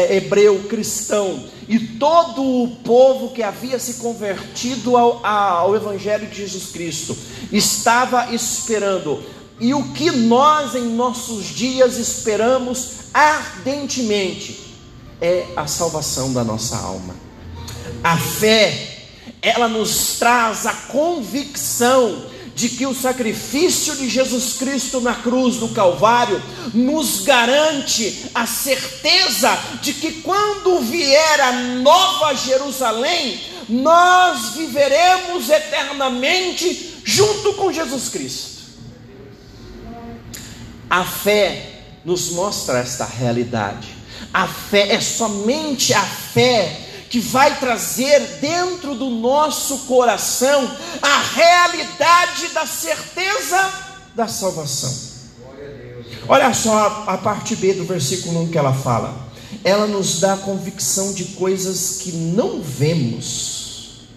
hebreu 0.10 0.66
cristão 0.70 1.46
e 1.68 1.80
todo 1.80 2.44
o 2.44 2.76
povo 2.84 3.34
que 3.34 3.42
havia 3.42 3.80
se 3.80 3.96
convertido 3.96 4.96
ao, 4.96 5.26
ao 5.26 5.76
Evangelho 5.76 6.28
de 6.28 6.38
Jesus 6.38 6.72
Cristo 6.72 7.18
estava 7.52 8.34
esperando, 8.34 9.24
e 9.60 9.74
o 9.74 9.94
que 9.94 10.12
nós 10.12 10.76
em 10.76 10.84
nossos 10.84 11.46
dias 11.46 11.98
esperamos 11.98 13.06
ardentemente 13.14 14.76
é 15.22 15.46
a 15.56 15.66
salvação 15.66 16.34
da 16.34 16.44
nossa 16.44 16.78
alma. 16.78 17.16
A 18.04 18.18
fé, 18.18 19.08
ela 19.42 19.68
nos 19.68 20.18
traz 20.20 20.66
a 20.66 20.74
convicção 20.74 22.26
de 22.56 22.70
que 22.70 22.88
o 22.88 22.96
sacrifício 22.96 23.98
de 23.98 24.10
Jesus 24.10 24.54
Cristo 24.54 25.02
na 25.02 25.14
cruz 25.14 25.58
do 25.58 25.70
Calvário 25.70 26.42
nos 26.74 27.20
garante 27.20 28.30
a 28.34 28.48
certeza 28.48 29.60
de 29.82 29.94
que 29.94 30.22
quando 30.22 30.80
vier 30.80 31.42
a 31.42 31.52
nova 31.52 32.34
Jerusalém, 32.34 33.42
nós 33.68 34.56
viveremos 34.56 35.50
eternamente 35.50 37.02
junto 37.04 37.54
com 37.56 37.74
Jesus 37.74 38.08
Cristo. 38.08 38.56
A 40.90 41.04
fé 41.04 41.82
nos 42.06 42.30
mostra 42.30 42.80
esta 42.80 43.04
realidade. 43.04 43.90
A 44.34 44.48
fé 44.48 44.94
é 44.94 45.02
somente 45.02 45.94
a 45.94 46.04
fé 46.04 46.85
que 47.10 47.20
vai 47.20 47.60
trazer 47.60 48.20
dentro 48.42 48.96
do 48.96 49.10
nosso 49.10 49.80
coração 49.80 50.70
a 51.02 51.20
realidade 51.20 52.48
da 52.50 52.66
certeza 52.66 53.74
da 54.16 54.28
salvação. 54.28 55.16
Olha 56.28 56.54
só 56.54 57.06
a 57.08 57.18
parte 57.18 57.56
B 57.56 57.74
do 57.74 57.84
versículo 57.84 58.42
1 58.44 58.50
que 58.50 58.58
ela 58.58 58.74
fala. 58.74 59.26
Ela 59.64 59.86
nos 59.86 60.20
dá 60.20 60.36
convicção 60.38 61.14
de 61.14 61.26
coisas 61.26 62.00
que 62.02 62.12
não 62.12 62.62
vemos. 62.62 64.08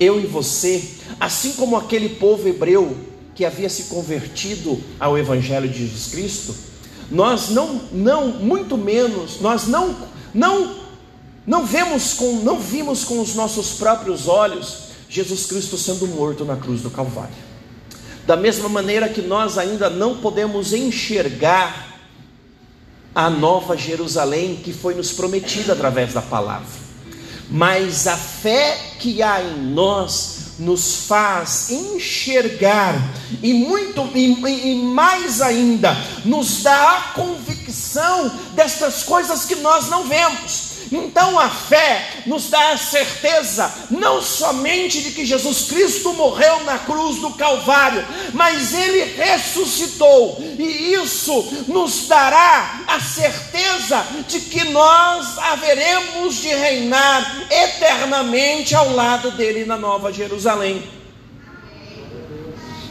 Eu 0.00 0.20
e 0.20 0.26
você, 0.26 0.82
assim 1.20 1.52
como 1.52 1.76
aquele 1.76 2.08
povo 2.08 2.48
hebreu 2.48 2.96
que 3.34 3.44
havia 3.44 3.68
se 3.68 3.84
convertido 3.84 4.82
ao 4.98 5.16
evangelho 5.16 5.68
de 5.68 5.86
Jesus 5.86 6.08
Cristo, 6.08 6.54
nós 7.10 7.50
não 7.50 7.82
não 7.92 8.28
muito 8.28 8.76
menos, 8.76 9.40
nós 9.40 9.66
não 9.66 9.96
não 10.34 10.81
não 11.46 11.66
vemos 11.66 12.14
com, 12.14 12.36
não 12.42 12.58
vimos 12.58 13.04
com 13.04 13.20
os 13.20 13.34
nossos 13.34 13.72
próprios 13.72 14.28
olhos 14.28 14.92
Jesus 15.08 15.44
Cristo 15.44 15.76
sendo 15.76 16.06
morto 16.06 16.44
na 16.44 16.56
cruz 16.56 16.80
do 16.80 16.90
Calvário. 16.90 17.34
Da 18.26 18.34
mesma 18.34 18.68
maneira 18.68 19.08
que 19.08 19.20
nós 19.20 19.58
ainda 19.58 19.90
não 19.90 20.16
podemos 20.18 20.72
enxergar 20.72 21.98
a 23.14 23.28
nova 23.28 23.76
Jerusalém 23.76 24.56
que 24.56 24.72
foi 24.72 24.94
nos 24.94 25.12
prometida 25.12 25.74
através 25.74 26.14
da 26.14 26.22
palavra. 26.22 26.80
Mas 27.50 28.06
a 28.06 28.16
fé 28.16 28.78
que 28.98 29.22
há 29.22 29.42
em 29.42 29.58
nós 29.74 30.52
nos 30.58 31.06
faz 31.06 31.70
enxergar 31.70 32.94
e 33.42 33.52
muito 33.52 34.08
e, 34.14 34.70
e, 34.70 34.74
mais 34.76 35.42
ainda 35.42 35.94
nos 36.24 36.62
dá 36.62 36.98
a 36.98 37.00
convicção 37.12 38.30
destas 38.54 39.02
coisas 39.02 39.44
que 39.44 39.56
nós 39.56 39.90
não 39.90 40.04
vemos. 40.04 40.71
Então 40.92 41.38
a 41.38 41.48
fé 41.48 42.22
nos 42.26 42.50
dá 42.50 42.72
a 42.72 42.76
certeza, 42.76 43.72
não 43.90 44.20
somente 44.20 45.00
de 45.00 45.12
que 45.12 45.24
Jesus 45.24 45.62
Cristo 45.62 46.12
morreu 46.12 46.62
na 46.64 46.78
cruz 46.78 47.18
do 47.18 47.30
Calvário, 47.30 48.06
mas 48.34 48.74
ele 48.74 49.04
ressuscitou, 49.16 50.36
e 50.58 50.92
isso 50.92 51.64
nos 51.66 52.06
dará 52.06 52.82
a 52.86 53.00
certeza 53.00 54.06
de 54.28 54.40
que 54.40 54.64
nós 54.64 55.38
haveremos 55.38 56.36
de 56.36 56.48
reinar 56.48 57.46
eternamente 57.50 58.74
ao 58.74 58.92
lado 58.92 59.30
dele 59.30 59.64
na 59.64 59.78
Nova 59.78 60.12
Jerusalém. 60.12 60.82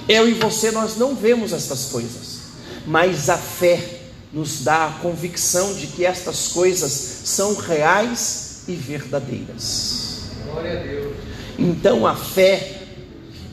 Eu 0.09 0.27
e 0.27 0.33
você, 0.33 0.71
nós 0.71 0.97
não 0.97 1.13
vemos 1.13 1.53
essas 1.53 1.85
coisas, 1.85 2.39
mas 2.87 3.29
a 3.29 3.37
fé 3.37 4.00
nos 4.34 4.63
dá 4.63 4.88
a 4.88 4.91
convicção 5.00 5.74
de 5.74 5.88
que 5.88 6.06
estas 6.06 6.50
coisas 6.50 6.91
são 7.26 7.56
reais 7.56 8.62
e 8.67 8.76
verdadeiras. 8.76 10.22
Glória 10.46 10.80
a 10.80 10.84
Deus. 10.84 11.15
Então 11.60 12.08
a 12.08 12.15
fé 12.15 12.82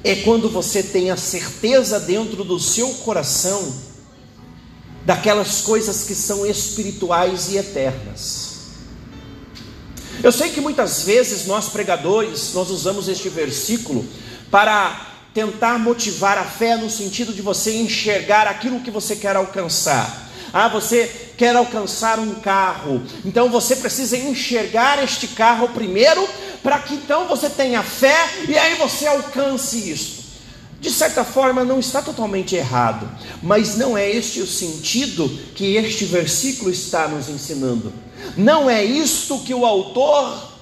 é 0.04 0.14
quando 0.16 0.48
você 0.48 0.82
tem 0.82 1.10
a 1.10 1.16
certeza 1.16 1.98
dentro 1.98 2.44
do 2.44 2.58
seu 2.58 2.88
coração 2.94 3.88
daquelas 5.04 5.62
coisas 5.62 6.04
que 6.04 6.14
são 6.14 6.46
espirituais 6.46 7.48
e 7.50 7.56
eternas. 7.56 8.48
Eu 10.22 10.32
sei 10.32 10.50
que 10.50 10.60
muitas 10.60 11.02
vezes 11.02 11.46
nós 11.46 11.68
pregadores, 11.68 12.52
nós 12.52 12.70
usamos 12.70 13.08
este 13.08 13.28
versículo 13.28 14.06
para 14.50 15.06
tentar 15.32 15.78
motivar 15.78 16.36
a 16.38 16.44
fé 16.44 16.76
no 16.76 16.90
sentido 16.90 17.32
de 17.32 17.40
você 17.40 17.76
enxergar 17.76 18.46
aquilo 18.46 18.80
que 18.80 18.90
você 18.90 19.14
quer 19.14 19.36
alcançar. 19.36 20.27
Ah, 20.52 20.68
você 20.68 21.32
quer 21.36 21.54
alcançar 21.54 22.18
um 22.18 22.34
carro, 22.36 23.02
então 23.24 23.48
você 23.48 23.76
precisa 23.76 24.16
enxergar 24.16 25.02
este 25.02 25.28
carro 25.28 25.68
primeiro, 25.68 26.28
para 26.62 26.78
que 26.80 26.94
então 26.94 27.28
você 27.28 27.48
tenha 27.48 27.82
fé 27.82 28.16
e 28.48 28.58
aí 28.58 28.74
você 28.74 29.06
alcance 29.06 29.90
isso. 29.90 30.18
De 30.80 30.90
certa 30.90 31.24
forma, 31.24 31.64
não 31.64 31.80
está 31.80 32.00
totalmente 32.00 32.54
errado, 32.54 33.08
mas 33.42 33.76
não 33.76 33.98
é 33.98 34.08
este 34.08 34.40
o 34.40 34.46
sentido 34.46 35.28
que 35.54 35.74
este 35.76 36.04
versículo 36.04 36.70
está 36.70 37.08
nos 37.08 37.28
ensinando. 37.28 37.92
Não 38.36 38.70
é 38.70 38.84
isto 38.84 39.40
que 39.40 39.54
o 39.54 39.66
autor 39.66 40.52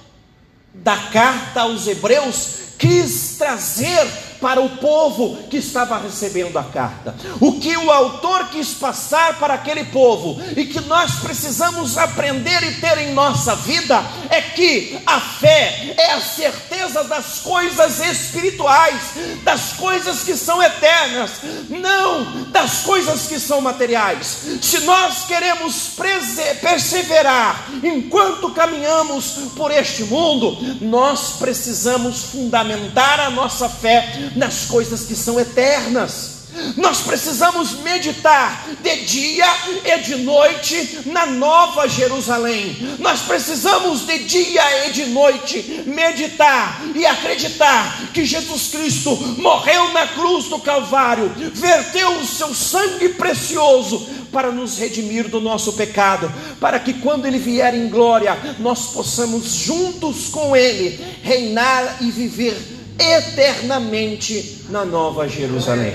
da 0.73 0.97
carta 0.97 1.61
aos 1.61 1.87
Hebreus 1.87 2.49
quis 2.77 3.35
trazer 3.37 4.07
para 4.39 4.61
o 4.61 4.69
povo 4.77 5.37
que 5.49 5.57
estava 5.57 5.97
recebendo 5.97 6.57
a 6.57 6.63
carta. 6.63 7.15
O 7.39 7.59
que 7.59 7.75
o 7.75 7.91
autor 7.91 8.49
quis 8.49 8.73
passar 8.73 9.37
para 9.39 9.55
aquele 9.55 9.85
povo 9.85 10.41
e 10.55 10.65
que 10.65 10.79
nós 10.81 11.15
precisamos 11.15 11.97
aprender 11.97 12.63
e 12.63 12.79
ter 12.79 12.97
em 12.99 13.13
nossa 13.13 13.55
vida 13.55 14.03
é 14.29 14.41
que 14.41 14.97
a 15.05 15.19
fé 15.19 15.95
é 15.97 16.13
a 16.13 16.21
certeza 16.21 17.03
das 17.03 17.39
coisas 17.39 17.99
espirituais, 17.99 19.01
das 19.43 19.73
coisas 19.73 20.23
que 20.23 20.35
são 20.35 20.61
eternas, 20.61 21.31
não 21.69 22.47
das 22.51 22.81
coisas 22.81 23.27
que 23.27 23.39
são 23.39 23.61
materiais. 23.61 24.59
Se 24.61 24.79
nós 24.81 25.25
queremos 25.25 25.91
perseverar 26.61 27.69
enquanto 27.83 28.51
caminhamos 28.51 29.25
por 29.55 29.71
este 29.71 30.03
mundo, 30.03 30.57
nós 30.81 31.33
precisamos 31.39 32.23
fundamentar 32.23 33.19
a 33.19 33.29
nossa 33.29 33.69
fé 33.69 34.26
nas 34.35 34.65
coisas 34.65 35.03
que 35.03 35.15
são 35.15 35.39
eternas. 35.39 36.37
Nós 36.75 37.01
precisamos 37.01 37.73
meditar 37.81 38.67
de 38.81 39.05
dia 39.05 39.45
e 39.85 39.97
de 39.99 40.15
noite 40.15 41.01
na 41.05 41.25
Nova 41.25 41.87
Jerusalém. 41.87 42.75
Nós 42.99 43.21
precisamos 43.21 44.05
de 44.05 44.19
dia 44.19 44.87
e 44.87 44.91
de 44.91 45.05
noite 45.07 45.83
meditar 45.85 46.81
e 46.95 47.05
acreditar 47.05 48.11
que 48.13 48.25
Jesus 48.25 48.67
Cristo 48.67 49.15
morreu 49.37 49.91
na 49.93 50.07
cruz 50.07 50.45
do 50.45 50.59
Calvário, 50.59 51.31
verteu 51.53 52.19
o 52.19 52.25
seu 52.25 52.53
sangue 52.53 53.09
precioso 53.09 54.07
para 54.31 54.51
nos 54.51 54.77
redimir 54.77 55.29
do 55.29 55.39
nosso 55.39 55.73
pecado, 55.73 56.31
para 56.59 56.79
que 56.79 56.93
quando 56.95 57.25
ele 57.25 57.39
vier 57.39 57.73
em 57.73 57.87
glória, 57.87 58.37
nós 58.59 58.87
possamos 58.87 59.53
juntos 59.53 60.27
com 60.29 60.55
ele 60.55 60.99
reinar 61.23 61.97
e 62.01 62.11
viver 62.11 62.76
eternamente 62.99 64.65
na 64.69 64.85
Nova 64.85 65.27
Jerusalém. 65.27 65.93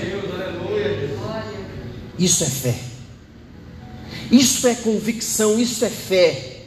Isso 2.17 2.43
é 2.43 2.47
fé. 2.47 2.75
Isso 4.31 4.67
é 4.67 4.75
convicção, 4.75 5.59
isso 5.59 5.83
é 5.85 5.89
fé. 5.89 6.61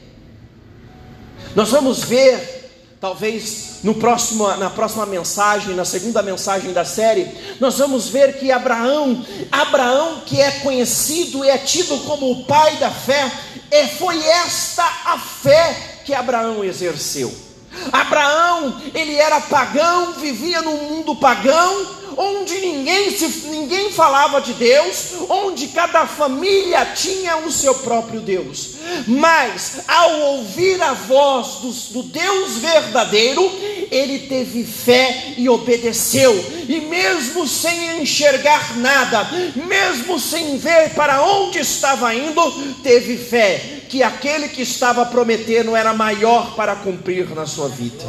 Nós 1.54 1.70
vamos 1.70 2.04
ver, 2.04 2.70
talvez 3.00 3.76
no 3.82 3.94
próximo, 3.94 4.46
na 4.56 4.68
próxima 4.68 5.06
mensagem, 5.06 5.74
na 5.74 5.84
segunda 5.84 6.22
mensagem 6.22 6.72
da 6.72 6.84
série, 6.84 7.28
nós 7.60 7.78
vamos 7.78 8.08
ver 8.08 8.38
que 8.38 8.52
Abraão, 8.52 9.24
Abraão 9.50 10.20
que 10.26 10.40
é 10.40 10.50
conhecido 10.60 11.44
e 11.44 11.48
é 11.48 11.58
tido 11.58 12.04
como 12.04 12.30
o 12.30 12.44
pai 12.44 12.76
da 12.76 12.90
fé, 12.90 13.30
é, 13.70 13.86
foi 13.86 14.22
esta 14.22 14.84
a 14.84 15.18
fé 15.18 16.00
que 16.04 16.14
Abraão 16.14 16.62
exerceu. 16.64 17.45
Abraão, 17.92 18.80
ele 18.94 19.14
era 19.14 19.40
pagão, 19.40 20.12
vivia 20.14 20.62
num 20.62 20.76
mundo 20.76 21.14
pagão, 21.16 21.96
onde 22.16 22.58
ninguém, 22.60 23.10
se, 23.10 23.48
ninguém 23.48 23.92
falava 23.92 24.40
de 24.40 24.54
Deus, 24.54 25.12
onde 25.28 25.68
cada 25.68 26.06
família 26.06 26.86
tinha 26.94 27.36
o 27.38 27.52
seu 27.52 27.74
próprio 27.74 28.20
Deus. 28.20 28.76
Mas, 29.06 29.80
ao 29.86 30.20
ouvir 30.20 30.80
a 30.82 30.94
voz 30.94 31.46
do, 31.60 31.70
do 31.92 32.02
Deus 32.04 32.56
verdadeiro, 32.58 33.42
ele 33.90 34.20
teve 34.20 34.64
fé 34.64 35.34
e 35.36 35.48
obedeceu, 35.48 36.32
e 36.68 36.80
mesmo 36.80 37.46
sem 37.46 38.00
enxergar 38.00 38.76
nada, 38.78 39.28
mesmo 39.54 40.18
sem 40.18 40.56
ver 40.56 40.90
para 40.94 41.22
onde 41.22 41.58
estava 41.58 42.14
indo, 42.14 42.42
teve 42.82 43.16
fé 43.18 43.75
que 43.88 44.02
aquele 44.02 44.48
que 44.48 44.62
estava 44.62 45.06
prometendo 45.06 45.74
era 45.74 45.92
maior 45.94 46.54
para 46.54 46.76
cumprir 46.76 47.28
na 47.34 47.46
sua 47.46 47.68
vida. 47.68 48.04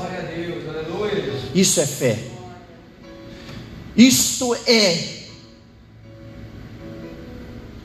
Isso 1.54 1.80
é 1.80 1.86
fé. 1.86 2.20
Isto 3.96 4.56
é 4.68 5.18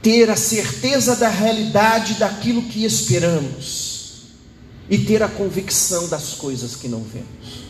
ter 0.03 0.29
a 0.29 0.37
certeza 0.37 1.15
da 1.17 1.29
realidade 1.29 2.15
daquilo 2.15 2.63
que 2.63 2.85
esperamos 2.85 3.93
e 4.91 4.99
ter 4.99 5.23
a 5.23 5.29
convicção 5.29 6.09
das 6.09 6.35
coisas 6.35 6.75
que 6.75 6.89
não 6.89 7.03
vemos. 7.03 7.63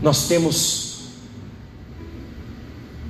Nós 0.00 0.26
temos 0.26 0.94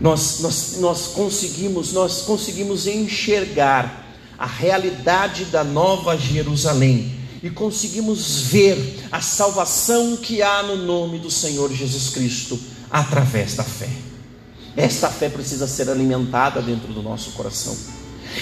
nós, 0.01 0.41
nós, 0.41 0.77
nós 0.79 1.07
conseguimos 1.09 1.93
nós 1.93 2.23
conseguimos 2.23 2.87
enxergar 2.87 4.04
a 4.39 4.47
realidade 4.47 5.47
da 5.47 5.63
Nova 5.63 6.17
Jerusalém 6.17 7.15
e 7.43 7.51
conseguimos 7.51 8.41
ver 8.41 9.07
a 9.13 9.21
salvação 9.21 10.17
que 10.17 10.43
há 10.43 10.63
no 10.63 10.77
nome 10.77 11.19
do 11.19 11.31
Senhor 11.31 11.73
Jesus 11.73 12.11
Cristo 12.11 12.59
através 12.91 13.55
da 13.55 13.65
fé. 13.65 13.91
Esta 14.77 15.09
fé 15.09 15.29
precisa 15.29 15.67
ser 15.67 15.89
alimentada 15.89 16.61
dentro 16.61 16.93
do 16.93 17.03
nosso 17.03 17.33
coração. 17.33 17.77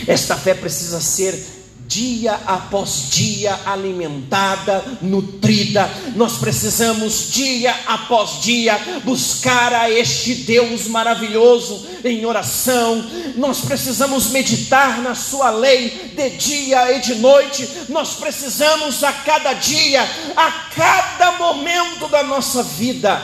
Esta 0.07 0.37
fé 0.37 0.55
precisa 0.55 1.01
ser 1.01 1.62
dia 1.93 2.41
após 2.47 3.11
dia 3.11 3.61
alimentada, 3.67 4.83
nutrida. 5.03 5.91
Nós 6.17 6.39
precisamos 6.39 7.31
dia 7.31 7.75
após 7.87 8.41
dia 8.41 8.81
buscar 9.05 9.75
a 9.75 9.91
este 9.91 10.35
Deus 10.37 10.87
maravilhoso 10.89 11.87
em 12.03 12.25
oração. 12.25 13.05
Nós 13.37 13.61
precisamos 13.61 14.31
meditar 14.31 15.03
na 15.03 15.15
sua 15.15 15.51
lei 15.51 16.13
de 16.17 16.31
dia 16.31 16.97
e 16.97 17.01
de 17.01 17.17
noite. 17.17 17.69
Nós 17.91 18.15
precisamos 18.15 19.05
a 19.05 19.13
cada 19.13 19.53
dia, 19.53 20.03
a 20.35 20.51
cada 20.75 21.33
momento 21.33 22.09
da 22.09 22.23
nossa 22.23 22.63
vida 22.63 23.23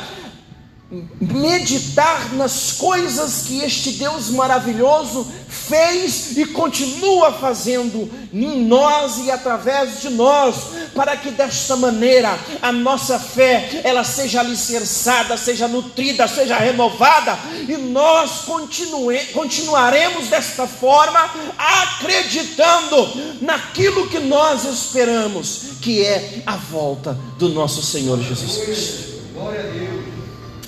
meditar 1.20 2.32
nas 2.32 2.72
coisas 2.72 3.42
que 3.42 3.60
este 3.60 3.92
Deus 3.92 4.30
maravilhoso 4.30 5.30
fez 5.68 6.36
e 6.36 6.46
continua 6.46 7.32
fazendo 7.32 8.10
em 8.32 8.64
nós 8.64 9.18
e 9.18 9.30
através 9.30 10.00
de 10.00 10.10
nós, 10.10 10.56
para 10.94 11.16
que 11.16 11.30
desta 11.30 11.76
maneira 11.76 12.38
a 12.62 12.72
nossa 12.72 13.18
fé 13.18 13.82
ela 13.84 14.02
seja 14.02 14.40
alicerçada, 14.40 15.36
seja 15.36 15.68
nutrida, 15.68 16.26
seja 16.26 16.56
renovada 16.56 17.38
e 17.68 17.76
nós 17.76 18.42
continue, 18.46 19.18
continuaremos 19.32 20.28
desta 20.28 20.66
forma 20.66 21.30
acreditando 21.56 23.38
naquilo 23.40 24.08
que 24.08 24.18
nós 24.18 24.64
esperamos, 24.64 25.62
que 25.80 26.04
é 26.04 26.42
a 26.46 26.56
volta 26.56 27.18
do 27.38 27.48
nosso 27.48 27.82
Senhor 27.82 28.18
Jesus 28.22 28.64
Cristo. 28.64 29.18
Glória 29.34 29.60
a 29.60 29.64
Deus. 29.64 29.97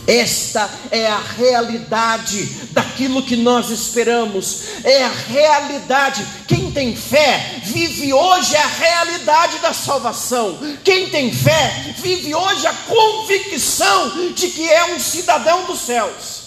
Esta 0.06 0.68
é 0.90 1.06
a 1.06 1.20
realidade 1.20 2.44
daquilo 2.72 3.22
que 3.22 3.36
nós 3.36 3.70
esperamos, 3.70 4.62
é 4.82 5.04
a 5.04 5.10
realidade. 5.10 6.26
Quem 6.48 6.70
tem 6.72 6.96
fé 6.96 7.60
vive 7.64 8.12
hoje 8.12 8.56
a 8.56 8.66
realidade 8.66 9.58
da 9.58 9.72
salvação. 9.72 10.58
Quem 10.82 11.10
tem 11.10 11.32
fé 11.32 11.94
vive 11.98 12.34
hoje 12.34 12.66
a 12.66 12.74
convicção 12.74 14.32
de 14.32 14.48
que 14.48 14.68
é 14.68 14.94
um 14.94 14.98
cidadão 14.98 15.64
dos 15.66 15.80
céus. 15.80 16.40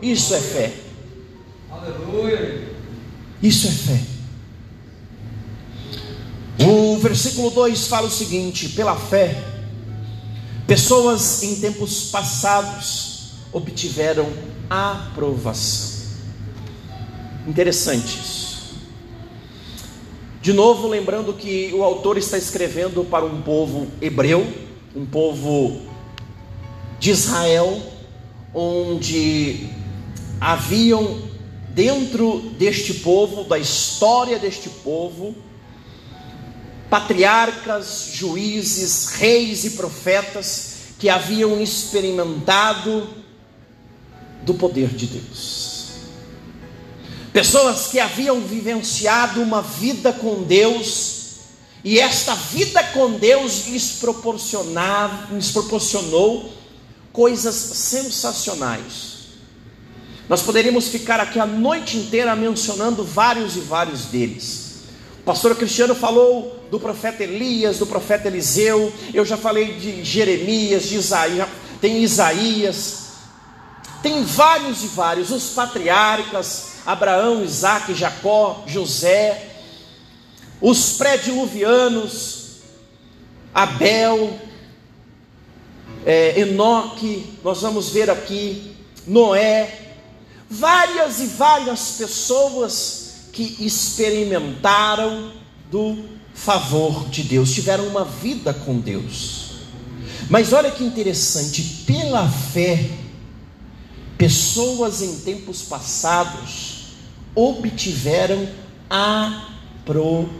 Isso 0.00 0.34
é 0.34 0.40
fé. 0.40 0.72
Aleluia. 1.70 2.72
Isso 3.42 3.66
é 3.66 3.70
fé. 3.70 4.00
O 6.64 6.96
versículo 6.98 7.50
2 7.50 7.88
fala 7.88 8.06
o 8.06 8.10
seguinte: 8.10 8.70
pela 8.70 8.96
fé 8.96 9.55
Pessoas 10.66 11.44
em 11.44 11.56
tempos 11.56 12.10
passados 12.10 13.34
obtiveram 13.52 14.26
aprovação. 14.68 16.08
Interessante 17.46 18.18
isso. 18.18 18.46
De 20.42 20.52
novo, 20.52 20.88
lembrando 20.88 21.32
que 21.32 21.72
o 21.72 21.84
autor 21.84 22.18
está 22.18 22.36
escrevendo 22.36 23.04
para 23.04 23.24
um 23.24 23.42
povo 23.42 23.86
hebreu, 24.00 24.44
um 24.94 25.06
povo 25.06 25.82
de 26.98 27.10
Israel, 27.10 27.80
onde 28.52 29.68
haviam 30.40 31.22
dentro 31.70 32.40
deste 32.58 32.94
povo, 32.94 33.44
da 33.44 33.58
história 33.58 34.38
deste 34.38 34.68
povo, 34.68 35.34
patriarcas, 36.88 38.10
juízes, 38.12 39.08
reis 39.14 39.64
e 39.64 39.70
profetas 39.70 40.76
que 40.98 41.08
haviam 41.08 41.60
experimentado 41.60 43.08
do 44.42 44.54
poder 44.54 44.88
de 44.88 45.06
Deus. 45.06 45.76
Pessoas 47.32 47.88
que 47.88 48.00
haviam 48.00 48.40
vivenciado 48.40 49.42
uma 49.42 49.60
vida 49.60 50.12
com 50.12 50.42
Deus, 50.44 51.16
e 51.84 52.00
esta 52.00 52.34
vida 52.34 52.82
com 52.82 53.12
Deus 53.12 53.66
lhes, 53.66 54.00
lhes 55.30 55.50
proporcionou 55.52 56.52
coisas 57.12 57.54
sensacionais. 57.54 59.16
Nós 60.28 60.42
poderíamos 60.42 60.88
ficar 60.88 61.20
aqui 61.20 61.38
a 61.38 61.46
noite 61.46 61.96
inteira 61.96 62.34
mencionando 62.34 63.04
vários 63.04 63.54
e 63.56 63.60
vários 63.60 64.06
deles. 64.06 64.65
Pastor 65.26 65.56
Cristiano 65.56 65.92
falou 65.92 66.56
do 66.70 66.78
profeta 66.78 67.24
Elias, 67.24 67.80
do 67.80 67.86
profeta 67.86 68.28
Eliseu, 68.28 68.92
eu 69.12 69.24
já 69.24 69.36
falei 69.36 69.72
de 69.72 70.04
Jeremias, 70.04 70.84
de 70.84 70.94
Isaías, 70.94 71.48
tem 71.80 72.00
Isaías, 72.00 73.08
tem 74.00 74.22
vários 74.22 74.84
e 74.84 74.86
vários, 74.86 75.32
os 75.32 75.48
patriarcas, 75.48 76.76
Abraão, 76.86 77.42
Isaac, 77.42 77.92
Jacó, 77.92 78.62
José, 78.68 79.50
os 80.60 80.92
pré-diluvianos, 80.92 82.58
Abel, 83.52 84.38
é, 86.04 86.38
Enoque, 86.38 87.36
nós 87.42 87.62
vamos 87.62 87.90
ver 87.90 88.08
aqui, 88.08 88.76
Noé, 89.04 89.96
várias 90.48 91.18
e 91.18 91.26
várias 91.26 91.96
pessoas 91.98 93.05
que 93.36 93.56
experimentaram 93.60 95.30
do 95.70 95.98
favor 96.32 97.06
de 97.10 97.22
Deus, 97.22 97.52
tiveram 97.52 97.86
uma 97.86 98.02
vida 98.02 98.54
com 98.54 98.80
Deus. 98.80 99.56
Mas 100.30 100.54
olha 100.54 100.70
que 100.70 100.82
interessante, 100.82 101.84
pela 101.86 102.26
fé, 102.26 102.88
pessoas 104.16 105.02
em 105.02 105.18
tempos 105.18 105.60
passados 105.62 106.94
obtiveram 107.34 108.48
aprovação. 108.88 110.30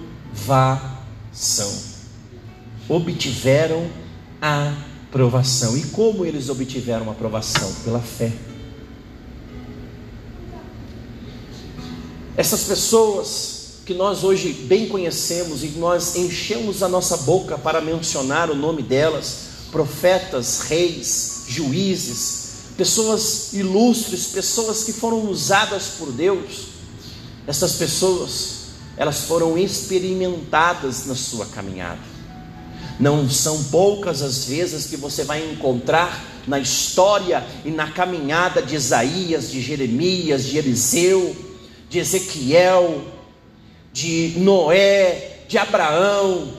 Obtiveram 2.89 3.91
aprovação. 4.41 5.77
E 5.77 5.83
como 5.89 6.25
eles 6.25 6.49
obtiveram 6.49 7.11
aprovação? 7.11 7.71
Pela 7.85 8.01
fé. 8.01 8.33
Essas 12.37 12.65
pessoas 12.65 13.57
que 13.87 13.95
nós 13.95 14.23
hoje 14.23 14.53
bem 14.53 14.89
conhecemos 14.89 15.65
e 15.65 15.69
nós 15.69 16.17
enchemos 16.17 16.83
a 16.83 16.89
nossa 16.89 17.17
boca 17.19 17.57
para 17.57 17.81
mencionar 17.81 18.51
o 18.51 18.55
nome 18.55 18.83
delas, 18.83 19.47
profetas, 19.73 20.61
reis, 20.61 21.45
juízes, 21.49 22.47
pessoas 22.77 23.55
ilustres, 23.55 24.27
pessoas 24.27 24.85
que 24.85 24.93
foram 24.93 25.31
usadas 25.31 25.93
por 25.99 26.13
Deus, 26.13 26.67
essas 27.47 27.75
pessoas, 27.75 28.67
elas 28.99 29.21
foram 29.21 29.57
experimentadas 29.57 31.07
na 31.07 31.15
sua 31.15 31.47
caminhada. 31.47 32.01
Não 33.01 33.31
são 33.31 33.65
poucas 33.65 34.21
as 34.21 34.45
vezes 34.45 34.87
que 34.87 34.97
você 34.97 35.25
vai 35.25 35.51
encontrar 35.51 36.23
na 36.47 36.59
história 36.59 37.47
e 37.65 37.71
na 37.71 37.91
caminhada 37.91 38.61
de 38.61 38.75
Isaías, 38.75 39.51
de 39.51 39.63
Jeremias, 39.63 40.45
de 40.45 40.59
Eliseu, 40.59 41.46
de 41.97 42.01
Ezequiel, 42.01 43.03
de 43.91 44.35
Noé, 44.37 45.45
de 45.49 45.57
Abraão, 45.57 46.53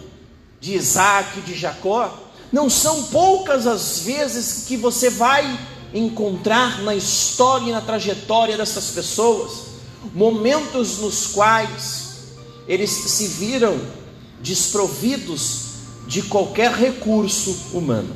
de 0.60 0.74
Isaac, 0.74 1.42
de 1.42 1.54
Jacó, 1.54 2.12
não 2.52 2.68
são 2.68 3.04
poucas 3.04 3.68
as 3.68 4.00
vezes 4.00 4.66
que 4.68 4.76
você 4.76 5.12
vai 5.12 5.60
encontrar 5.94 6.82
na 6.82 6.96
história 6.96 7.70
e 7.70 7.72
na 7.72 7.82
trajetória 7.82 8.58
dessas 8.58 8.90
pessoas 8.90 9.68
momentos 10.12 10.98
nos 10.98 11.28
quais 11.28 12.16
eles 12.68 12.90
se 12.90 13.28
viram 13.28 13.80
desprovidos 14.42 15.66
de 16.08 16.24
qualquer 16.24 16.72
recurso 16.72 17.56
humano. 17.74 18.16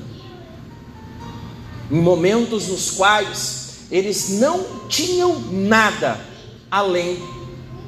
Em 1.92 2.02
momentos 2.02 2.68
nos 2.68 2.90
quais 2.90 3.76
eles 3.92 4.30
não 4.30 4.88
tinham 4.88 5.40
nada 5.52 6.31
além 6.72 7.22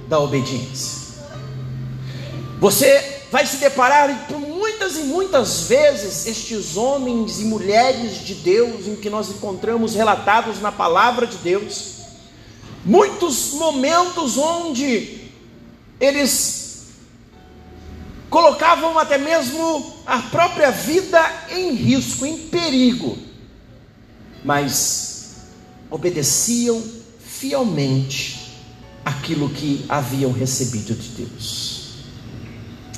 da 0.10 0.20
obediência. 0.20 1.04
Você 2.60 3.22
vai 3.32 3.46
se 3.46 3.58
deparar 3.58 4.28
por 4.28 4.40
muitas 4.40 4.98
e 4.98 5.04
muitas 5.04 5.62
vezes 5.62 6.28
estes 6.28 6.76
homens 6.76 7.40
e 7.40 7.46
mulheres 7.46 8.24
de 8.24 8.36
Deus 8.36 8.86
em 8.86 8.96
que 8.96 9.10
nós 9.10 9.30
encontramos 9.30 9.96
relatados 9.96 10.62
na 10.62 10.72
palavra 10.72 11.26
de 11.26 11.38
Deus, 11.38 11.94
muitos 12.86 13.54
momentos 13.54 14.38
onde 14.38 15.30
eles 16.00 16.88
colocavam 18.30 19.00
até 19.00 19.18
mesmo 19.18 19.94
a 20.06 20.20
própria 20.20 20.72
vida 20.72 21.20
em 21.50 21.72
risco, 21.74 22.26
em 22.26 22.38
perigo, 22.38 23.18
mas 24.44 25.38
obedeciam 25.90 26.84
fielmente 27.20 28.43
aquilo 29.04 29.50
que 29.50 29.86
haviam 29.90 30.32
recebido 30.32 30.96
de 30.96 31.10
Deus. 31.10 32.04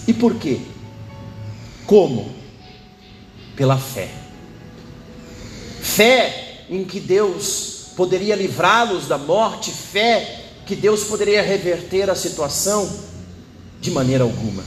E 0.08 0.14
por 0.14 0.36
quê? 0.36 0.60
Como? 1.86 2.34
Pela 3.56 3.78
fé. 3.78 4.10
Fé 5.82 6.66
em 6.70 6.84
que 6.84 7.00
Deus 7.00 7.88
poderia 7.96 8.36
livrá-los 8.36 9.08
da 9.08 9.18
morte, 9.18 9.72
fé 9.72 10.44
que 10.66 10.76
Deus 10.76 11.04
poderia 11.04 11.42
reverter 11.42 12.10
a 12.10 12.16
situação 12.16 12.92
de 13.80 13.92
maneira 13.92 14.24
alguma. 14.24 14.64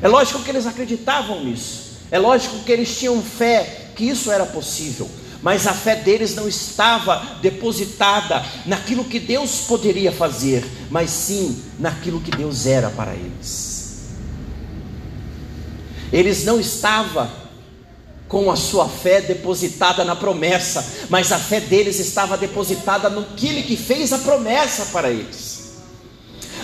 É 0.00 0.08
lógico 0.08 0.42
que 0.42 0.50
eles 0.50 0.66
acreditavam 0.66 1.44
nisso, 1.44 1.98
é 2.10 2.18
lógico 2.18 2.58
que 2.60 2.72
eles 2.72 2.98
tinham 2.98 3.22
fé 3.22 3.90
que 3.94 4.04
isso 4.04 4.32
era 4.32 4.44
possível, 4.44 5.08
mas 5.42 5.66
a 5.66 5.74
fé 5.74 5.96
deles 5.96 6.34
não 6.34 6.48
estava 6.48 7.38
depositada 7.42 8.44
naquilo 8.64 9.04
que 9.04 9.18
Deus 9.18 9.62
poderia 9.62 10.12
fazer, 10.12 10.64
mas 10.88 11.10
sim 11.10 11.62
naquilo 11.78 12.20
que 12.20 12.30
Deus 12.30 12.64
era 12.64 12.88
para 12.90 13.12
eles. 13.14 14.06
Eles 16.12 16.44
não 16.44 16.60
estavam 16.60 17.28
com 18.28 18.50
a 18.50 18.56
sua 18.56 18.88
fé 18.88 19.20
depositada 19.20 20.04
na 20.04 20.16
promessa, 20.16 21.06
mas 21.10 21.32
a 21.32 21.38
fé 21.38 21.60
deles 21.60 21.98
estava 21.98 22.38
depositada 22.38 23.10
no 23.10 23.24
que 23.24 23.76
fez 23.76 24.12
a 24.12 24.18
promessa 24.18 24.86
para 24.86 25.10
eles. 25.10 25.51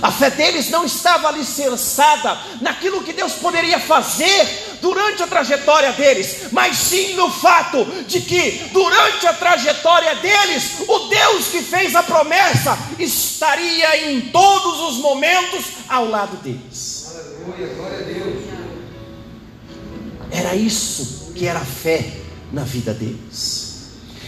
A 0.00 0.12
fé 0.12 0.30
deles 0.30 0.70
não 0.70 0.84
estava 0.84 1.26
alicerçada 1.28 2.38
naquilo 2.60 3.02
que 3.02 3.12
Deus 3.12 3.32
poderia 3.32 3.80
fazer 3.80 4.78
durante 4.80 5.20
a 5.22 5.26
trajetória 5.26 5.92
deles, 5.92 6.52
mas 6.52 6.76
sim 6.76 7.14
no 7.14 7.28
fato 7.30 7.84
de 8.06 8.20
que 8.20 8.68
durante 8.72 9.26
a 9.26 9.32
trajetória 9.32 10.14
deles, 10.16 10.80
o 10.86 10.98
Deus 11.08 11.48
que 11.48 11.62
fez 11.62 11.96
a 11.96 12.02
promessa 12.02 12.78
estaria 12.98 14.10
em 14.10 14.20
todos 14.30 14.80
os 14.90 14.98
momentos 14.98 15.64
ao 15.88 16.06
lado 16.08 16.36
deles. 16.38 17.08
Aleluia, 17.10 17.74
glória 17.74 17.98
a 17.98 18.02
Deus. 18.02 18.44
Era 20.30 20.54
isso 20.54 21.32
que 21.34 21.46
era 21.46 21.60
fé 21.60 22.12
na 22.52 22.62
vida 22.62 22.94
deles. 22.94 23.66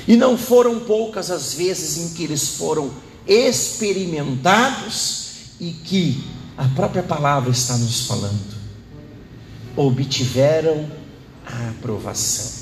E 0.09 0.16
não 0.16 0.37
foram 0.37 0.81
poucas 0.81 1.31
as 1.31 1.55
vezes 1.55 1.97
em 1.99 2.09
que 2.14 2.25
eles 2.25 2.57
foram 2.57 2.91
experimentados 3.27 5.30
e 5.61 5.73
que 5.73 6.25
a 6.57 6.65
própria 6.69 7.03
palavra 7.03 7.51
está 7.51 7.77
nos 7.77 8.07
falando, 8.07 8.57
obtiveram 9.77 10.91
a 11.47 11.71
aprovação. 11.71 12.61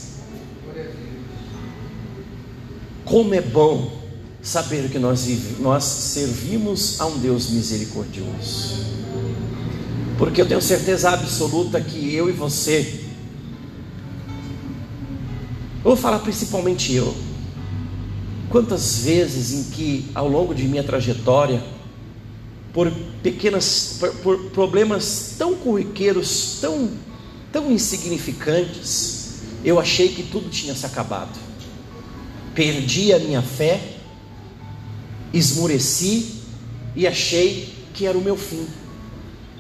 Como 3.05 3.33
é 3.35 3.41
bom 3.41 3.99
saber 4.43 4.91
que 4.91 4.99
nós, 4.99 5.27
nós 5.61 5.85
servimos 5.85 7.01
a 7.01 7.07
um 7.07 7.19
Deus 7.19 7.51
misericordioso, 7.51 8.85
porque 10.19 10.43
eu 10.43 10.47
tenho 10.47 10.61
certeza 10.61 11.11
absoluta 11.11 11.81
que 11.81 12.15
eu 12.15 12.29
e 12.29 12.33
você, 12.33 13.05
vou 15.83 15.97
falar 15.97 16.19
principalmente 16.19 16.93
eu, 16.93 17.17
quantas 18.51 18.99
vezes 18.99 19.53
em 19.53 19.71
que 19.71 20.11
ao 20.15 20.29
longo 20.29 20.55
de 20.55 20.65
minha 20.65 20.83
trajetória, 20.83 21.63
por 22.79 22.93
pequenas 23.25 23.99
por, 24.23 24.39
problemas 24.51 25.35
tão 25.37 25.57
corriqueiros, 25.57 26.59
tão 26.61 26.93
tão 27.51 27.73
insignificantes, 27.73 29.41
eu 29.65 29.81
achei 29.81 30.11
que 30.11 30.23
tudo 30.23 30.49
tinha 30.49 30.73
se 30.77 30.87
acabado. 30.87 31.37
perdi 32.55 33.13
a 33.13 33.19
minha 33.19 33.43
fé, 33.43 33.81
esmureci 35.33 36.37
e 36.95 37.05
achei 37.05 37.75
que 37.93 38.07
era 38.07 38.17
o 38.17 38.21
meu 38.21 38.37
fim, 38.37 38.65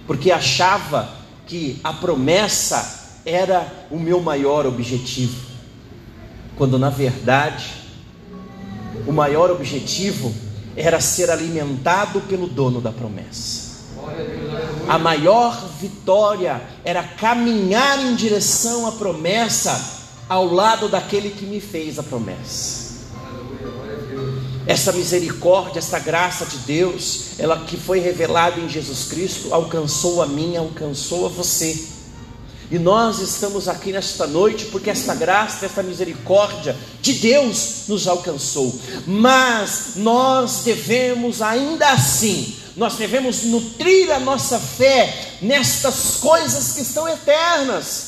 porque 0.06 0.30
achava 0.30 1.12
que 1.44 1.80
a 1.82 1.92
promessa 1.92 3.18
era 3.26 3.88
o 3.90 3.98
meu 3.98 4.20
maior 4.20 4.64
objetivo, 4.64 5.44
quando 6.56 6.78
na 6.78 6.88
verdade 6.88 7.66
o 9.08 9.12
maior 9.12 9.50
objetivo 9.50 10.32
era 10.78 11.00
ser 11.00 11.30
alimentado 11.30 12.20
pelo 12.22 12.46
dono 12.46 12.80
da 12.80 12.92
promessa. 12.92 13.68
A 14.88 14.98
maior 14.98 15.68
vitória 15.80 16.62
era 16.84 17.02
caminhar 17.02 18.00
em 18.00 18.14
direção 18.14 18.86
à 18.86 18.92
promessa 18.92 19.98
ao 20.28 20.46
lado 20.46 20.88
daquele 20.88 21.30
que 21.30 21.44
me 21.44 21.60
fez 21.60 21.98
a 21.98 22.02
promessa. 22.02 22.88
Essa 24.66 24.92
misericórdia, 24.92 25.78
essa 25.78 25.98
graça 25.98 26.44
de 26.44 26.58
Deus, 26.58 27.38
ela 27.38 27.58
que 27.64 27.76
foi 27.76 28.00
revelada 28.00 28.60
em 28.60 28.68
Jesus 28.68 29.06
Cristo, 29.06 29.52
alcançou 29.52 30.22
a 30.22 30.26
mim, 30.26 30.56
alcançou 30.56 31.26
a 31.26 31.28
você. 31.28 31.97
E 32.70 32.78
nós 32.78 33.20
estamos 33.20 33.68
aqui 33.68 33.92
nesta 33.92 34.26
noite 34.26 34.66
porque 34.66 34.90
esta 34.90 35.14
graça, 35.14 35.64
esta 35.64 35.82
misericórdia 35.82 36.76
de 37.00 37.14
Deus 37.14 37.84
nos 37.88 38.06
alcançou. 38.06 38.78
Mas 39.06 39.92
nós 39.96 40.62
devemos 40.64 41.40
ainda 41.40 41.90
assim, 41.90 42.54
nós 42.76 42.96
devemos 42.96 43.44
nutrir 43.44 44.10
a 44.10 44.20
nossa 44.20 44.58
fé 44.58 45.36
nestas 45.40 46.16
coisas 46.16 46.72
que 46.72 46.84
são 46.84 47.08
eternas 47.08 48.07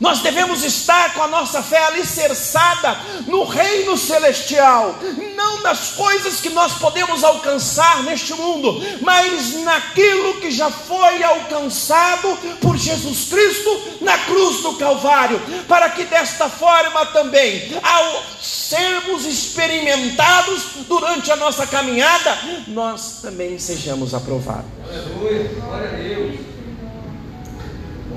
nós 0.00 0.20
devemos 0.20 0.62
estar 0.62 1.14
com 1.14 1.22
a 1.22 1.28
nossa 1.28 1.62
fé 1.62 1.84
alicerçada 1.86 2.96
no 3.26 3.44
reino 3.44 3.96
celestial, 3.96 4.94
não 5.34 5.62
nas 5.62 5.90
coisas 5.90 6.40
que 6.40 6.50
nós 6.50 6.74
podemos 6.74 7.24
alcançar 7.24 8.02
neste 8.04 8.32
mundo, 8.34 8.80
mas 9.00 9.54
naquilo 9.64 10.40
que 10.40 10.50
já 10.50 10.70
foi 10.70 11.22
alcançado 11.22 12.36
por 12.60 12.76
Jesus 12.76 13.28
Cristo 13.28 13.98
na 14.00 14.16
cruz 14.18 14.62
do 14.62 14.74
Calvário, 14.74 15.40
para 15.66 15.90
que 15.90 16.04
desta 16.04 16.48
forma 16.48 17.06
também, 17.06 17.76
ao 17.82 18.22
sermos 18.40 19.26
experimentados 19.26 20.62
durante 20.86 21.32
a 21.32 21.36
nossa 21.36 21.66
caminhada, 21.66 22.38
nós 22.68 23.18
também 23.20 23.58
sejamos 23.58 24.14
aprovados. 24.14 24.70
Aleluia, 24.88 25.50
glória 25.60 25.88
a 25.88 25.92
Deus 25.92 26.57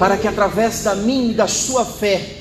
para 0.02 0.18
que 0.18 0.28
através 0.28 0.82
da 0.82 0.95
minha 0.95 1.30
e 1.30 1.36
da 1.36 1.47
sua 1.47 1.86
fé, 1.86 2.39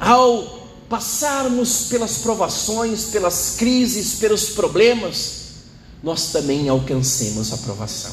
ao 0.00 0.42
passarmos 0.88 1.84
pelas 1.84 2.18
provações, 2.18 3.04
pelas 3.04 3.54
crises, 3.56 4.14
pelos 4.14 4.48
problemas, 4.48 5.42
nós 6.02 6.32
também 6.32 6.68
alcancemos 6.68 7.52
a 7.52 7.54
aprovação. 7.54 8.10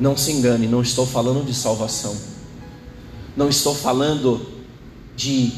Não 0.00 0.16
se 0.16 0.32
engane, 0.32 0.66
não 0.66 0.80
estou 0.80 1.06
falando 1.06 1.44
de 1.44 1.52
salvação, 1.52 2.16
não 3.36 3.50
estou 3.50 3.74
falando 3.74 4.40
de 5.14 5.52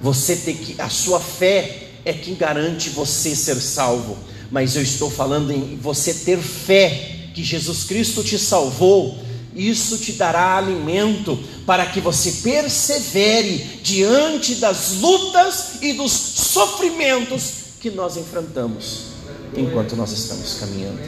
você 0.00 0.36
ter 0.36 0.54
que, 0.54 0.80
a 0.80 0.88
sua 0.88 1.18
fé 1.18 1.88
é 2.04 2.12
que 2.12 2.32
garante 2.36 2.90
você 2.90 3.34
ser 3.34 3.60
salvo, 3.60 4.16
mas 4.52 4.76
eu 4.76 4.82
estou 4.82 5.10
falando 5.10 5.50
em 5.50 5.76
você 5.78 6.14
ter 6.14 6.38
fé 6.38 7.30
que 7.34 7.42
Jesus 7.42 7.82
Cristo 7.82 8.22
te 8.22 8.38
salvou 8.38 9.31
isso 9.54 9.98
te 9.98 10.12
dará 10.12 10.56
alimento 10.56 11.38
para 11.66 11.86
que 11.86 12.00
você 12.00 12.32
persevere 12.42 13.80
diante 13.82 14.56
das 14.56 14.98
lutas 15.00 15.82
e 15.82 15.92
dos 15.92 16.12
sofrimentos 16.12 17.52
que 17.80 17.90
nós 17.90 18.16
enfrentamos 18.16 19.12
enquanto 19.56 19.96
nós 19.96 20.12
estamos 20.12 20.54
caminhando. 20.54 20.98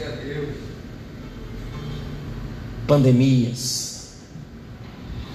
Pandemias. 2.87 3.95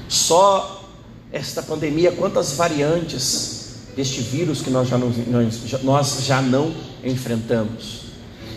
Só 0.08 0.88
esta 1.32 1.62
pandemia, 1.62 2.12
quantas 2.12 2.52
variantes 2.52 3.60
deste 3.96 4.20
vírus 4.20 4.62
que 4.62 4.70
nós 4.70 4.88
já 4.88 4.98
não, 4.98 5.12
nós 5.82 6.24
já 6.24 6.40
não 6.40 6.74
enfrentamos. 7.04 8.00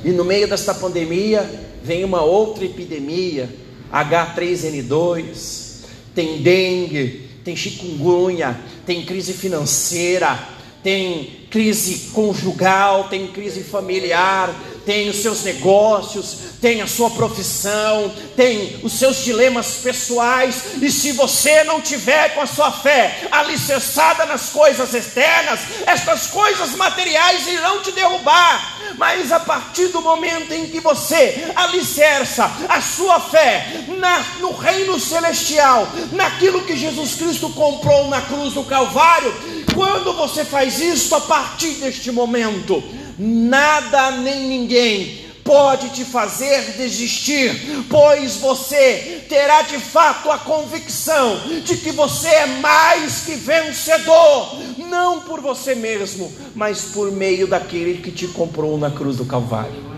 E 0.04 0.12
no 0.12 0.24
meio 0.24 0.48
desta 0.48 0.74
pandemia 0.74 1.50
vem 1.84 2.04
uma 2.04 2.22
outra 2.22 2.66
epidemia 2.66 3.50
H3N2, 3.94 5.84
tem 6.16 6.42
dengue, 6.42 7.30
tem 7.44 7.56
chikungunya, 7.56 8.60
tem 8.86 9.06
crise 9.06 9.34
financeira, 9.34 10.40
tem 10.82 11.48
crise 11.52 12.12
conjugal, 12.12 13.06
tem 13.10 13.28
crise 13.28 13.64
familiar, 13.64 14.50
tem 14.86 15.10
os 15.10 15.22
seus 15.22 15.44
negócios, 15.44 16.38
tem 16.62 16.82
a 16.82 16.88
sua 16.88 17.10
profissão, 17.10 18.14
tem 18.36 18.80
os 18.84 18.94
seus 18.94 19.24
dilemas 19.24 19.76
pessoais, 19.84 20.82
e 20.82 20.92
se 20.92 21.12
você 21.12 21.64
não 21.64 21.82
tiver 21.82 22.34
com 22.34 22.42
a 22.42 22.48
sua 22.48 22.72
fé 22.72 23.28
alicerçada 23.32 24.26
nas 24.26 24.50
coisas 24.50 24.94
externas, 24.94 25.60
estas 25.86 26.28
coisas 26.28 26.76
materiais 26.76 27.48
irão 27.48 27.82
te 27.82 27.92
derrubar. 27.92 28.80
Mas 28.98 29.32
a 29.32 29.40
partir 29.40 29.88
do 29.88 30.02
momento 30.02 30.54
em 30.54 30.68
que 30.68 30.80
você 30.80 31.52
alicerça 31.56 32.50
a 32.70 32.80
sua 32.82 33.20
fé 33.20 33.86
na, 33.98 34.20
no 34.40 34.52
reino 34.52 35.00
celestial, 35.00 35.88
naquilo 36.12 36.64
que 36.64 36.78
Jesus 36.78 37.16
Cristo 37.16 37.50
comprou 37.50 38.08
na 38.08 38.22
cruz 38.22 38.54
do 38.54 38.64
Calvário, 38.64 39.34
quando 39.74 40.14
você 40.14 40.46
faz 40.46 40.80
isso 40.80 41.16
a 41.16 41.22
partir 41.22 41.72
deste 41.76 42.12
momento, 42.12 42.84
nada 43.18 44.12
nem 44.12 44.48
ninguém 44.48 45.24
pode 45.44 45.90
te 45.90 46.06
fazer 46.06 46.78
desistir, 46.78 47.86
pois 47.90 48.38
você 48.38 49.26
terá 49.28 49.62
de 49.64 49.78
fato 49.78 50.32
a 50.32 50.38
convicção 50.38 51.38
de 51.64 51.78
que 51.78 51.92
você 51.92 52.28
é 52.28 52.46
mais 52.60 53.22
que 53.26 53.36
vencedor, 53.36 54.58
não 54.78 55.20
por 55.22 55.42
você 55.42 55.76
mesmo, 55.76 56.32
mas 56.56 56.82
por 56.82 57.12
meio 57.12 57.46
daquele 57.46 58.02
que 58.02 58.12
te 58.12 58.28
comprou 58.28 58.78
na 58.78 58.90
cruz 58.90 59.18
do 59.18 59.26
Calvário. 59.26 59.94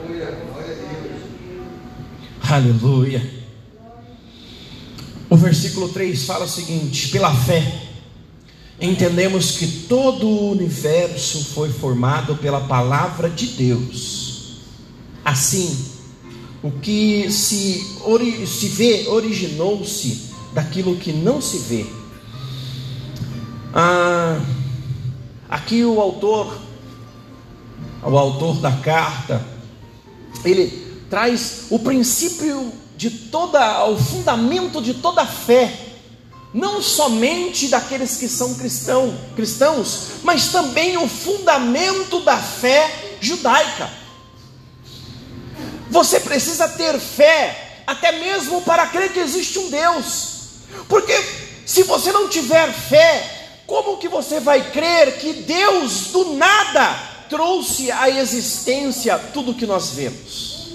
Aleluia. 2.49 3.45
O 5.30 5.36
versículo 5.36 5.89
3 5.89 6.26
fala 6.26 6.45
o 6.45 6.49
seguinte: 6.49 7.09
pela 7.09 7.34
fé 7.34 7.84
entendemos 8.80 9.51
que 9.51 9.67
todo 9.88 10.28
o 10.28 10.51
universo 10.51 11.45
foi 11.53 11.69
formado 11.71 12.36
pela 12.36 12.61
palavra 12.61 13.30
de 13.30 13.47
Deus. 13.47 14.57
Assim, 15.23 15.86
o 16.61 16.71
que 16.71 17.32
se, 17.32 17.84
se 18.47 18.67
vê 18.69 19.07
originou-se 19.07 20.32
daquilo 20.53 20.95
que 20.97 21.11
não 21.11 21.41
se 21.41 21.59
vê. 21.59 21.86
Ah, 23.73 24.39
aqui 25.49 25.84
o 25.84 25.99
autor, 25.99 26.57
o 28.03 28.17
autor 28.17 28.59
da 28.59 28.71
carta, 28.71 29.45
ele 30.43 30.86
traz 31.09 31.67
o 31.69 31.80
princípio 31.80 32.71
de 32.97 33.09
toda, 33.09 33.86
o 33.86 33.97
fundamento 33.97 34.82
de 34.82 34.93
toda 34.95 35.26
fé 35.26 35.84
não 36.56 36.82
somente 36.82 37.68
daqueles 37.68 38.16
que 38.16 38.30
são 38.30 38.56
cristão, 38.56 39.14
cristãos, 39.36 40.22
mas 40.24 40.53
também 40.53 40.95
o 40.95 41.06
fundamento 41.06 42.22
da 42.22 42.38
fé 42.38 43.18
judaica. 43.20 43.89
Você 45.89 46.18
precisa 46.22 46.70
ter 46.70 46.97
fé, 46.97 47.82
até 47.86 48.14
mesmo 48.14 48.62
para 48.62 48.88
crer 48.88 49.12
que 49.12 49.20
existe 49.20 49.60
um 49.60 49.70
Deus, 49.70 50.30
porque 50.88 51.14
se 51.66 51.84
você 51.84 52.14
não 52.14 52.30
tiver 52.30 52.72
fé, 52.72 53.60
como 53.68 53.97
que 53.97 54.08
você 54.08 54.39
vai 54.39 54.72
crer 54.72 55.18
que 55.18 55.34
Deus 55.34 56.08
do 56.14 56.36
nada 56.36 56.97
trouxe 57.30 57.91
à 57.91 58.10
existência 58.10 59.20
tudo 59.34 59.56
que 59.56 59.66
nós 59.66 59.89
vemos? 59.89 60.70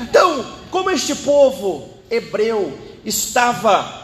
Então, 0.00 0.56
como 0.70 0.90
este 0.90 1.14
povo 1.14 1.90
hebreu 2.10 2.72
estava 3.04 4.01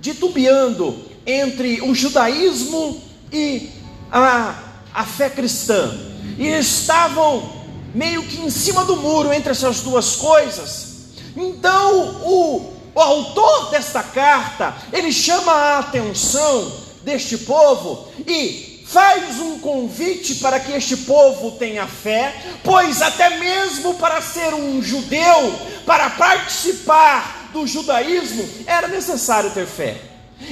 titubeando 0.00 1.04
entre 1.26 1.80
o 1.82 1.94
judaísmo 1.94 3.00
e 3.32 3.70
a, 4.10 4.54
a 4.94 5.04
fé 5.04 5.28
cristã, 5.28 5.92
e 6.38 6.46
estavam 6.48 7.64
meio 7.94 8.22
que 8.24 8.40
em 8.40 8.50
cima 8.50 8.84
do 8.84 8.96
muro 8.96 9.32
entre 9.32 9.50
essas 9.50 9.80
duas 9.80 10.16
coisas. 10.16 10.96
Então, 11.36 12.22
o, 12.24 12.72
o 12.94 13.00
autor 13.00 13.70
desta 13.70 14.02
carta, 14.02 14.74
ele 14.92 15.12
chama 15.12 15.52
a 15.52 15.78
atenção 15.80 16.72
deste 17.02 17.38
povo 17.38 18.08
e 18.26 18.84
faz 18.86 19.38
um 19.40 19.58
convite 19.58 20.36
para 20.36 20.60
que 20.60 20.72
este 20.72 20.96
povo 20.98 21.52
tenha 21.52 21.86
fé, 21.86 22.34
pois 22.62 23.02
até 23.02 23.38
mesmo 23.38 23.94
para 23.94 24.20
ser 24.20 24.54
um 24.54 24.80
judeu, 24.80 25.54
para 25.84 26.10
participar 26.10 27.45
do 27.56 27.66
judaísmo, 27.66 28.46
era 28.66 28.86
necessário 28.86 29.50
ter 29.50 29.66
fé. 29.66 29.96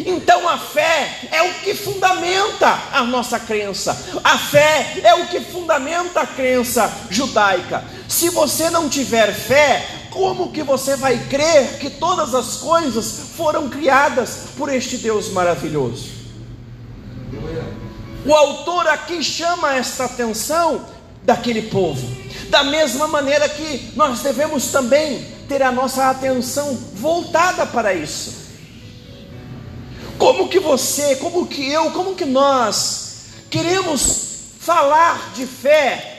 Então 0.07 0.49
a 0.49 0.57
fé 0.57 1.29
é 1.31 1.43
o 1.43 1.55
que 1.57 1.75
fundamenta 1.75 2.67
a 2.91 3.05
nossa 3.05 3.39
crença. 3.39 3.93
A 4.25 4.39
fé 4.39 5.01
é 5.05 5.15
o 5.15 5.29
que 5.29 5.41
fundamenta 5.41 6.21
a 6.21 6.27
crença 6.27 6.91
judaica. 7.11 7.85
Se 8.09 8.31
você 8.31 8.71
não 8.71 8.89
tiver 8.89 9.35
fé, 9.35 9.87
como 10.11 10.51
que 10.51 10.63
você 10.63 10.97
vai 10.97 11.19
crer 11.29 11.79
que 11.79 11.91
todas 11.91 12.35
as 12.35 12.57
coisas 12.57 13.21
foram 13.37 13.69
criadas 13.69 14.47
por 14.57 14.73
este 14.73 14.97
Deus 14.97 15.29
maravilhoso? 15.29 16.09
O 18.25 18.33
autor 18.33 18.89
aqui 18.89 19.23
chama 19.23 19.77
esta 19.77 20.07
atenção 20.07 20.87
daquele 21.23 21.69
povo. 21.69 22.07
Da 22.49 22.65
mesma 22.65 23.07
maneira 23.07 23.47
que 23.51 23.93
nós 23.95 24.21
devemos 24.21 24.69
também 24.69 25.34
ter 25.49 25.63
a 25.63 25.73
nossa 25.73 26.11
atenção 26.11 26.75
voltada 26.95 27.67
para 27.67 27.95
isso. 27.95 28.45
Como 30.19 30.49
que 30.49 30.61
você, 30.61 31.17
como 31.17 31.47
que 31.47 31.69
eu, 31.69 31.91
como 31.91 32.15
que 32.15 32.25
nós 32.25 33.17
queremos 33.51 34.25
falar 34.61 35.33
de 35.35 35.47
fé 35.47 36.15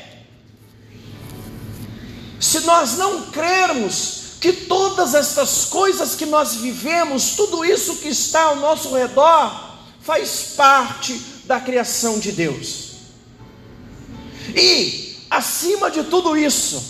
se 2.40 2.60
nós 2.62 2.98
não 2.98 3.24
crermos 3.32 4.38
que 4.40 4.54
todas 4.54 5.16
estas 5.16 5.66
coisas 5.66 6.14
que 6.14 6.26
nós 6.26 6.56
vivemos, 6.56 7.32
tudo 7.32 7.66
isso 7.66 7.96
que 7.96 8.10
está 8.10 8.44
ao 8.44 8.58
nosso 8.58 8.94
redor, 8.94 9.78
faz 10.02 10.54
parte 10.56 11.20
da 11.46 11.60
criação 11.60 12.20
de 12.20 12.32
Deus. 12.32 12.92
E, 14.56 15.18
acima 15.30 15.90
de 15.90 16.04
tudo 16.04 16.38
isso, 16.38 16.84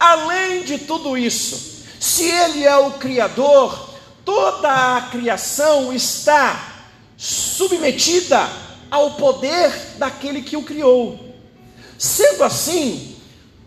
além 0.00 0.62
de 0.62 0.78
tudo 0.78 1.18
isso, 1.18 1.71
se 2.02 2.24
Ele 2.24 2.64
é 2.64 2.76
o 2.76 2.94
Criador, 2.94 3.90
toda 4.24 4.96
a 4.96 5.02
criação 5.02 5.92
está 5.92 6.88
submetida 7.16 8.44
ao 8.90 9.12
poder 9.12 9.72
daquele 9.98 10.42
que 10.42 10.56
o 10.56 10.64
criou. 10.64 11.16
Sendo 11.96 12.42
assim, 12.42 13.14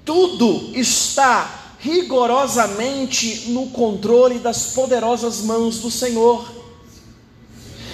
tudo 0.03 0.77
está 0.77 1.77
rigorosamente 1.79 3.51
no 3.51 3.67
controle 3.69 4.37
das 4.39 4.73
poderosas 4.73 5.39
mãos 5.39 5.79
do 5.79 5.89
Senhor. 5.89 6.45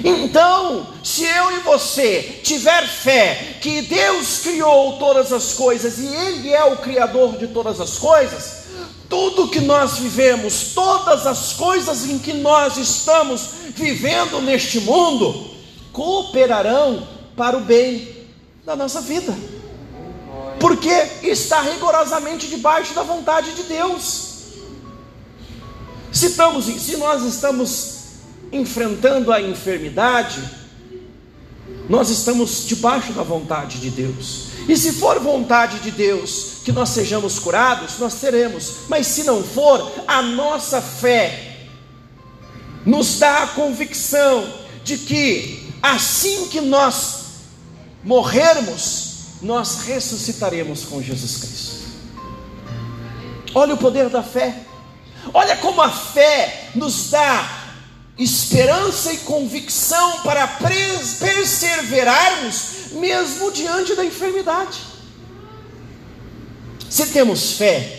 Então, 0.03 0.87
se 1.03 1.23
eu 1.23 1.51
e 1.51 1.59
você 1.59 2.39
tiver 2.43 2.87
fé 2.87 3.57
que 3.61 3.83
Deus 3.83 4.39
criou 4.39 4.97
todas 4.97 5.31
as 5.31 5.53
coisas 5.53 5.99
e 5.99 6.07
Ele 6.07 6.51
é 6.51 6.63
o 6.63 6.77
Criador 6.77 7.37
de 7.37 7.45
todas 7.45 7.79
as 7.79 7.99
coisas, 7.99 8.60
tudo 9.11 9.49
que 9.49 9.59
nós 9.59 9.97
vivemos, 9.97 10.71
todas 10.73 11.27
as 11.27 11.51
coisas 11.51 12.09
em 12.09 12.17
que 12.17 12.31
nós 12.31 12.77
estamos 12.77 13.49
vivendo 13.75 14.41
neste 14.41 14.79
mundo, 14.79 15.51
cooperarão 15.91 17.05
para 17.35 17.57
o 17.57 17.59
bem 17.59 18.07
da 18.65 18.73
nossa 18.73 19.01
vida, 19.01 19.37
porque 20.61 20.89
está 21.23 21.59
rigorosamente 21.59 22.47
debaixo 22.47 22.93
da 22.93 23.03
vontade 23.03 23.51
de 23.51 23.63
Deus. 23.63 24.29
Se, 26.09 26.27
estamos, 26.27 26.65
se 26.65 26.95
nós 26.95 27.23
estamos 27.23 27.95
enfrentando 28.49 29.33
a 29.33 29.41
enfermidade, 29.41 30.41
nós 31.89 32.09
estamos 32.09 32.65
debaixo 32.65 33.13
da 33.13 33.23
vontade 33.23 33.79
de 33.79 33.89
Deus. 33.89 34.51
E 34.67 34.77
se 34.77 34.93
for 34.93 35.19
vontade 35.19 35.79
de 35.79 35.91
Deus 35.91 36.57
que 36.63 36.71
nós 36.71 36.89
sejamos 36.89 37.39
curados, 37.39 37.97
nós 37.99 38.15
teremos. 38.15 38.73
Mas 38.87 39.07
se 39.07 39.23
não 39.23 39.43
for, 39.43 39.91
a 40.07 40.21
nossa 40.21 40.81
fé 40.81 41.67
nos 42.85 43.19
dá 43.19 43.43
a 43.43 43.47
convicção 43.47 44.47
de 44.83 44.97
que 44.97 45.71
assim 45.81 46.47
que 46.47 46.61
nós 46.61 47.21
morrermos, 48.03 49.11
nós 49.41 49.81
ressuscitaremos 49.81 50.85
com 50.85 51.01
Jesus 51.01 51.37
Cristo. 51.37 51.81
Olha 53.53 53.73
o 53.73 53.77
poder 53.77 54.09
da 54.09 54.23
fé. 54.23 54.55
Olha 55.33 55.55
como 55.57 55.81
a 55.81 55.89
fé 55.89 56.69
nos 56.73 57.09
dá 57.11 57.60
esperança 58.17 59.13
e 59.13 59.17
convicção 59.19 60.21
para 60.21 60.47
perseverarmos 60.47 62.91
mesmo 62.91 63.51
diante 63.51 63.95
da 63.95 64.05
enfermidade. 64.05 64.79
Se 66.89 67.05
temos 67.07 67.53
fé 67.53 67.97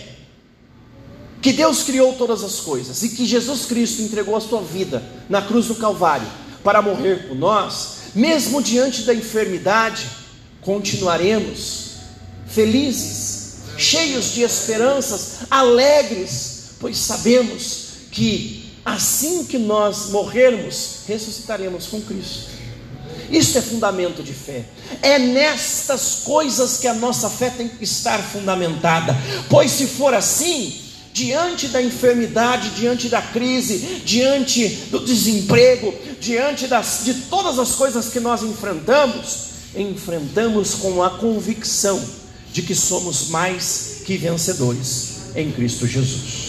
que 1.41 1.53
Deus 1.53 1.83
criou 1.83 2.15
todas 2.15 2.45
as 2.45 2.61
coisas 2.61 3.03
e 3.03 3.09
que 3.09 3.27
Jesus 3.27 3.65
Cristo 3.65 4.03
entregou 4.03 4.37
a 4.37 4.41
sua 4.41 4.61
vida 4.61 5.03
na 5.29 5.43
cruz 5.43 5.67
do 5.67 5.75
Calvário 5.75 6.29
para 6.63 6.81
morrer 6.81 7.27
por 7.27 7.37
nós, 7.37 8.03
mesmo 8.15 8.63
diante 8.63 9.03
da 9.03 9.13
enfermidade, 9.13 10.07
continuaremos 10.61 11.97
felizes, 12.47 13.55
cheios 13.77 14.33
de 14.33 14.43
esperanças, 14.43 15.39
alegres, 15.51 16.75
pois 16.79 16.97
sabemos 16.99 17.87
que 18.13 18.62
assim 18.85 19.45
que 19.45 19.59
nós 19.59 20.11
morrermos, 20.11 21.01
ressuscitaremos 21.07 21.87
com 21.87 22.01
Cristo. 22.01 22.51
Isso 23.31 23.57
é 23.57 23.63
fundamento 23.63 24.23
de 24.23 24.33
fé. 24.35 24.65
É 25.01 25.19
nestas 25.19 26.21
coisas 26.25 26.77
que 26.77 26.87
a 26.87 26.95
nossa 26.95 27.31
fé 27.31 27.49
tem 27.51 27.69
que 27.69 27.83
estar 27.85 28.19
fundamentada. 28.19 29.17
Pois 29.49 29.71
se 29.71 29.87
for 29.87 30.13
assim, 30.13 30.79
diante 31.13 31.69
da 31.69 31.81
enfermidade, 31.81 32.71
diante 32.71 33.09
da 33.09 33.23
crise, 33.23 34.03
diante 34.05 34.69
do 34.91 35.01
desemprego, 35.01 35.95
diante 36.21 36.67
das, 36.67 37.01
de 37.05 37.15
todas 37.15 37.59
as 37.59 37.75
coisas 37.75 38.09
que 38.09 38.21
nós 38.21 38.43
enfrentamos, 38.43 39.53
enfrentamos 39.75 40.75
com 40.75 41.03
a 41.03 41.11
convicção 41.11 42.03
de 42.53 42.63
que 42.63 42.75
somos 42.75 43.29
mais 43.29 44.03
que 44.05 44.17
vencedores 44.19 45.13
em 45.35 45.51
Cristo 45.51 45.87
Jesus. 45.87 46.42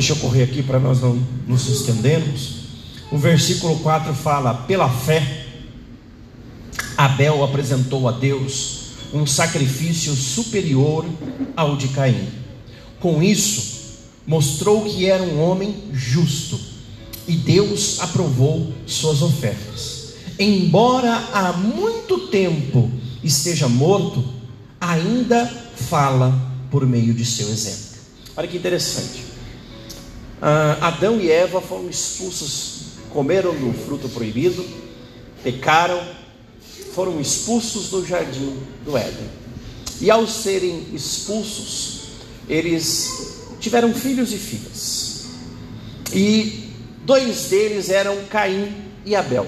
Deixa 0.00 0.14
eu 0.14 0.16
correr 0.16 0.44
aqui 0.44 0.62
para 0.62 0.80
nós 0.80 1.02
não 1.02 1.22
nos 1.46 1.68
estendermos. 1.68 2.60
O 3.12 3.18
versículo 3.18 3.80
4 3.80 4.14
fala: 4.14 4.54
Pela 4.54 4.88
fé, 4.88 5.44
Abel 6.96 7.44
apresentou 7.44 8.08
a 8.08 8.12
Deus 8.12 8.92
um 9.12 9.26
sacrifício 9.26 10.14
superior 10.14 11.04
ao 11.54 11.76
de 11.76 11.88
Caim. 11.88 12.28
Com 12.98 13.22
isso, 13.22 13.98
mostrou 14.26 14.86
que 14.86 15.04
era 15.04 15.22
um 15.22 15.38
homem 15.38 15.90
justo 15.92 16.58
e 17.28 17.36
Deus 17.36 18.00
aprovou 18.00 18.72
suas 18.86 19.20
ofertas. 19.20 20.14
Embora 20.38 21.28
há 21.34 21.52
muito 21.52 22.28
tempo 22.28 22.90
esteja 23.22 23.68
morto, 23.68 24.24
ainda 24.80 25.44
fala 25.76 26.32
por 26.70 26.86
meio 26.86 27.12
de 27.12 27.26
seu 27.26 27.50
exemplo. 27.50 28.00
Olha 28.34 28.48
que 28.48 28.56
interessante. 28.56 29.29
Ah, 30.40 30.78
Adão 30.80 31.20
e 31.20 31.30
Eva 31.30 31.60
foram 31.60 31.88
expulsos, 31.90 32.82
comeram 33.10 33.54
do 33.54 33.72
fruto 33.72 34.08
proibido, 34.08 34.64
pecaram, 35.42 36.00
foram 36.94 37.20
expulsos 37.20 37.90
do 37.90 38.06
jardim 38.06 38.58
do 38.84 38.96
Éden. 38.96 39.28
E 40.00 40.10
ao 40.10 40.26
serem 40.26 40.86
expulsos, 40.94 42.00
eles 42.48 43.36
tiveram 43.60 43.92
filhos 43.92 44.32
e 44.32 44.38
filhas. 44.38 45.26
E 46.12 46.70
dois 47.04 47.46
deles 47.46 47.90
eram 47.90 48.24
Caim 48.30 48.74
e 49.04 49.14
Abel. 49.14 49.46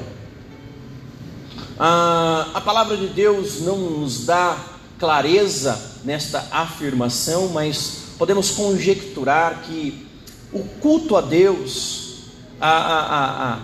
Ah, 1.78 2.50
a 2.52 2.60
palavra 2.60 2.98
de 2.98 3.06
Deus 3.08 3.60
não 3.62 3.78
nos 3.78 4.26
dá 4.26 4.58
clareza 4.98 5.98
nesta 6.04 6.46
afirmação, 6.50 7.48
mas 7.48 8.02
podemos 8.18 8.50
conjecturar 8.50 9.62
que 9.62 10.11
o 10.52 10.60
culto 10.80 11.16
a 11.16 11.20
Deus, 11.20 12.16
a, 12.60 12.70
a, 12.70 13.58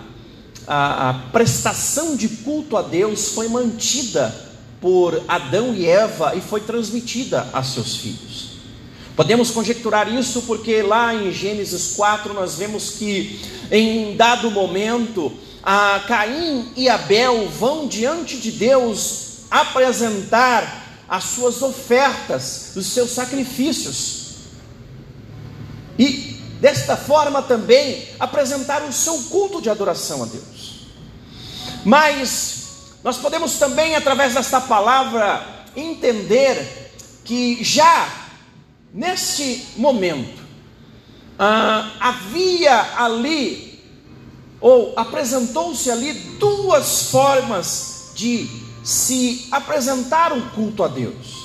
a, 0.66 1.10
a, 1.10 1.14
prestação 1.30 2.16
de 2.16 2.28
culto 2.28 2.76
a 2.76 2.82
Deus 2.82 3.28
foi 3.28 3.48
mantida 3.48 4.34
por 4.80 5.22
Adão 5.28 5.74
e 5.74 5.86
Eva 5.86 6.34
e 6.34 6.40
foi 6.40 6.60
transmitida 6.60 7.48
a 7.52 7.62
seus 7.62 7.96
filhos. 7.96 8.48
Podemos 9.14 9.50
conjecturar 9.50 10.12
isso 10.12 10.42
porque 10.42 10.80
lá 10.80 11.14
em 11.14 11.32
Gênesis 11.32 11.94
4 11.96 12.32
nós 12.32 12.54
vemos 12.54 12.90
que 12.90 13.40
em 13.70 14.16
dado 14.16 14.50
momento 14.50 15.32
a 15.62 16.04
Caim 16.06 16.72
e 16.76 16.88
Abel 16.88 17.48
vão 17.48 17.88
diante 17.88 18.38
de 18.38 18.52
Deus 18.52 19.40
apresentar 19.50 21.02
as 21.08 21.24
suas 21.24 21.62
ofertas, 21.62 22.72
os 22.76 22.86
seus 22.86 23.10
sacrifícios. 23.10 24.36
E 25.98 26.37
desta 26.60 26.96
forma 26.96 27.42
também 27.42 28.08
apresentaram 28.18 28.88
o 28.88 28.92
seu 28.92 29.18
culto 29.24 29.60
de 29.60 29.70
adoração 29.70 30.22
a 30.22 30.26
Deus. 30.26 30.86
Mas 31.84 32.58
nós 33.02 33.16
podemos 33.16 33.54
também, 33.54 33.94
através 33.94 34.34
desta 34.34 34.60
palavra, 34.60 35.46
entender 35.76 36.92
que 37.24 37.62
já 37.62 38.08
neste 38.92 39.68
momento 39.76 40.42
ah, 41.38 41.92
havia 42.00 42.96
ali 42.96 43.68
ou 44.60 44.92
apresentou-se 44.96 45.90
ali 45.90 46.12
duas 46.12 47.10
formas 47.10 48.12
de 48.14 48.48
se 48.82 49.46
apresentar 49.52 50.32
um 50.32 50.40
culto 50.50 50.82
a 50.82 50.88
Deus. 50.88 51.38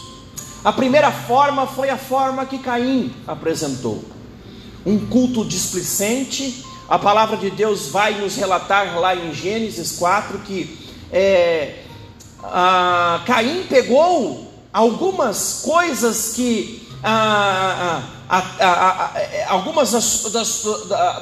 A 0.63 0.71
primeira 0.71 1.11
forma 1.11 1.67
foi 1.67 1.89
a 1.89 1.97
forma 1.97 2.45
que 2.45 2.57
Caim 2.57 3.13
apresentou, 3.27 4.03
um 4.85 5.05
culto 5.07 5.45
displicente. 5.45 6.65
A 6.89 6.99
palavra 6.99 7.37
de 7.37 7.49
Deus 7.49 7.87
vai 7.87 8.19
nos 8.19 8.35
relatar 8.35 8.99
lá 8.99 9.15
em 9.15 9.33
Gênesis 9.33 9.93
4 9.93 10.39
que 10.39 10.77
é, 11.11 11.83
Caim 13.25 13.63
pegou 13.69 14.51
algumas 14.71 15.61
coisas 15.63 16.33
que 16.33 16.83
algumas 19.47 19.91
das, 19.91 20.23
das, 20.31 20.63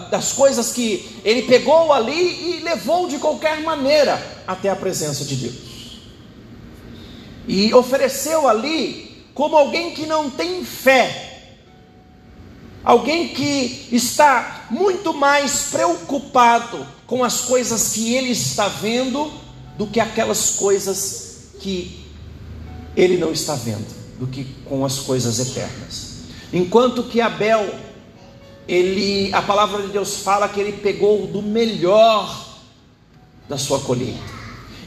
das, 0.10 0.34
coisas 0.34 0.72
que 0.72 1.20
ele 1.26 1.44
pegou 1.44 1.92
ali 1.92 2.58
e 2.58 2.60
levou 2.64 3.08
de 3.08 3.18
qualquer 3.18 3.62
maneira 3.62 4.22
até 4.48 4.70
a 4.70 4.76
presença 4.76 5.26
de 5.26 5.36
Deus. 5.36 5.56
E 7.48 7.74
ofereceu 7.74 8.48
ali 8.48 9.26
como 9.34 9.58
alguém 9.58 9.92
que 9.92 10.06
não 10.06 10.30
tem 10.30 10.64
fé, 10.64 11.31
alguém 12.84 13.30
que 13.30 13.88
está 13.92 14.68
muito 14.70 15.14
mais 15.14 15.64
preocupado 15.72 16.86
com 17.06 17.24
as 17.24 17.42
coisas 17.42 17.94
que 17.94 18.16
ele 18.16 18.32
está 18.32 18.68
vendo 18.68 19.32
do 19.78 19.88
que 19.88 20.00
aquelas 20.00 20.52
coisas 20.52 21.52
que 21.60 22.06
ele 22.96 23.18
não 23.18 23.32
está 23.32 23.56
vendo, 23.56 23.88
do 24.20 24.28
que 24.28 24.46
com 24.66 24.86
as 24.86 25.00
coisas 25.00 25.40
eternas. 25.40 26.12
Enquanto 26.54 27.04
que 27.04 27.22
Abel, 27.22 27.74
ele, 28.68 29.34
a 29.34 29.42
palavra 29.42 29.82
de 29.84 29.90
Deus 29.90 30.18
fala 30.18 30.50
que 30.50 30.60
ele 30.60 30.74
pegou 30.74 31.28
do 31.28 31.42
melhor 31.42 32.50
da 33.48 33.58
sua 33.58 33.80
colheita. 33.80 34.20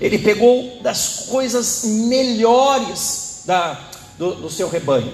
Ele 0.00 0.18
pegou 0.18 0.80
das 0.82 1.26
coisas 1.28 1.84
melhores 1.84 3.42
da, 3.46 3.80
do, 4.18 4.34
do 4.34 4.50
seu 4.50 4.68
rebanho 4.68 5.12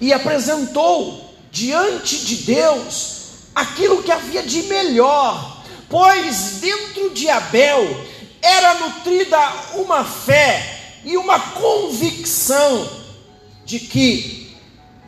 e 0.00 0.12
apresentou 0.12 1.27
diante 1.50 2.24
de 2.24 2.36
Deus 2.36 3.18
aquilo 3.54 4.02
que 4.02 4.12
havia 4.12 4.42
de 4.42 4.62
melhor, 4.64 5.64
pois 5.88 6.58
dentro 6.60 7.10
de 7.10 7.28
Abel 7.28 8.06
era 8.40 8.74
nutrida 8.74 9.38
uma 9.74 10.04
fé 10.04 11.00
e 11.04 11.16
uma 11.16 11.38
convicção 11.38 12.88
de 13.64 13.80
que 13.80 14.56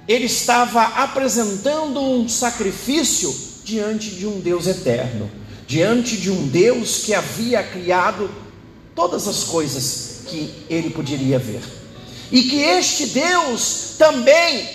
ele 0.08 0.24
estava 0.24 0.82
apresentando 0.82 2.00
um 2.00 2.28
sacrifício 2.28 3.34
diante 3.64 4.10
de 4.10 4.26
um 4.26 4.40
Deus 4.40 4.66
eterno, 4.66 5.30
diante 5.66 6.16
de 6.16 6.30
um 6.30 6.48
Deus 6.48 7.04
que 7.04 7.14
havia 7.14 7.62
criado 7.62 8.30
todas 8.94 9.28
as 9.28 9.44
coisas 9.44 10.22
que 10.26 10.52
ele 10.68 10.90
poderia 10.90 11.38
ver. 11.38 11.62
E 12.32 12.42
que 12.44 12.60
este 12.60 13.06
Deus 13.06 13.94
também, 13.98 14.68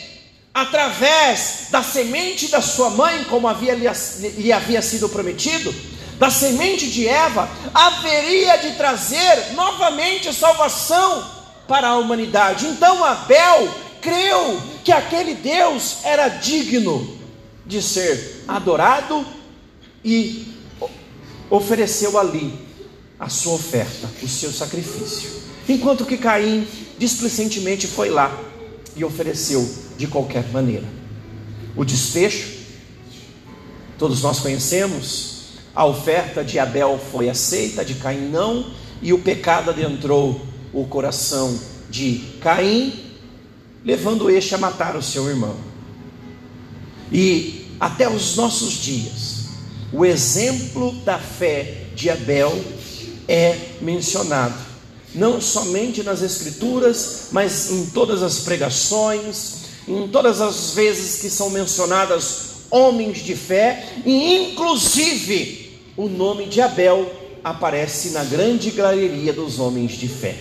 através 0.55 1.67
da 1.69 1.83
semente 1.83 2.47
da 2.47 2.61
sua 2.61 2.89
mãe, 2.89 3.25
como 3.25 3.45
havia, 3.45 3.75
lhe 3.75 4.53
havia 4.53 4.81
sido 4.81 5.09
prometido, 5.09 5.75
da 6.17 6.29
semente 6.29 6.89
de 6.89 7.05
Eva, 7.05 7.49
haveria 7.73 8.55
de 8.59 8.71
trazer 8.77 9.51
novamente 9.53 10.33
salvação 10.33 11.29
para 11.67 11.89
a 11.89 11.97
humanidade. 11.97 12.67
Então 12.67 13.03
Abel 13.03 13.69
creu 14.01 14.61
que 14.81 14.93
aquele 14.93 15.33
Deus 15.33 15.97
era 16.05 16.29
digno 16.29 17.19
de 17.65 17.81
ser 17.81 18.45
adorado 18.47 19.25
e 20.05 20.53
ofereceu 21.49 22.17
ali 22.17 22.57
a 23.19 23.27
sua 23.27 23.55
oferta, 23.55 24.09
o 24.23 24.27
seu 24.29 24.53
sacrifício. 24.53 25.29
Enquanto 25.67 26.05
que 26.05 26.15
Caim 26.15 26.65
displicentemente 26.97 27.87
foi 27.87 28.09
lá 28.09 28.54
e 28.95 29.03
ofereceu 29.03 29.67
de 29.97 30.07
qualquer 30.07 30.49
maneira. 30.51 30.87
O 31.75 31.83
desfecho, 31.83 32.53
todos 33.97 34.21
nós 34.21 34.39
conhecemos, 34.39 35.35
a 35.75 35.85
oferta 35.85 36.43
de 36.43 36.57
Abel 36.57 36.99
foi 37.11 37.29
aceita, 37.29 37.83
de 37.83 37.95
Caim 37.95 38.29
não, 38.29 38.71
e 39.01 39.11
o 39.11 39.19
pecado 39.19 39.69
adentrou 39.71 40.41
o 40.73 40.85
coração 40.85 41.59
de 41.89 42.23
Caim, 42.41 42.93
levando 43.83 44.29
este 44.29 44.55
a 44.55 44.57
matar 44.57 44.95
o 44.95 45.03
seu 45.03 45.29
irmão. 45.29 45.55
E 47.11 47.67
até 47.79 48.09
os 48.09 48.35
nossos 48.35 48.73
dias, 48.73 49.45
o 49.91 50.05
exemplo 50.05 50.93
da 51.03 51.19
fé 51.19 51.85
de 51.93 52.09
Abel 52.09 52.63
é 53.27 53.57
mencionado, 53.81 54.64
não 55.15 55.39
somente 55.41 56.03
nas 56.03 56.21
Escrituras, 56.21 57.27
mas 57.31 57.71
em 57.71 57.85
todas 57.87 58.21
as 58.21 58.39
pregações, 58.39 59.65
em 59.87 60.07
todas 60.07 60.41
as 60.41 60.71
vezes 60.71 61.21
que 61.21 61.29
são 61.29 61.49
mencionadas 61.49 62.55
homens 62.69 63.19
de 63.19 63.35
fé, 63.35 63.87
e 64.05 64.51
inclusive 64.51 65.79
o 65.95 66.07
nome 66.07 66.47
de 66.47 66.61
Abel 66.61 67.11
aparece 67.43 68.09
na 68.09 68.23
grande 68.23 68.71
galeria 68.71 69.31
dos 69.31 69.59
homens 69.59 69.91
de 69.91 70.07
fé. 70.07 70.37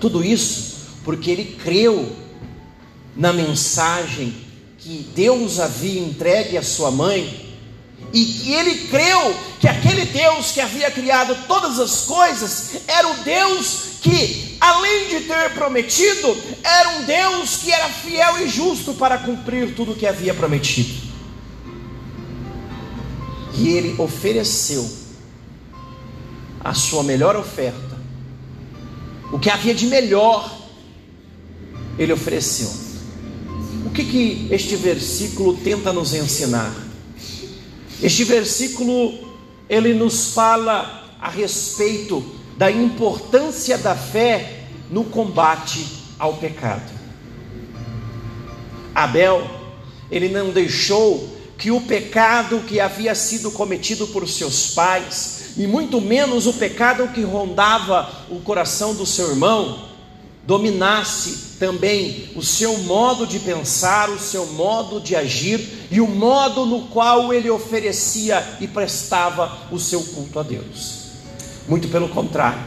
Tudo 0.00 0.24
isso 0.24 0.70
porque 1.04 1.30
ele 1.30 1.56
creu 1.62 2.08
na 3.16 3.32
mensagem 3.32 4.34
que 4.78 5.06
Deus 5.14 5.58
havia 5.58 6.00
entregue 6.00 6.56
à 6.56 6.62
sua 6.62 6.90
mãe 6.90 7.49
e 8.12 8.24
que 8.24 8.52
ele 8.52 8.88
creu 8.88 9.36
que 9.60 9.68
aquele 9.68 10.04
Deus 10.06 10.52
que 10.52 10.60
havia 10.60 10.90
criado 10.90 11.36
todas 11.46 11.78
as 11.78 12.02
coisas 12.02 12.72
era 12.88 13.08
o 13.08 13.14
Deus 13.18 13.90
que, 14.00 14.56
além 14.60 15.08
de 15.08 15.20
ter 15.26 15.50
prometido, 15.52 16.36
era 16.62 16.88
um 16.98 17.04
Deus 17.04 17.56
que 17.56 17.70
era 17.70 17.88
fiel 17.88 18.42
e 18.42 18.48
justo 18.48 18.94
para 18.94 19.18
cumprir 19.18 19.74
tudo 19.74 19.92
o 19.92 19.96
que 19.96 20.06
havia 20.06 20.34
prometido. 20.34 21.10
E 23.54 23.68
ele 23.68 24.00
ofereceu 24.00 24.90
a 26.64 26.74
sua 26.74 27.02
melhor 27.02 27.36
oferta, 27.36 27.98
o 29.32 29.38
que 29.38 29.50
havia 29.50 29.74
de 29.74 29.86
melhor, 29.86 30.58
ele 31.98 32.12
ofereceu. 32.12 32.70
O 33.84 33.90
que, 33.90 34.04
que 34.04 34.48
este 34.50 34.76
versículo 34.76 35.56
tenta 35.56 35.92
nos 35.92 36.12
ensinar? 36.14 36.89
Este 38.02 38.24
versículo 38.24 39.30
ele 39.68 39.94
nos 39.94 40.32
fala 40.32 41.08
a 41.20 41.28
respeito 41.28 42.24
da 42.56 42.70
importância 42.70 43.78
da 43.78 43.94
fé 43.94 44.64
no 44.90 45.04
combate 45.04 45.86
ao 46.18 46.34
pecado. 46.34 46.90
Abel, 48.94 49.48
ele 50.10 50.28
não 50.28 50.50
deixou 50.50 51.38
que 51.56 51.70
o 51.70 51.80
pecado 51.82 52.60
que 52.60 52.80
havia 52.80 53.14
sido 53.14 53.50
cometido 53.50 54.06
por 54.08 54.26
seus 54.26 54.70
pais, 54.74 55.52
e 55.56 55.66
muito 55.66 56.00
menos 56.00 56.46
o 56.46 56.54
pecado 56.54 57.08
que 57.08 57.22
rondava 57.22 58.26
o 58.30 58.40
coração 58.40 58.94
do 58.94 59.04
seu 59.04 59.30
irmão, 59.30 59.88
dominasse 60.46 61.49
também 61.60 62.30
o 62.34 62.42
seu 62.42 62.78
modo 62.78 63.26
de 63.26 63.38
pensar, 63.38 64.08
o 64.08 64.18
seu 64.18 64.46
modo 64.46 64.98
de 64.98 65.14
agir 65.14 65.60
e 65.90 66.00
o 66.00 66.08
modo 66.08 66.64
no 66.64 66.86
qual 66.86 67.34
ele 67.34 67.50
oferecia 67.50 68.56
e 68.62 68.66
prestava 68.66 69.68
o 69.70 69.78
seu 69.78 70.02
culto 70.02 70.38
a 70.38 70.42
Deus. 70.42 71.00
Muito 71.68 71.88
pelo 71.88 72.08
contrário, 72.08 72.62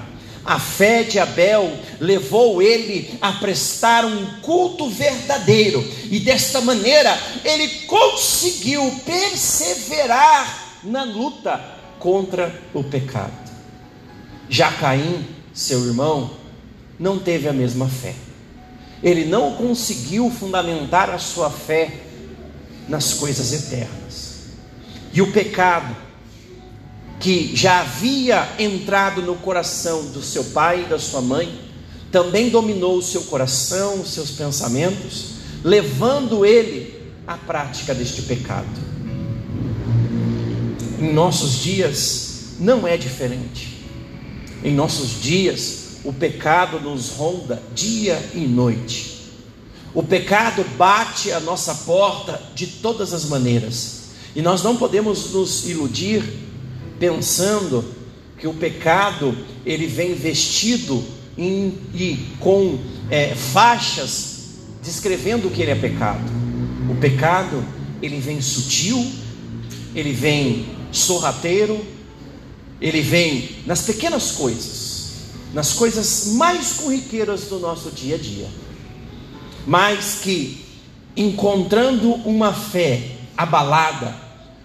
a 0.45 0.59
fé 0.59 1.01
de 1.01 1.17
Abel 1.17 1.75
levou 1.99 2.61
ele 2.61 3.17
a 3.19 3.31
prestar 3.33 4.05
um 4.05 4.25
culto 4.41 4.87
verdadeiro, 4.89 5.83
e 6.11 6.19
desta 6.19 6.61
maneira 6.61 7.17
ele 7.43 7.67
conseguiu 7.87 9.01
perseverar 9.03 10.81
na 10.83 11.03
luta 11.03 11.59
contra 11.97 12.61
o 12.73 12.83
pecado. 12.83 13.51
Já 14.47 14.71
Caim, 14.71 15.25
seu 15.51 15.83
irmão, 15.83 16.31
não 16.99 17.17
teve 17.17 17.47
a 17.47 17.53
mesma 17.53 17.87
fé. 17.87 18.13
Ele 19.03 19.25
não 19.25 19.53
conseguiu 19.53 20.31
fundamentar 20.31 21.09
a 21.09 21.19
sua 21.19 21.49
fé 21.49 21.91
nas 22.87 23.13
coisas 23.13 23.51
eternas. 23.51 24.33
E 25.13 25.21
o 25.21 25.31
pecado 25.31 25.95
que 27.23 27.55
já 27.55 27.79
havia 27.79 28.49
entrado 28.59 29.21
no 29.21 29.35
coração 29.35 30.07
do 30.07 30.21
seu 30.21 30.43
pai 30.43 30.81
e 30.81 30.89
da 30.89 30.99
sua 30.99 31.21
mãe, 31.21 31.57
também 32.11 32.49
dominou 32.49 32.97
o 32.97 33.01
seu 33.01 33.21
coração, 33.21 34.01
os 34.01 34.13
seus 34.13 34.29
pensamentos, 34.31 35.35
levando 35.63 36.45
ele 36.45 37.01
à 37.25 37.37
prática 37.37 37.95
deste 37.95 38.23
pecado. 38.23 38.67
Em 40.99 41.13
nossos 41.13 41.63
dias 41.63 42.55
não 42.59 42.85
é 42.85 42.97
diferente. 42.97 43.81
Em 44.61 44.73
nossos 44.73 45.21
dias, 45.21 45.82
o 46.03 46.11
pecado 46.11 46.79
nos 46.79 47.09
ronda 47.09 47.61
dia 47.73 48.21
e 48.33 48.39
noite. 48.39 49.13
O 49.93 50.01
pecado 50.01 50.65
bate 50.77 51.31
a 51.31 51.39
nossa 51.39 51.73
porta 51.75 52.41
de 52.55 52.67
todas 52.67 53.13
as 53.13 53.25
maneiras. 53.25 54.03
E 54.35 54.41
nós 54.41 54.63
não 54.63 54.75
podemos 54.75 55.31
nos 55.31 55.69
iludir 55.69 56.23
pensando 56.99 57.85
que 58.37 58.47
o 58.47 58.53
pecado 58.53 59.37
ele 59.65 59.85
vem 59.85 60.15
vestido 60.15 61.03
em, 61.37 61.77
e 61.93 62.17
com 62.39 62.79
é, 63.09 63.35
faixas 63.35 64.33
descrevendo 64.81 65.47
o 65.47 65.51
que 65.51 65.61
ele 65.61 65.71
é 65.71 65.75
pecado. 65.75 66.23
O 66.89 66.95
pecado 66.95 67.63
ele 68.01 68.19
vem 68.19 68.41
sutil, 68.41 69.05
ele 69.95 70.11
vem 70.11 70.65
sorrateiro, 70.91 71.79
ele 72.81 73.01
vem 73.01 73.49
nas 73.65 73.81
pequenas 73.83 74.31
coisas, 74.31 74.82
nas 75.53 75.73
coisas 75.73 76.33
mais 76.33 76.73
corriqueiras 76.73 77.43
do 77.43 77.59
nosso 77.59 77.91
dia 77.91 78.15
a 78.15 78.17
dia, 78.17 78.49
mas 79.65 80.15
que 80.15 80.65
encontrando 81.15 82.13
uma 82.27 82.51
fé 82.51 83.11
abalada, 83.37 84.15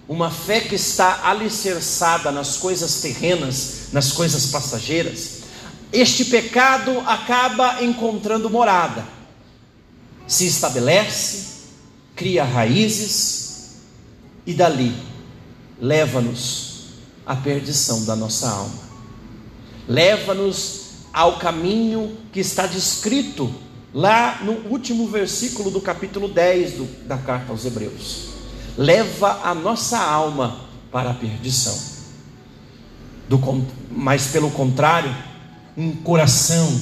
uma 0.07 0.31
fé 0.31 0.61
que 0.61 0.75
está 0.75 1.27
alicerçada 1.29 2.31
nas 2.31 2.57
coisas 2.57 3.01
terrenas, 3.01 3.89
nas 3.93 4.11
coisas 4.11 4.47
passageiras, 4.47 5.39
este 5.93 6.25
pecado 6.25 6.99
acaba 7.05 7.83
encontrando 7.83 8.49
morada, 8.49 9.05
se 10.27 10.47
estabelece, 10.47 11.49
cria 12.15 12.43
raízes 12.43 13.77
e 14.45 14.53
dali 14.53 15.09
leva-nos 15.79 16.69
à 17.25 17.35
perdição 17.35 18.03
da 18.05 18.15
nossa 18.15 18.49
alma. 18.49 18.89
Leva-nos 19.87 20.78
ao 21.19 21.33
caminho 21.33 22.15
que 22.31 22.39
está 22.39 22.65
descrito 22.65 23.53
lá 23.93 24.39
no 24.41 24.53
último 24.69 25.05
versículo 25.05 25.69
do 25.69 25.81
capítulo 25.81 26.29
10 26.29 26.71
do, 26.71 26.85
da 27.05 27.17
carta 27.17 27.51
aos 27.51 27.65
Hebreus. 27.65 28.29
Leva 28.77 29.41
a 29.43 29.53
nossa 29.53 29.99
alma 29.99 30.61
para 30.89 31.09
a 31.09 31.13
perdição. 31.13 31.77
Do, 33.27 33.37
mas 33.91 34.27
pelo 34.27 34.49
contrário, 34.51 35.13
um 35.75 35.91
coração 35.91 36.79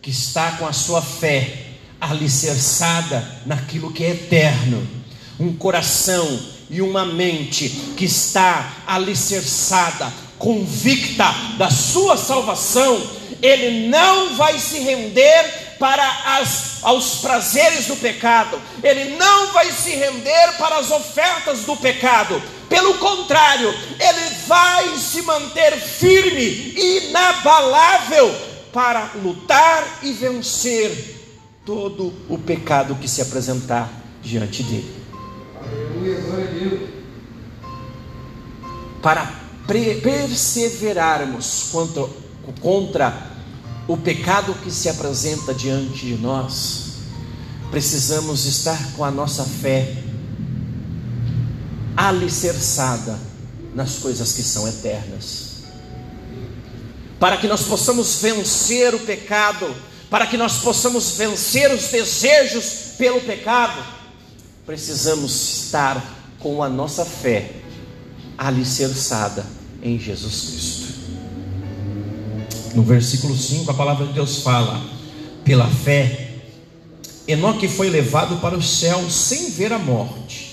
que 0.00 0.10
está 0.10 0.52
com 0.52 0.68
a 0.68 0.72
sua 0.72 1.02
fé 1.02 1.72
alicerçada 2.00 3.26
naquilo 3.44 3.92
que 3.92 4.04
é 4.04 4.10
eterno, 4.10 4.86
um 5.40 5.52
coração 5.52 6.38
e 6.70 6.80
uma 6.80 7.04
mente 7.04 7.68
que 7.96 8.04
está 8.04 8.72
alicerçada, 8.86 10.12
convicta 10.38 11.24
da 11.58 11.68
sua 11.70 12.16
salvação, 12.16 13.18
ele 13.42 13.88
não 13.88 14.34
vai 14.34 14.58
se 14.58 14.80
render 14.80 15.76
para 15.78 16.06
as, 16.38 16.78
aos 16.82 17.16
prazeres 17.16 17.86
do 17.86 17.96
pecado, 17.96 18.60
ele 18.82 19.16
não 19.16 19.52
vai 19.52 19.70
se 19.72 19.90
render 19.90 20.52
para 20.58 20.78
as 20.78 20.90
ofertas 20.90 21.60
do 21.60 21.76
pecado, 21.76 22.42
pelo 22.68 22.98
contrário, 22.98 23.68
ele 23.98 24.36
vai 24.46 24.96
se 24.96 25.22
manter 25.22 25.76
firme, 25.76 26.74
inabalável, 26.78 28.50
para 28.72 29.10
lutar 29.16 29.98
e 30.02 30.12
vencer 30.12 31.16
todo 31.66 32.14
o 32.28 32.38
pecado 32.38 32.94
que 32.94 33.08
se 33.08 33.20
apresentar 33.20 33.90
diante 34.22 34.62
dele. 34.62 34.94
Para 39.02 39.28
perseverarmos 39.66 41.70
contra, 41.72 42.06
contra 42.60 43.29
o 43.90 43.96
pecado 43.96 44.54
que 44.62 44.70
se 44.70 44.88
apresenta 44.88 45.52
diante 45.52 46.06
de 46.06 46.14
nós, 46.14 46.92
precisamos 47.72 48.46
estar 48.46 48.92
com 48.92 49.04
a 49.04 49.10
nossa 49.10 49.42
fé 49.42 49.96
alicerçada 51.96 53.18
nas 53.74 53.96
coisas 53.96 54.32
que 54.32 54.44
são 54.44 54.68
eternas. 54.68 55.64
Para 57.18 57.36
que 57.36 57.48
nós 57.48 57.62
possamos 57.62 58.22
vencer 58.22 58.94
o 58.94 59.00
pecado, 59.00 59.74
para 60.08 60.24
que 60.24 60.36
nós 60.36 60.58
possamos 60.58 61.16
vencer 61.16 61.74
os 61.74 61.88
desejos 61.88 62.92
pelo 62.96 63.20
pecado, 63.22 63.84
precisamos 64.64 65.64
estar 65.64 66.00
com 66.38 66.62
a 66.62 66.68
nossa 66.68 67.04
fé 67.04 67.56
alicerçada 68.38 69.44
em 69.82 69.98
Jesus 69.98 70.42
Cristo. 70.42 70.79
No 72.74 72.82
versículo 72.82 73.36
5, 73.36 73.70
a 73.70 73.74
palavra 73.74 74.06
de 74.06 74.12
Deus 74.12 74.42
fala: 74.42 74.80
pela 75.44 75.68
fé, 75.68 76.30
Enoque 77.26 77.68
foi 77.68 77.90
levado 77.90 78.40
para 78.40 78.56
o 78.56 78.62
céu 78.62 79.08
sem 79.10 79.50
ver 79.50 79.72
a 79.72 79.78
morte. 79.78 80.50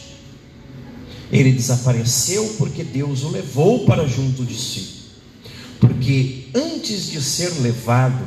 Ele 1.31 1.51
desapareceu 1.51 2.55
porque 2.57 2.83
Deus 2.83 3.23
o 3.23 3.29
levou 3.29 3.85
para 3.85 4.07
junto 4.07 4.45
de 4.45 4.55
si. 4.55 4.97
Porque 5.79 6.47
antes 6.55 7.09
de 7.09 7.21
ser 7.21 7.49
levado, 7.61 8.23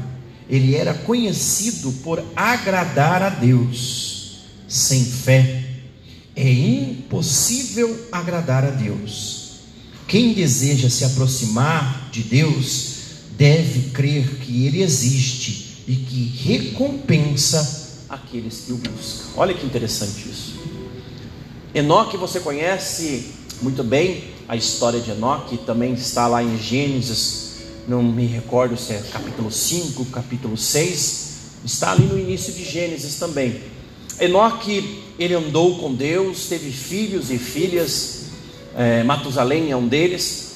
ele 0.49 0.75
era 0.75 0.93
conhecido 0.93 1.93
por 2.03 2.23
agradar 2.37 3.23
a 3.23 3.31
Deus. 3.31 4.41
Sem 4.69 5.05
fé 5.05 5.65
é 6.37 6.51
impossível 6.51 8.09
agradar 8.13 8.65
a 8.65 8.71
Deus. 8.71 9.51
Quem 10.07 10.33
deseja 10.33 10.91
se 10.91 11.05
aproximar 11.05 12.09
de 12.13 12.23
Deus 12.23 12.90
deve 13.41 13.89
crer 13.91 14.37
que 14.37 14.67
Ele 14.67 14.83
existe 14.83 15.83
e 15.89 15.97
que 15.97 16.25
recompensa 16.45 18.05
aqueles 18.07 18.65
que 18.67 18.73
o 18.73 18.77
buscam. 18.77 19.31
Olha 19.35 19.55
que 19.55 19.65
interessante 19.65 20.29
isso. 20.29 20.61
Enoque 21.75 22.19
você 22.19 22.39
conhece 22.39 23.33
muito 23.63 23.83
bem 23.83 24.25
a 24.47 24.57
história 24.57 25.01
de 25.01 25.11
Enoque, 25.11 25.57
também 25.57 25.95
está 25.95 26.27
lá 26.27 26.43
em 26.43 26.59
Gênesis 26.59 27.51
não 27.89 28.03
me 28.03 28.25
recordo 28.25 28.77
se 28.77 28.93
é 28.93 29.03
capítulo 29.11 29.51
5, 29.51 30.05
capítulo 30.07 30.57
6, 30.57 31.29
está 31.65 31.91
ali 31.93 32.05
no 32.05 32.19
início 32.19 32.53
de 32.53 32.63
Gênesis 32.63 33.17
também. 33.17 33.63
Enoque, 34.21 35.03
ele 35.19 35.35
andou 35.35 35.79
com 35.79 35.93
Deus, 35.93 36.47
teve 36.47 36.71
filhos 36.71 37.31
e 37.31 37.39
filhas, 37.39 38.27
é, 38.77 39.03
Matusalém 39.03 39.73
é 39.73 39.77
um 39.77 39.89
deles, 39.89 40.50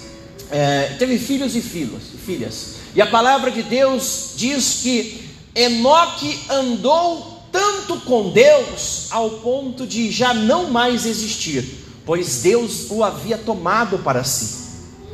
é, 0.51 0.97
teve 0.99 1.19
filhos 1.19 1.55
e 1.57 1.61
filhas, 1.61 2.03
filhas. 2.25 2.75
E 2.95 3.03
a 3.03 3.07
palavra 3.07 3.51
de 3.51 3.63
Deus 3.63 4.33
diz 4.37 4.81
que 4.83 5.29
Enoque 5.55 6.41
andou 6.49 7.43
tanto 7.51 8.01
com 8.01 8.31
Deus 8.31 9.07
ao 9.11 9.31
ponto 9.31 9.87
de 9.87 10.11
já 10.11 10.35
não 10.35 10.71
mais 10.71 11.07
existir, 11.07 11.65
pois 12.05 12.43
Deus 12.43 12.91
o 12.91 13.05
havia 13.05 13.39
tomado 13.39 13.99
para 13.99 14.25
si. 14.25 14.65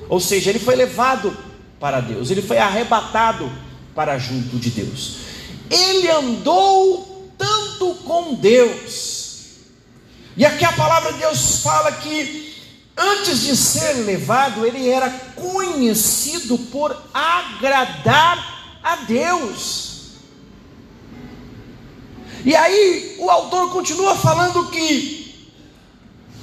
Ou 0.09 0.18
seja, 0.18 0.51
ele 0.51 0.59
foi 0.59 0.74
levado 0.74 1.37
para 1.78 2.01
Deus, 2.01 2.31
ele 2.31 2.43
foi 2.43 2.59
arrebatado 2.59 3.51
para 3.95 4.18
junto 4.18 4.57
de 4.57 4.70
Deus. 4.70 5.16
Ele 5.70 6.11
andou 6.11 7.33
tanto 7.39 7.95
com 8.05 8.35
Deus, 8.35 9.20
e 10.37 10.45
aqui 10.45 10.64
a 10.64 10.72
palavra 10.72 11.12
de 11.12 11.18
Deus 11.18 11.61
fala 11.62 11.93
que 11.93 12.49
antes 13.01 13.40
de 13.40 13.57
ser 13.57 14.05
levado, 14.05 14.66
ele 14.66 14.88
era 14.88 15.09
conhecido 15.34 16.59
por 16.59 16.94
agradar 17.14 18.78
a 18.82 18.96
Deus. 18.96 19.90
E 22.44 22.55
aí 22.55 23.16
o 23.18 23.30
autor 23.30 23.70
continua 23.70 24.14
falando 24.16 24.70
que 24.70 25.48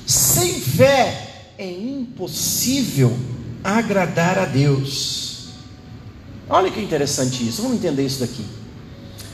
sem 0.05 0.59
fé 0.59 1.51
é 1.57 1.69
impossível 1.69 3.15
agradar 3.63 4.39
a 4.39 4.45
Deus. 4.45 5.49
Olha 6.49 6.71
que 6.71 6.79
interessante 6.79 7.47
isso, 7.47 7.61
vamos 7.61 7.77
entender 7.77 8.05
isso 8.05 8.19
daqui. 8.19 8.45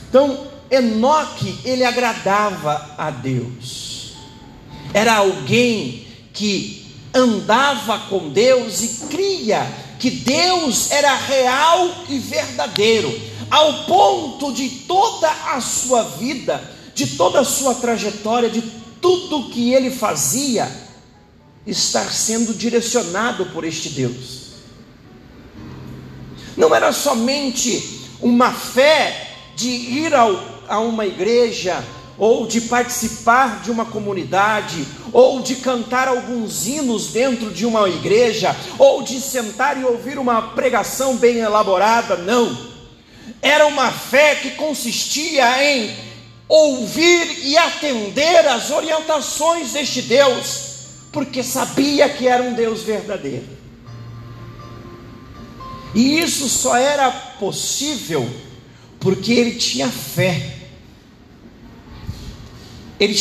Então, 0.08 0.48
Enoque, 0.70 1.58
ele 1.64 1.84
agradava 1.84 2.94
a 2.98 3.10
Deus, 3.10 4.14
era 4.92 5.16
alguém 5.16 6.06
que 6.32 6.83
andava 7.14 7.98
com 8.08 8.30
Deus 8.30 8.82
e 8.82 8.88
cria 9.06 9.66
que 9.98 10.10
Deus 10.10 10.90
era 10.90 11.14
real 11.14 12.04
e 12.08 12.18
verdadeiro, 12.18 13.18
ao 13.50 13.84
ponto 13.84 14.52
de 14.52 14.68
toda 14.68 15.30
a 15.30 15.60
sua 15.60 16.02
vida, 16.02 16.60
de 16.94 17.16
toda 17.16 17.40
a 17.40 17.44
sua 17.44 17.74
trajetória, 17.74 18.50
de 18.50 18.62
tudo 19.00 19.50
que 19.50 19.72
ele 19.72 19.90
fazia, 19.90 20.70
estar 21.66 22.10
sendo 22.12 22.52
direcionado 22.52 23.46
por 23.46 23.64
este 23.64 23.90
Deus. 23.90 24.44
Não 26.56 26.74
era 26.74 26.92
somente 26.92 28.00
uma 28.20 28.52
fé 28.52 29.36
de 29.56 29.68
ir 29.68 30.14
ao, 30.14 30.62
a 30.68 30.80
uma 30.80 31.06
igreja, 31.06 31.82
ou 32.16 32.46
de 32.46 32.60
participar 32.62 33.62
de 33.62 33.70
uma 33.70 33.84
comunidade, 33.84 34.86
ou 35.12 35.40
de 35.40 35.56
cantar 35.56 36.08
alguns 36.08 36.66
hinos 36.66 37.08
dentro 37.08 37.50
de 37.50 37.66
uma 37.66 37.88
igreja, 37.88 38.54
ou 38.78 39.02
de 39.02 39.20
sentar 39.20 39.80
e 39.80 39.84
ouvir 39.84 40.18
uma 40.18 40.40
pregação 40.40 41.16
bem 41.16 41.38
elaborada, 41.38 42.16
não. 42.16 42.56
Era 43.42 43.66
uma 43.66 43.90
fé 43.90 44.36
que 44.36 44.52
consistia 44.52 45.62
em 45.64 45.94
ouvir 46.48 47.46
e 47.46 47.56
atender 47.56 48.46
às 48.48 48.70
orientações 48.70 49.72
deste 49.72 50.02
Deus, 50.02 50.74
porque 51.12 51.42
sabia 51.42 52.08
que 52.08 52.28
era 52.28 52.42
um 52.42 52.54
Deus 52.54 52.82
verdadeiro. 52.82 53.54
E 55.94 56.18
isso 56.18 56.48
só 56.48 56.76
era 56.76 57.10
possível 57.10 58.28
porque 58.98 59.32
ele 59.32 59.56
tinha 59.56 59.88
fé. 59.88 60.53